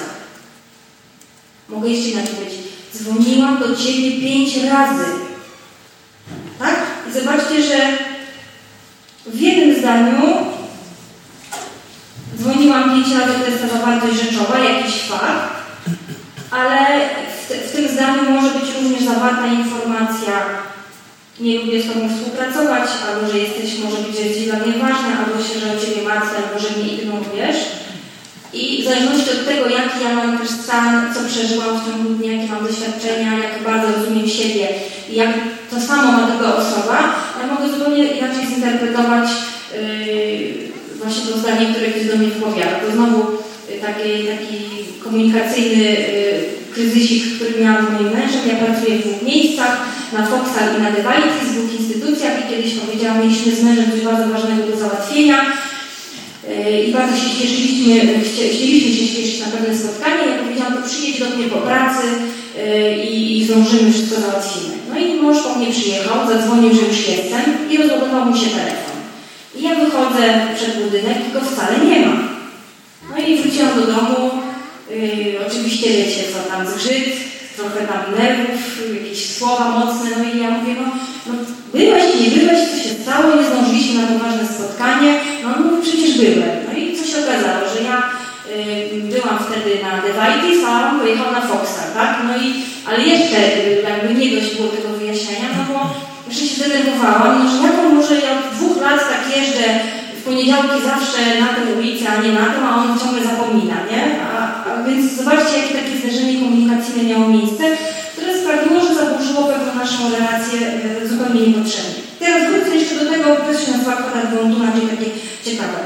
Mogę 1.69 1.89
jeszcze 1.89 2.09
inaczej 2.09 2.35
powiedzieć. 2.35 2.61
Dzwoniłam 2.95 3.59
do 3.59 3.77
Ciebie 3.77 4.21
pięć 4.21 4.57
razy. 4.57 5.05
Tak? 6.59 6.77
I 7.09 7.13
zobaczcie, 7.13 7.63
że 7.63 7.99
w 9.27 9.41
jednym 9.41 9.79
zdaniu 9.79 10.50
razy, 12.75 13.35
to 13.41 13.51
jest 13.51 13.63
ta 13.63 13.69
zawartość 13.69 14.23
rzeczowa, 14.23 14.59
jakiś 14.59 14.95
fakt, 15.03 15.51
ale 16.51 16.79
w, 17.49 17.69
w 17.69 17.73
tym 17.77 17.89
zdaniu 17.89 18.31
może 18.31 18.51
być 18.59 18.69
również 18.75 19.03
zawarta 19.05 19.47
informacja 19.47 20.33
nie 21.41 21.59
lubię 21.59 21.83
z 21.83 21.87
Tobą 21.87 22.09
współpracować, 22.09 22.89
albo 23.07 23.33
że 23.33 23.39
jesteś, 23.39 23.79
może 23.85 23.97
być, 23.97 24.17
że 24.17 24.23
jesteś 24.23 24.45
dla 24.45 24.59
mnie 24.59 24.73
ważna, 24.73 25.11
albo 25.19 25.45
się, 25.45 25.61
że 25.61 25.67
o 25.77 25.81
Ciebie 25.81 26.09
martwię, 26.09 26.37
albo 26.37 26.59
że 26.61 26.71
mnie 26.77 26.93
ignorujesz. 26.93 27.57
I 28.53 28.83
w 28.83 28.85
zależności 28.85 29.31
od 29.31 29.47
tego, 29.49 29.69
jaki 29.69 30.05
ja 30.05 30.15
mam 30.15 30.39
też 30.39 30.51
stan, 30.51 31.15
co 31.15 31.21
przeżyłam 31.29 31.81
w 31.81 31.87
ciągu 31.87 32.09
dnia, 32.15 32.33
jakie 32.33 32.53
mam 32.53 32.67
doświadczenia, 32.67 33.31
jak 33.39 33.63
bardzo 33.65 33.87
rozumiem 33.93 34.29
siebie 34.29 34.69
i 35.11 35.15
jak 35.15 35.31
to 35.71 35.81
samo 35.81 36.13
ma 36.13 36.27
druga 36.27 36.55
osoba, 36.55 36.99
ja 37.41 37.47
mogę 37.55 37.69
zupełnie 37.69 38.05
inaczej 38.05 38.47
zinterpretować 38.47 39.29
yy, 39.73 40.70
właśnie 41.11 41.33
to 41.33 41.39
zdanie, 41.39 41.67
które 41.71 41.87
ktoś 41.87 42.07
do 42.07 42.17
mnie 42.17 42.29
wypowiada. 42.29 42.77
To 42.83 42.93
znowu 42.97 43.19
yy, 43.71 43.77
taki, 43.87 44.09
taki 44.33 44.57
komunikacyjny 45.05 45.85
yy, 45.85 46.75
kryzysik, 46.75 47.23
który 47.35 47.51
miałam 47.61 47.87
z 47.87 47.91
moim 47.93 48.13
mężem. 48.17 48.43
Ja 48.49 48.57
pracuję 48.65 48.99
w 48.99 49.05
dwóch 49.07 49.23
miejscach, 49.23 49.75
na 50.13 50.27
Foxal 50.27 50.69
i 50.77 50.83
na 50.83 50.91
Devices, 50.91 51.49
w 51.49 51.55
dwóch 51.55 51.81
instytucjach 51.81 52.35
i 52.41 52.49
kiedyś 52.51 52.75
powiedziałam, 52.75 53.19
mieliśmy 53.21 53.53
z 53.55 53.63
mężem 53.63 53.87
coś 53.91 54.01
bardzo 54.01 54.27
ważnego 54.35 54.63
do 54.71 54.77
załatwienia 54.77 55.39
yy, 55.47 56.85
i 56.87 56.93
bardzo 56.93 57.15
się 57.23 57.31
cieszyliśmy, 57.39 57.95
chcieliśmy 58.29 58.91
się 58.97 59.07
cieszyć 59.15 59.41
na 59.41 59.53
pewne 59.53 59.79
spotkanie. 59.79 60.23
Ja 60.27 60.43
powiedziałam, 60.43 60.75
to 60.75 60.89
przyjedź 60.89 61.21
do 61.21 61.31
mnie 61.31 61.47
po 61.55 61.61
pracy 61.69 62.05
yy, 62.11 63.05
i 63.05 63.45
zdążymy, 63.45 63.93
wszystko 63.93 64.17
załatwimy. 64.21 64.75
i 65.03 65.23
mąż 65.23 65.39
po 65.43 65.55
mnie 65.59 65.71
przyjechał, 65.77 66.17
zadzwonił, 66.29 66.71
że 66.75 66.83
już 66.89 67.01
jestem 67.09 67.45
i 67.71 67.77
rozładował 67.77 68.25
mu 68.27 68.37
się 68.37 68.51
telefon. 68.59 68.90
I 69.55 69.63
ja 69.63 69.75
wychodzę 69.75 70.25
przed 70.57 70.85
budynek 70.85 71.17
i 71.29 71.33
go 71.33 71.41
wcale 71.41 71.79
nie 71.87 72.07
ma. 72.07 72.13
No 73.11 73.27
i 73.27 73.37
wróciłam 73.37 73.81
do 73.81 73.87
domu, 73.87 74.31
yy, 74.91 75.47
oczywiście 75.47 75.91
wiecie 75.91 76.23
co 76.33 76.51
tam, 76.51 76.67
zgrzyt, 76.67 77.31
trochę 77.57 77.81
tam 77.87 78.03
nerwów, 78.19 78.61
jakieś 78.95 79.37
słowa 79.37 79.69
mocne, 79.69 80.11
no 80.19 80.25
i 80.35 80.43
ja 80.43 80.51
mówię, 80.51 80.75
no, 80.81 80.87
no 81.27 81.33
byłeś, 81.75 82.05
nie 82.21 82.31
byłeś, 82.37 82.59
co 82.69 82.77
się 82.85 82.95
stało, 83.03 83.37
nie 83.37 83.47
zdążyliśmy 83.49 84.03
na 84.03 84.09
to 84.09 84.19
ważne 84.25 84.45
spotkanie, 84.55 85.21
no, 85.43 85.49
no 85.49 85.83
przecież 85.83 86.19
byłem. 86.19 86.57
No 86.67 86.79
i 86.79 86.97
co 86.97 87.05
się 87.07 87.19
okazało, 87.25 87.63
że 87.75 87.81
ja 87.91 87.97
y, 88.57 89.13
byłam 89.13 89.39
wtedy 89.47 89.71
na 89.85 89.93
Devitis, 90.05 90.65
a 90.69 90.91
on 90.91 91.01
pojechał 91.01 91.33
na 91.33 91.41
Foxa, 91.41 91.83
tak? 91.95 92.23
No 92.29 92.37
i, 92.45 92.49
ale 92.89 93.01
jeszcze 93.13 93.39
y, 93.39 93.83
jakby 93.89 94.15
nie 94.15 94.29
dość 94.35 94.57
było 94.57 94.69
tego 94.69 94.89
wyjaśnienia, 94.89 95.49
no 95.57 95.63
bo 95.75 95.79
jeszcze 96.29 96.47
się 96.47 96.55
zdenerwowałam, 96.55 97.45
no, 97.45 97.51
że 97.51 97.63
jak 97.67 97.79
on 97.79 97.95
może, 97.95 98.15
ja 98.15 98.40
lat 98.81 99.01
tak 99.13 99.37
jeżdżę 99.37 99.67
w 100.19 100.23
poniedziałki 100.23 100.79
zawsze 100.93 101.21
na 101.41 101.49
tę 101.55 101.61
ulicę, 101.79 102.05
a 102.13 102.23
nie 102.23 102.33
na 102.33 102.47
tą, 102.55 102.61
a 102.69 102.73
on 102.83 102.99
ciągle 103.01 103.23
zapomina, 103.25 103.77
nie? 103.91 104.03
A, 104.27 104.37
a 104.69 104.83
więc 104.87 105.13
zobaczcie, 105.13 105.59
jakie 105.59 105.75
takie 105.75 105.97
zderzenie 106.01 106.41
komunikacyjne 106.41 107.03
miało 107.09 107.29
miejsce, 107.29 107.65
które 108.13 108.39
sprawiło, 108.39 108.81
że 108.81 108.95
zaburzyło 108.95 109.43
pewną 109.51 109.75
naszą 109.83 110.01
relację 110.17 110.59
e, 111.03 111.09
zupełnie 111.09 111.41
niepotrzebnie. 111.47 112.01
Teraz 112.21 112.41
wrócę 112.51 112.71
jeszcze 112.77 112.95
do 113.01 113.11
tego, 113.11 113.27
to 113.37 113.51
się 113.61 113.73
nazywa 113.73 113.97
kwadrat 113.97 114.35
Gontuna, 114.35 114.73
czyli 114.73 114.89
takie 114.95 115.11
ciekawe, 115.47 115.79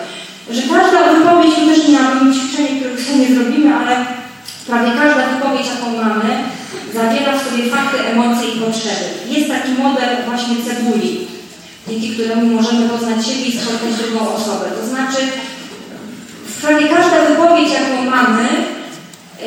że 0.51 0.63
każda 0.63 0.99
wypowiedź, 1.13 1.55
też 1.55 1.89
nie 1.89 2.01
mamy 2.01 2.35
ćwiczenie, 2.35 2.73
którego 2.81 3.03
sobie 3.03 3.19
nie 3.19 3.35
zrobimy, 3.35 3.75
ale 3.81 3.93
prawie 4.67 4.91
każda 5.01 5.23
wypowiedź, 5.29 5.67
jaką 5.73 5.87
mamy, 6.05 6.31
zawiera 6.95 7.33
w 7.39 7.45
sobie 7.47 7.63
fakty, 7.75 7.97
emocje 8.13 8.49
i 8.49 8.61
potrzeby. 8.61 9.07
Jest 9.35 9.49
taki 9.51 9.71
model 9.83 10.11
właśnie 10.29 10.57
cebuli, 10.67 11.27
dzięki 11.89 12.11
któremu 12.11 12.47
możemy 12.47 12.89
poznać 12.89 13.27
siebie 13.27 13.45
i 13.45 13.59
spotkać 13.59 13.95
drugą 13.95 14.35
osobę. 14.35 14.67
To 14.81 14.87
znaczy, 14.87 15.21
prawie 16.63 16.89
każda 16.89 17.25
wypowiedź, 17.25 17.71
jaką 17.73 18.11
mamy, 18.11 18.49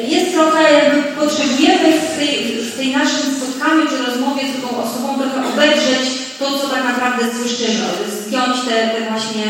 jest 0.08 0.34
trochę 0.34 0.74
jakby 0.74 1.04
potrzebujemy 1.04 2.00
w 2.00 2.18
tej, 2.18 2.32
w 2.62 2.78
tej 2.78 2.92
naszym 2.92 3.36
spotkaniu 3.36 3.82
czy 3.90 4.06
rozmowie 4.06 4.44
z 4.48 4.60
drugą 4.60 4.78
osobą 4.84 5.08
trochę 5.18 5.50
obejrzeć 5.54 6.06
to, 6.40 6.60
co 6.60 6.68
tak 6.68 6.84
naprawdę 6.84 7.26
słyszymy, 7.40 7.86
zdjąć 8.22 8.56
te, 8.68 8.88
te 8.88 9.10
właśnie 9.10 9.46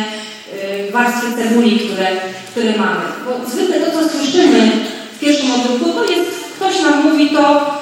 y, 0.87 0.91
warstwy 0.91 1.27
cebuli, 1.37 1.79
które, 1.79 2.07
które 2.51 2.77
mamy. 2.77 3.01
Bo 3.25 3.49
zwykle 3.49 3.79
to, 3.79 3.91
co 3.91 4.09
słyszymy 4.09 4.71
w 5.15 5.19
pierwszym 5.19 5.51
odruchu, 5.51 5.93
to 5.93 6.05
jest, 6.05 6.31
ktoś 6.55 6.81
nam 6.81 7.03
mówi 7.03 7.29
to, 7.29 7.77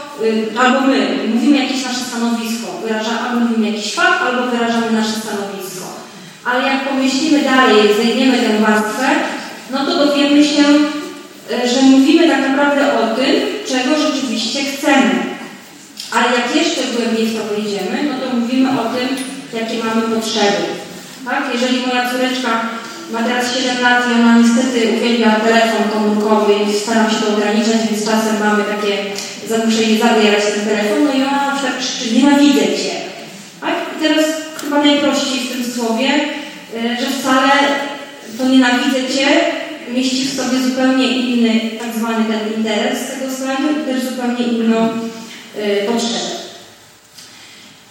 albo 0.59 0.81
my, 0.81 1.17
mówimy 1.33 1.57
jakieś 1.57 1.83
nasze 1.83 1.99
stanowisko, 2.09 2.67
wyrażamy, 2.83 3.19
albo 3.19 3.39
mówimy 3.39 3.71
jakiś 3.71 3.93
fakt, 3.93 4.21
albo 4.21 4.51
wyrażamy 4.51 4.91
nasze 4.91 5.11
stanowisko. 5.11 5.85
Ale 6.45 6.67
jak 6.67 6.89
pomyślimy 6.89 7.39
dalej, 7.43 7.93
zdejmiemy 7.93 8.37
tę 8.37 8.59
warstwę, 8.59 9.07
no 9.71 9.85
to 9.85 10.05
dowiemy 10.05 10.43
się, 10.43 10.63
E, 11.51 11.69
że 11.69 11.81
mówimy 11.81 12.27
tak 12.27 12.41
naprawdę 12.49 12.81
o 12.99 13.15
tym, 13.15 13.35
czego 13.67 13.91
rzeczywiście 13.99 14.59
chcemy. 14.63 15.11
Ale 16.11 16.25
jak 16.25 16.55
jeszcze 16.55 16.81
głębiej 16.95 17.25
w 17.27 17.37
to 17.37 17.43
wejdziemy, 17.53 17.97
no 18.09 18.15
to 18.21 18.35
mówimy 18.35 18.69
o 18.69 18.85
tym, 18.93 19.07
jakie 19.59 19.83
mamy 19.83 20.01
potrzeby. 20.01 20.65
Tak? 21.25 21.43
Jeżeli 21.53 21.87
moja 21.87 22.09
córeczka 22.11 22.51
ma 23.11 23.23
teraz 23.23 23.45
7 23.55 23.83
lat 23.83 24.03
i 24.09 24.13
ona 24.13 24.37
niestety 24.37 24.97
uwielbia 24.97 25.31
telefon 25.31 25.83
komórkowy 25.93 26.53
i 26.53 26.79
staram 26.79 27.09
się 27.09 27.15
to 27.15 27.33
ograniczać, 27.33 27.77
więc 27.89 28.05
czasem 28.05 28.35
mamy 28.39 28.63
takie 28.63 28.93
zamuszenie 29.49 29.99
zabierać 29.99 30.43
ten 30.43 30.65
telefon, 30.65 31.03
no 31.03 31.13
i 31.13 31.21
ona 31.21 31.45
na 31.45 31.51
przykład 31.51 31.77
krzyczy, 31.79 32.15
nienawidzę 32.15 32.61
Cię. 32.61 32.95
Tak? 33.61 33.75
I 33.97 34.03
teraz 34.03 34.25
chyba 34.61 34.83
najprościej 34.83 35.39
w 35.39 35.51
tym 35.51 35.73
słowie, 35.73 36.09
e, 36.75 37.01
że 37.01 37.07
wcale 37.19 37.51
to 38.37 38.49
nienawidzę 38.49 39.13
Cię 39.17 39.27
mieści 39.93 40.25
w 40.25 40.35
sobie 40.35 40.57
zupełnie 40.59 41.07
inny, 41.07 41.59
tak 41.79 41.95
zwany 41.95 42.25
ten 42.25 42.57
interes 42.57 42.99
tego 43.07 43.31
slajdu 43.31 43.63
i 43.81 43.85
też 43.85 44.03
zupełnie 44.03 44.45
inną 44.45 44.87
y, 44.87 45.85
potrzebę. 45.91 46.35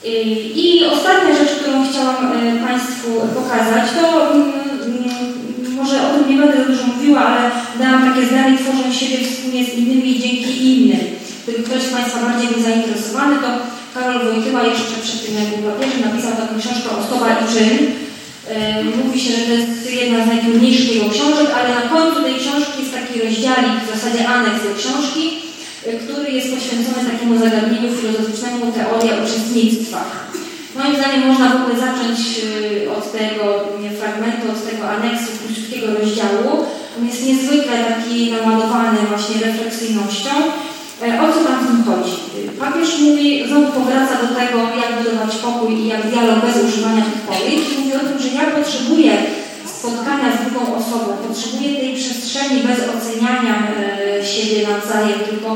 Y, 0.04 0.08
I 0.54 0.84
ostatnia 0.84 1.36
rzecz, 1.36 1.54
którą 1.60 1.90
chciałam 1.90 2.32
y, 2.32 2.60
Państwu 2.68 3.08
pokazać, 3.34 3.84
to 4.00 4.34
y, 4.36 5.70
może 5.76 5.96
o 6.08 6.18
tym 6.18 6.30
nie 6.30 6.46
będę 6.46 6.64
dużo 6.64 6.86
mówiła, 6.86 7.20
ale 7.20 7.50
dałam 7.78 8.14
takie 8.14 8.26
zdanie, 8.26 8.58
tworzą 8.58 8.92
siebie 8.92 9.18
wspólnie 9.24 9.64
z 9.64 9.74
innymi 9.74 10.20
dzięki 10.20 10.72
innym. 10.72 11.00
Gdyby 11.44 11.62
ktoś 11.62 11.82
z 11.82 11.94
Państwa 11.96 12.18
bardziej 12.26 12.48
był 12.48 12.62
zainteresowany, 12.62 13.36
to 13.36 13.48
Karol 13.94 14.24
Wojtyła 14.24 14.62
jeszcze 14.62 14.96
przed 15.02 15.26
tym, 15.26 15.34
jak 15.40 15.48
był 15.48 15.70
papieżem, 15.70 16.00
napisał 16.00 16.32
taką 16.32 16.54
książkę 16.60 16.88
o 16.96 17.04
Stowa 17.06 17.28
i 17.32 17.44
czyn, 17.54 17.78
Mówi 19.04 19.20
się, 19.20 19.30
że 19.36 19.42
to 19.46 19.52
jest 19.52 19.92
jedna 20.02 20.24
z 20.24 20.28
najtrudniejszych 20.28 20.94
jego 20.94 21.08
książek, 21.10 21.48
ale 21.58 21.68
na 21.74 21.84
końcu 21.92 22.22
tej 22.22 22.36
książki 22.42 22.76
jest 22.80 22.94
taki 22.98 23.14
rozdziałik, 23.22 23.76
w 23.82 23.92
zasadzie 23.94 24.28
aneks 24.28 24.60
tej 24.64 24.74
książki, 24.80 25.24
który 26.02 26.26
jest 26.36 26.48
poświęcony 26.54 27.10
takiemu 27.10 27.34
zagadnieniu 27.38 27.96
filozoficznemu 27.96 28.72
teoria 28.78 29.14
uczestnictwa. 29.24 30.00
Moim 30.76 30.96
zdaniem 30.96 31.22
można 31.28 31.48
w 31.48 31.56
ogóle 31.60 31.74
zacząć 31.86 32.18
od 32.96 33.04
tego 33.18 33.44
fragmentu, 34.00 34.44
od 34.54 34.60
tego 34.70 34.82
aneksu 34.96 35.28
krótkiego 35.38 35.86
rozdziału. 35.98 36.50
On 36.98 37.06
jest 37.06 37.26
niezwykle 37.26 37.76
taki 37.90 38.32
naładowany 38.32 38.98
właśnie 39.08 39.46
refleksyjnością. 39.46 40.30
E, 41.04 41.20
o 41.22 41.32
co 41.32 41.38
tam 41.44 41.58
w 41.64 41.66
tym 41.68 41.84
chodzi? 41.88 42.16
Papież 42.60 42.98
mówi, 42.98 43.44
znowu 43.48 43.66
powraca 43.72 44.14
do 44.22 44.28
tego, 44.38 44.58
jak 44.82 44.90
budować 44.98 45.36
pokój 45.36 45.70
i 45.74 45.88
jak 45.88 46.02
dialog 46.10 46.38
bez 46.44 46.56
używania 46.64 47.04
pojęć. 47.26 47.62
Mówi 47.78 47.92
o 47.94 48.04
tym, 48.08 48.18
że 48.22 48.28
ja 48.28 48.44
potrzebuję 48.56 49.12
spotkania 49.78 50.28
z 50.32 50.38
drugą 50.40 50.60
osobą, 50.80 51.06
potrzebuję 51.28 51.70
tej 51.80 51.94
przestrzeni 52.00 52.58
bez 52.68 52.78
oceniania 52.94 53.54
e, 53.60 54.24
siebie 54.32 54.58
nawzajem, 54.68 55.18
tylko 55.28 55.48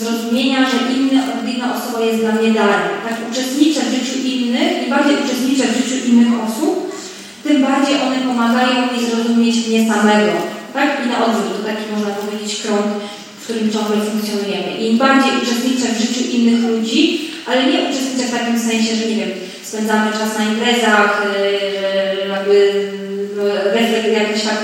zrozumienia, 0.00 0.60
że 0.70 0.78
inny, 0.94 1.22
inna 1.54 1.66
osoba 1.76 2.00
jest 2.04 2.20
dla 2.20 2.32
mnie 2.32 2.50
darem. 2.58 2.84
Tak 3.08 3.16
uczestniczę 3.30 3.80
w 3.80 3.94
życiu 3.94 4.16
innych, 4.24 4.82
im 4.82 4.90
bardziej 4.90 5.16
uczestniczę 5.24 5.64
w 5.66 5.78
życiu 5.78 5.96
innych 6.08 6.32
osób, 6.46 6.74
tym 7.44 7.62
bardziej 7.62 7.96
one 8.06 8.18
pomagają 8.28 8.76
mi 8.92 9.06
zrozumieć 9.06 9.56
mnie 9.66 9.80
samego. 9.92 10.32
Tak? 10.74 10.88
I 11.04 11.08
na 11.08 11.26
odwrót, 11.26 11.52
to 11.56 11.68
taki 11.68 11.84
można 11.92 12.10
powiedzieć 12.10 12.62
krąg 12.62 12.86
w 13.44 13.46
którym 13.46 13.72
ciągle 13.72 13.96
funkcjonujemy. 13.96 14.70
I 14.78 14.90
im 14.90 14.98
bardziej 14.98 15.32
uczestniczę 15.42 15.86
w 15.92 16.00
życiu 16.00 16.30
innych 16.30 16.60
ludzi, 16.70 17.30
ale 17.46 17.66
nie 17.66 17.78
uczestniczę 17.88 18.28
w 18.28 18.38
takim 18.38 18.58
sensie, 18.58 18.96
że 18.96 19.06
nie 19.06 19.16
wiem, 19.16 19.30
spędzamy 19.62 20.12
czas 20.12 20.38
na 20.38 20.44
imprezach, 20.44 21.26
yy, 22.22 22.28
jakby 22.28 22.56
no, 23.36 23.42
reflekt 23.78 24.12
jakoś 24.12 24.42
tak 24.42 24.60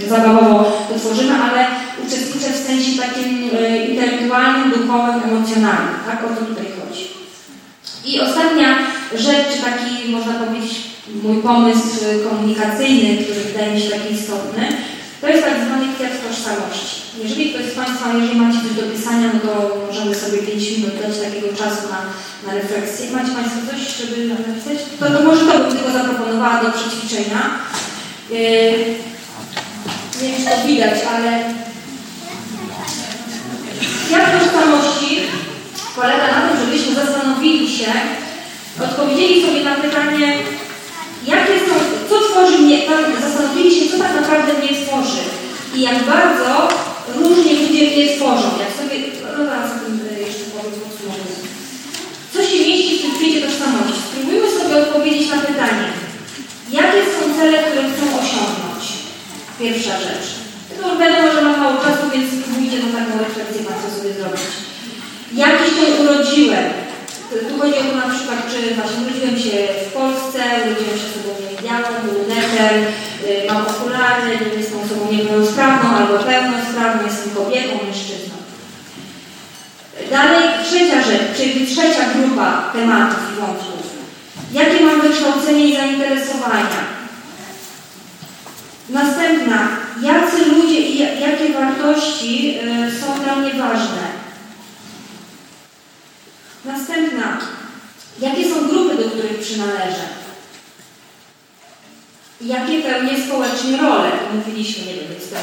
yy, 0.00 0.08
zabawowo 0.08 0.86
to 0.88 0.98
tworzymy, 0.98 1.34
ale 1.34 1.66
uczestniczę 2.06 2.48
w 2.52 2.66
sensie 2.66 3.02
takim 3.02 3.50
intelektualnym, 3.90 4.70
duchowym, 4.70 5.22
emocjonalnym. 5.24 5.94
Tak 6.06 6.24
o 6.24 6.28
to 6.28 6.46
tutaj 6.46 6.66
chodzi. 6.76 7.04
I 8.04 8.20
ostatnia 8.20 8.78
rzecz, 9.14 9.50
taki, 9.64 10.12
można 10.12 10.32
powiedzieć, 10.34 10.74
mój 11.22 11.42
pomysł 11.42 11.88
komunikacyjny, 12.30 13.24
który 13.24 13.40
wydaje 13.40 13.74
mi 13.74 13.80
się 13.80 13.90
taki 13.90 14.14
istotny, 14.14 14.62
to 15.20 15.28
jest 15.28 15.44
tak 15.44 15.54
zwany 15.66 15.86
kwiat 15.94 16.12
tożsamości. 16.28 16.99
Jeżeli 17.22 17.50
ktoś 17.50 17.66
z 17.66 17.74
Państwa, 17.74 18.12
jeżeli 18.14 18.40
macie 18.40 18.58
coś 18.62 18.72
do 18.76 18.92
pisania, 18.92 19.30
no 19.34 19.40
to 19.46 19.52
możemy 19.86 20.14
sobie 20.14 20.38
5 20.38 20.70
minut 20.70 20.94
dać 21.02 21.18
takiego 21.18 21.48
czasu 21.48 21.82
na, 21.92 22.00
na 22.46 22.58
refleksję. 22.58 23.10
Macie 23.10 23.32
Państwo 23.38 23.58
coś, 23.70 23.80
żeby 23.98 24.16
napisać? 24.28 24.78
To, 25.00 25.04
to 25.10 25.24
może 25.24 25.46
to 25.46 25.58
bym 25.58 25.72
tylko 25.76 25.90
zaproponowała 25.90 26.62
do 26.64 26.72
przećwiczenia. 26.72 27.40
Yy, 28.30 28.38
nie 30.22 30.28
wiem, 30.28 30.36
czy 30.38 30.44
to 30.50 30.66
widać, 30.66 30.98
ale 31.14 31.30
kwiat 34.06 34.26
tożsamości 34.32 35.20
polega 35.96 36.26
na 36.26 36.48
tym, 36.48 36.56
żebyśmy 36.60 36.94
zastanowili 36.94 37.78
się, 37.78 37.92
odpowiedzieli 38.84 39.46
sobie 39.46 39.64
na 39.64 39.74
pytanie, 39.74 40.36
jakie 41.26 41.52
są, 41.66 41.74
co 42.10 42.20
tworzy 42.20 42.58
mnie, 42.58 42.78
zastanowili 43.20 43.74
się, 43.74 43.90
co 43.90 43.98
tak 43.98 44.14
naprawdę 44.20 44.52
mnie 44.52 44.68
tworzy 44.68 45.22
i 45.74 45.80
jak 45.80 46.04
bardzo 46.04 46.68
różnie 47.16 47.52
ludzie 47.54 47.82
mnie 47.90 48.06
tworzą. 48.16 48.48
Jak 48.62 48.72
sobie, 48.78 48.96
no 49.38 49.42
e, 50.10 50.20
jeszcze 50.26 50.44
powiem 50.52 50.80
podsumowuję. 50.80 51.40
Co 52.32 52.38
się 52.48 52.58
mieści 52.66 52.98
w 52.98 53.02
tym 53.02 53.12
kwiecie 53.16 53.40
tożsamości? 53.46 54.00
Spróbujmy 54.08 54.50
sobie 54.50 54.76
odpowiedzieć 54.82 55.30
na 55.30 55.38
pytanie, 55.48 55.86
jakie 56.78 57.00
są 57.12 57.20
cele, 57.36 57.58
które 57.64 57.82
chcą 57.90 58.04
osiągnąć? 58.22 58.84
Pierwsza 59.58 59.94
rzecz. 60.06 60.26
No 60.80 60.98
wiadomo, 61.00 61.32
że 61.34 61.42
mam 61.42 61.60
mało 61.60 61.76
czasu, 61.84 62.04
więc 62.12 62.26
spróbujcie 62.32 62.78
na 62.78 62.90
taką 62.98 63.12
refleksję 63.18 63.60
Państwo 63.66 63.88
sobie 63.96 64.12
zrobić. 64.14 64.42
Jaki 65.42 65.64
się 65.74 65.84
urodziłem? 66.00 66.66
Tu 67.30 67.58
chodzi 67.58 67.74
o 67.78 67.84
to 67.90 67.96
na 67.96 68.14
przykład, 68.14 68.40
czy 68.50 68.74
właśnie 68.74 69.00
urodziłem 69.02 69.36
się 69.44 69.56
w 69.86 69.92
Polsce, 69.98 70.38
urodziłem 70.64 70.96
się 70.98 71.06
osobą 71.10 71.30
niewidzialną, 71.40 71.88
brunetem, 72.04 72.76
y, 73.28 73.46
mam 73.48 73.62
okulary, 73.72 74.30
jestem 74.58 74.78
osobą 74.84 75.12
niepełnosprawną 75.12 75.86
albo 75.98 76.14
pełnosprawną, 76.30 77.00
jestem 77.06 77.30
kobietą, 77.34 77.72
mężczyzną. 77.86 78.36
Dalej, 80.10 80.42
trzecia 81.80 82.14
grupa 82.14 82.70
tematów 82.72 83.18
i 83.32 83.40
wątków. 83.40 83.90
Jakie 84.52 84.84
mam 84.84 85.00
wykształcenie 85.00 85.68
i 85.68 85.76
zainteresowania? 85.76 86.80
Następna, 88.88 89.68
jacy 90.02 90.44
ludzie 90.46 90.80
i 90.80 90.98
jakie 90.98 91.52
wartości 91.52 92.58
y, 92.58 93.00
są 93.00 93.24
dla 93.24 93.36
mnie 93.36 93.50
ważne? 93.50 94.10
Następna, 96.64 97.38
jakie 98.20 98.50
są 98.50 98.68
grupy, 98.68 98.96
do 98.96 99.10
których 99.10 99.40
przynależę? 99.40 100.06
Jakie 102.40 102.82
pełnię 102.82 103.24
społecznie 103.26 103.76
role? 103.76 104.10
Mówiliśmy, 104.34 104.86
nie 104.86 104.94
wiem, 104.94 105.12
jestem 105.14 105.40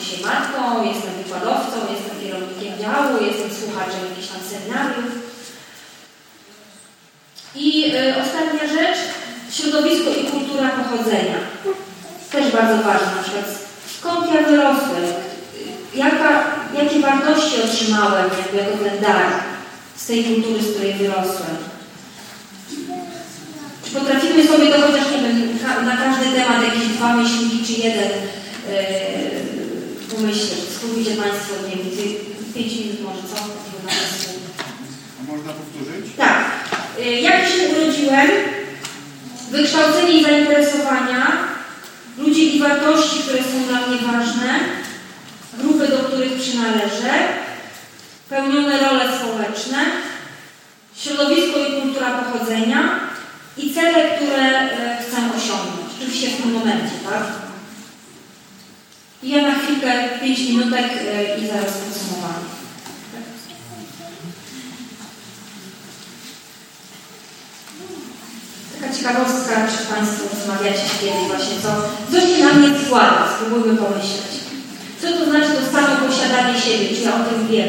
dzisiaj 0.00 0.24
matką, 0.24 0.84
jestem 0.84 1.12
wykładowcą, 1.22 1.76
jestem 1.94 2.20
kierownikiem 2.22 2.78
działu, 2.78 3.24
jestem 3.24 3.50
słuchaczem 3.58 4.00
jakichś 4.10 4.28
tam 4.28 4.40
seminariów. 4.50 5.31
I 7.54 7.94
y, 7.94 8.14
ostatnia 8.22 8.68
rzecz, 8.68 8.98
środowisko 9.50 10.10
i 10.10 10.24
kultura 10.24 10.68
pochodzenia. 10.68 11.38
Też 12.32 12.52
bardzo 12.52 12.76
ważne, 12.76 13.16
na 13.16 13.22
przykład 13.22 13.46
skąd 13.98 14.34
ja 14.34 14.42
wyrosłem, 14.42 15.04
jaka, 15.94 16.44
jakie 16.74 17.00
wartości 17.00 17.62
otrzymałem 17.64 18.30
jako 18.54 18.84
ten 18.84 19.00
dar 19.00 19.26
z 19.96 20.06
tej 20.06 20.24
kultury, 20.24 20.62
z 20.62 20.74
której 20.74 20.94
wyrosłem. 20.94 21.56
Czy 23.84 23.90
potrafimy 23.90 24.46
sobie 24.46 24.66
to 24.72 24.80
chociaż, 24.80 25.10
nie 25.10 25.18
wiem, 25.28 25.58
na 25.84 25.96
każdy 25.96 26.36
temat 26.36 26.62
jakieś 26.62 26.88
dwa 26.88 27.16
myślniki 27.16 27.66
czy 27.66 27.72
jeden 27.72 28.10
yy, 28.70 30.16
pomyśleć? 30.16 30.60
Spróbujcie 30.76 31.10
Państwo, 31.10 31.54
nie 31.68 31.76
wiem, 31.76 32.14
pięć 32.54 32.72
minut 32.72 33.00
może, 33.00 33.22
co? 33.22 34.31
Można 35.32 35.52
powtórzyć? 35.52 36.16
Tak. 36.16 36.44
Yy, 36.98 37.20
jak 37.20 37.48
się 37.48 37.68
urodziłem? 37.68 38.28
Wykształcenie 39.50 40.12
i 40.12 40.24
zainteresowania, 40.24 41.26
ludzie 42.18 42.44
i 42.44 42.60
wartości, 42.60 43.18
które 43.18 43.38
są 43.38 43.68
dla 43.68 43.86
mnie 43.86 43.98
ważne, 43.98 44.58
grupy, 45.58 45.88
do 45.88 45.98
których 45.98 46.40
przynależę, 46.40 47.12
pełnione 48.28 48.78
role 48.78 49.04
społeczne, 49.18 49.78
środowisko 50.96 51.58
i 51.58 51.80
kultura 51.80 52.10
pochodzenia 52.10 53.00
i 53.56 53.74
cele, 53.74 54.16
które 54.16 54.60
e, 54.60 54.98
chcę 55.02 55.16
osiągnąć. 55.16 55.92
Oczywiście 55.98 56.28
w 56.30 56.42
tym 56.42 56.52
momencie, 56.52 56.96
tak? 57.10 57.22
Ja 59.22 59.42
na 59.42 59.54
chwilkę, 59.54 60.08
pięć 60.20 60.40
minutek 60.40 60.84
e, 60.84 61.38
i 61.38 61.46
zaraz 61.46 61.72
podsumowanie. 61.72 62.62
Taka 68.80 68.91
ciekawostka, 69.02 69.54
czy 69.66 69.94
Państwo 69.94 70.22
rozmawiacie 70.32 70.88
kiedyś 71.00 71.28
właśnie, 71.28 71.56
co, 71.62 71.70
co 72.12 72.20
się 72.26 72.44
na 72.44 72.52
mnie 72.52 72.78
składa, 72.86 73.28
spróbujmy 73.36 73.76
pomyśleć. 73.76 74.32
Co 75.02 75.06
to 75.12 75.24
znaczy 75.30 75.48
to 75.48 75.72
samo 75.72 75.96
posiadanie 76.08 76.60
siebie, 76.60 76.96
czy 76.96 77.02
ja 77.02 77.14
o 77.14 77.24
tym 77.24 77.48
wiem? 77.48 77.68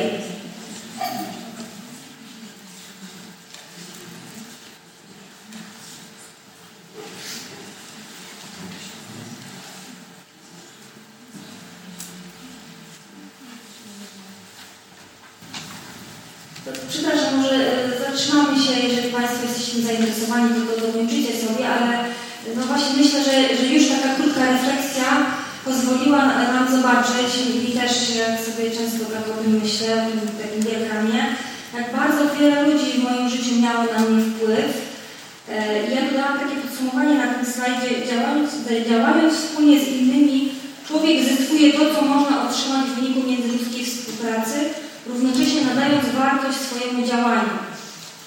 Przepraszam, 16.90 17.38
może 17.42 17.56
e, 17.56 18.00
zatrzymamy 18.06 18.56
się, 18.64 18.88
jeżeli 18.88 19.14
Państwo 19.14 19.40
jesteście 19.48 19.82
zainteresowani, 19.82 20.50
to 20.56 20.62
to 20.68 20.88
dokończycie 20.88 21.34
sobie, 21.44 21.66
ale 21.76 21.90
no 22.56 22.62
właśnie 22.72 22.94
myślę, 22.98 23.20
że, 23.28 23.36
że 23.58 23.66
już 23.74 23.84
taka 23.90 24.16
krótka 24.16 24.42
refleksja 24.52 25.10
pozwoliła 25.66 26.22
nam 26.54 26.66
zobaczyć 26.72 27.32
i 27.68 27.72
też 27.80 27.92
jak 28.22 28.34
sobie 28.46 28.66
często 28.78 29.04
tak 29.14 29.26
o 29.32 29.44
tym 29.44 29.62
myślę, 29.64 29.88
o 29.94 30.06
tym 30.08 30.20
takim 30.42 30.62
diagramie, 30.68 31.22
jak 31.78 31.88
bardzo 32.00 32.22
wiele 32.36 32.58
ludzi 32.68 32.92
w 32.92 33.04
moim 33.04 33.30
życiu 33.30 33.54
miało 33.64 33.84
na 33.94 34.00
mnie 34.00 34.24
wpływ. 34.26 34.70
E, 35.50 35.56
ja 35.94 36.02
dodałam 36.10 36.40
takie 36.40 36.56
podsumowanie 36.64 37.16
na 37.16 37.28
tym 37.34 37.46
slajdzie, 37.54 37.90
działając, 38.10 38.50
działając 38.90 39.34
wspólnie 39.34 39.80
z 39.80 39.88
innymi, 39.88 40.52
człowiek 40.88 41.18
zyskuje 41.24 41.74
to, 41.74 41.96
co 41.96 42.02
można 42.02 42.50
otrzymać 42.50 42.86
w 42.88 42.96
wyniku 42.96 43.20
międzyludzkiej 43.30 43.86
współpracy, 43.86 44.58
równocześnie 45.08 45.62
nadając 45.66 46.06
wartość 46.20 46.58
swojemu 46.58 47.08
działaniu. 47.08 47.56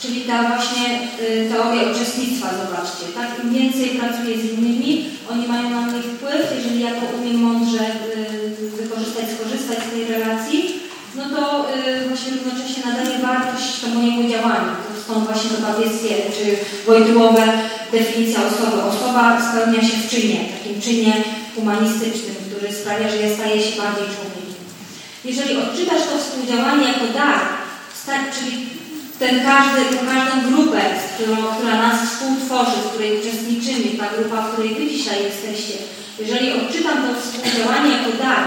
Czyli 0.03 0.21
ta 0.21 0.43
właśnie 0.43 0.87
y, 1.21 1.51
teoria 1.51 1.83
uczestnictwa, 1.93 2.49
zobaczcie, 2.51 3.05
tak? 3.15 3.45
Im 3.45 3.55
więcej 3.55 3.89
pracuję 3.89 4.39
z 4.39 4.45
innymi, 4.45 5.05
oni 5.31 5.49
mają 5.49 5.71
na 5.71 5.81
mnie 5.81 6.03
wpływ, 6.03 6.43
jeżeli 6.57 6.81
ja 6.81 6.91
to 6.91 7.05
umiem 7.19 7.37
mądrze 7.37 7.85
y, 7.85 8.71
wykorzystać, 8.83 9.25
skorzystać 9.35 9.79
z 9.79 9.91
tej 9.91 10.05
relacji, 10.15 10.81
no 11.17 11.25
to 11.37 11.67
y, 11.71 12.09
właśnie 12.09 12.33
równocześnie 12.33 12.83
nadaję 12.87 13.19
wartość 13.19 13.81
temu 13.81 13.95
mojemu 13.95 14.31
działaniu. 14.31 14.73
Stąd 15.05 15.25
właśnie 15.25 15.51
to 15.51 15.67
papieskie 15.67 16.09
czy 16.37 16.45
wojtyłowe 16.87 17.43
definicja 17.93 18.41
osoby. 18.47 18.83
Osoba 18.83 19.23
spełnia 19.51 19.81
się 19.89 19.97
w 19.97 20.11
czynie, 20.11 20.39
takim 20.59 20.81
czynie 20.81 21.13
humanistycznym, 21.55 22.37
który 22.47 22.73
sprawia, 23.07 23.23
że 23.23 23.29
ja 23.29 23.37
staję 23.37 23.63
się 23.63 23.77
bardziej 23.83 24.09
człowiekiem. 24.15 24.63
Jeżeli 25.25 25.57
odczytasz 25.57 26.05
to 26.11 26.19
współdziałanie 26.19 26.87
jako 26.89 27.07
dar, 27.19 27.41
czyli 28.35 28.53
ten 29.19 29.35
każdy, 29.49 29.81
tę 29.91 29.99
każdą 30.13 30.35
grupę, 30.51 30.81
którą, 31.15 31.37
która 31.57 31.75
nas 31.83 31.99
współtworzy, 32.03 32.77
w 32.81 32.89
której 32.91 33.21
uczestniczymy, 33.21 33.99
ta 33.99 34.07
grupa, 34.15 34.43
w 34.43 34.53
której 34.53 34.75
Wy 34.75 34.87
dzisiaj 34.87 35.19
jesteście, 35.25 35.75
jeżeli 36.19 36.53
odczytam 36.53 36.97
to 37.03 37.11
współdziałanie 37.21 37.91
jako 37.97 38.13
dar, 38.25 38.43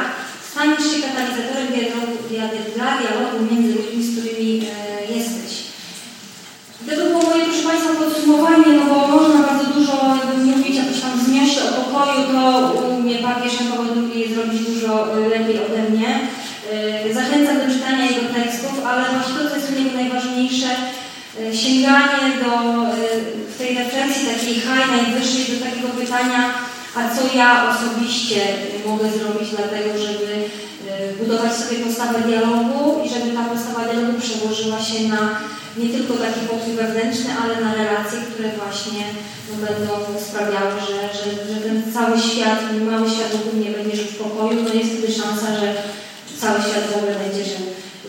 staniesz 0.51 0.85
się 0.91 0.97
katalizatorem 1.05 1.67
dla 2.75 2.89
dialogu 2.99 3.37
między 3.51 3.71
ludźmi, 3.77 4.03
z 4.03 4.11
którymi 4.11 4.49
e, 4.61 5.13
jesteś. 5.15 5.51
To 6.79 6.85
by 6.85 6.95
było 6.95 7.21
moje, 7.23 7.45
proszę 7.45 7.67
Państwa, 7.67 7.93
podsumowanie, 7.93 8.69
no 8.77 8.85
bo 8.91 9.07
można 9.07 9.39
bardzo 9.47 9.65
dużo 9.73 9.95
mówić 10.45 10.75
jakoś 10.75 11.01
tam 11.01 11.13
zmierzch 11.25 11.57
o 11.65 11.81
pokoju, 11.81 12.19
to 12.31 12.88
u 13.29 13.31
mnie 13.31 13.41
papież 13.41 13.53
Jan 13.61 13.71
Paweł 13.71 13.95
II 14.13 14.33
zrobić 14.33 14.61
dużo 14.65 15.17
e, 15.17 15.29
lepiej 15.29 15.59
ode 15.65 15.89
mnie. 15.89 16.19
E, 17.09 17.13
zachęcam 17.13 17.57
do 17.59 17.73
czytania 17.73 18.05
jego 18.05 18.33
tekstów, 18.33 18.85
ale 18.87 19.03
właśnie 19.09 19.33
to, 19.35 19.49
co 19.49 19.55
jest 19.55 19.71
u 19.71 19.75
niego 19.75 19.95
najważniejsze, 19.95 20.67
e, 21.39 21.55
sięganie 21.55 22.25
do 22.43 22.53
tej 23.57 23.77
refleksji 23.77 24.27
takiej 24.27 24.53
high, 24.53 24.91
najwyższej, 24.91 25.55
do 25.55 25.65
takiego 25.65 25.87
pytania, 25.87 26.53
a 26.95 26.99
co 27.15 27.37
ja 27.37 27.49
osobiście 27.71 28.39
mogę 28.85 29.11
zrobić 29.11 29.49
dlatego, 29.49 29.89
żeby 30.05 30.29
budować 31.19 31.53
sobie 31.53 31.77
postawę 31.77 32.19
dialogu 32.19 33.01
i 33.05 33.09
żeby 33.09 33.31
ta 33.31 33.43
postawa 33.43 33.85
dialogu 33.85 34.21
przełożyła 34.21 34.79
się 34.81 35.07
na 35.07 35.39
nie 35.77 35.89
tylko 35.89 36.13
taki 36.13 36.39
pokój 36.39 36.73
wewnętrzny, 36.73 37.31
ale 37.43 37.53
na 37.65 37.75
relacje, 37.75 38.19
które 38.33 38.49
właśnie 38.61 39.03
no, 39.49 39.67
będą 39.67 40.19
sprawiały, 40.27 40.75
że, 40.87 40.97
że, 41.17 41.29
że 41.53 41.68
cały 41.93 42.15
świat, 42.29 42.59
mały 42.91 43.09
świat 43.09 43.31
wokół 43.31 43.53
mnie 43.59 43.69
będzie 43.77 43.95
żył 43.97 44.09
w 44.11 44.21
pokoju, 44.23 44.57
no 44.63 44.73
jest 44.73 44.91
wtedy 44.91 45.13
szansa, 45.13 45.47
że 45.59 45.67
cały 46.41 46.57
świat 46.67 46.85
w 46.91 46.97
ogóle 46.97 47.13
będzie 47.23 47.43
żył 47.51 47.63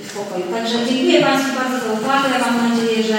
w 0.06 0.10
pokoju. 0.18 0.44
Także 0.56 0.76
dziękuję 0.88 1.18
Państwu 1.28 1.50
bardzo 1.60 1.76
za 1.84 1.92
uwagę. 2.00 2.28
Mam 2.44 2.56
nadzieję, 2.68 2.98
że 3.10 3.18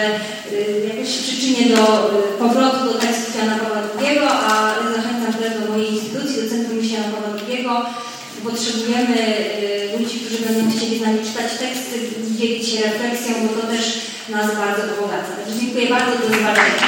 y, 0.58 0.88
jakoś 0.90 1.10
się 1.14 1.22
przyczynię 1.28 1.64
do 1.76 1.84
y, 1.86 2.40
powrotu 2.44 2.80
do 2.90 2.96
tekstu 3.04 3.28
Jana 3.38 3.56
Pawła 3.62 3.82
II, 4.00 4.20
a 4.52 4.54
zachęcam 4.96 5.34
też 5.34 5.52
do 5.60 5.72
mojej 5.72 5.94
instytucji, 5.94 6.36
do 6.42 6.50
Centrum 6.50 6.80
Jana 6.94 7.10
Pawła 7.14 7.32
II. 7.48 7.66
Potrzebujemy 8.44 9.18
y, 9.94 9.98
ludzi, 9.98 10.20
którzy 10.20 10.40
będą 10.46 10.62
chcieli 10.72 11.00
z 11.00 11.02
nami 11.02 11.20
czytać 11.28 11.52
teksty, 11.64 11.96
dzielić 12.38 12.70
się 12.70 12.78
refleksją, 12.84 13.32
bo 13.44 13.62
to 13.62 13.68
też 13.68 13.86
nas 14.30 14.48
bardzo 14.62 14.82
ubogaca. 14.94 15.32
Także 15.38 15.60
dziękuję 15.60 15.90
bardzo, 15.90 16.12
do 16.12 16.28
zobaczenia. 16.36 16.82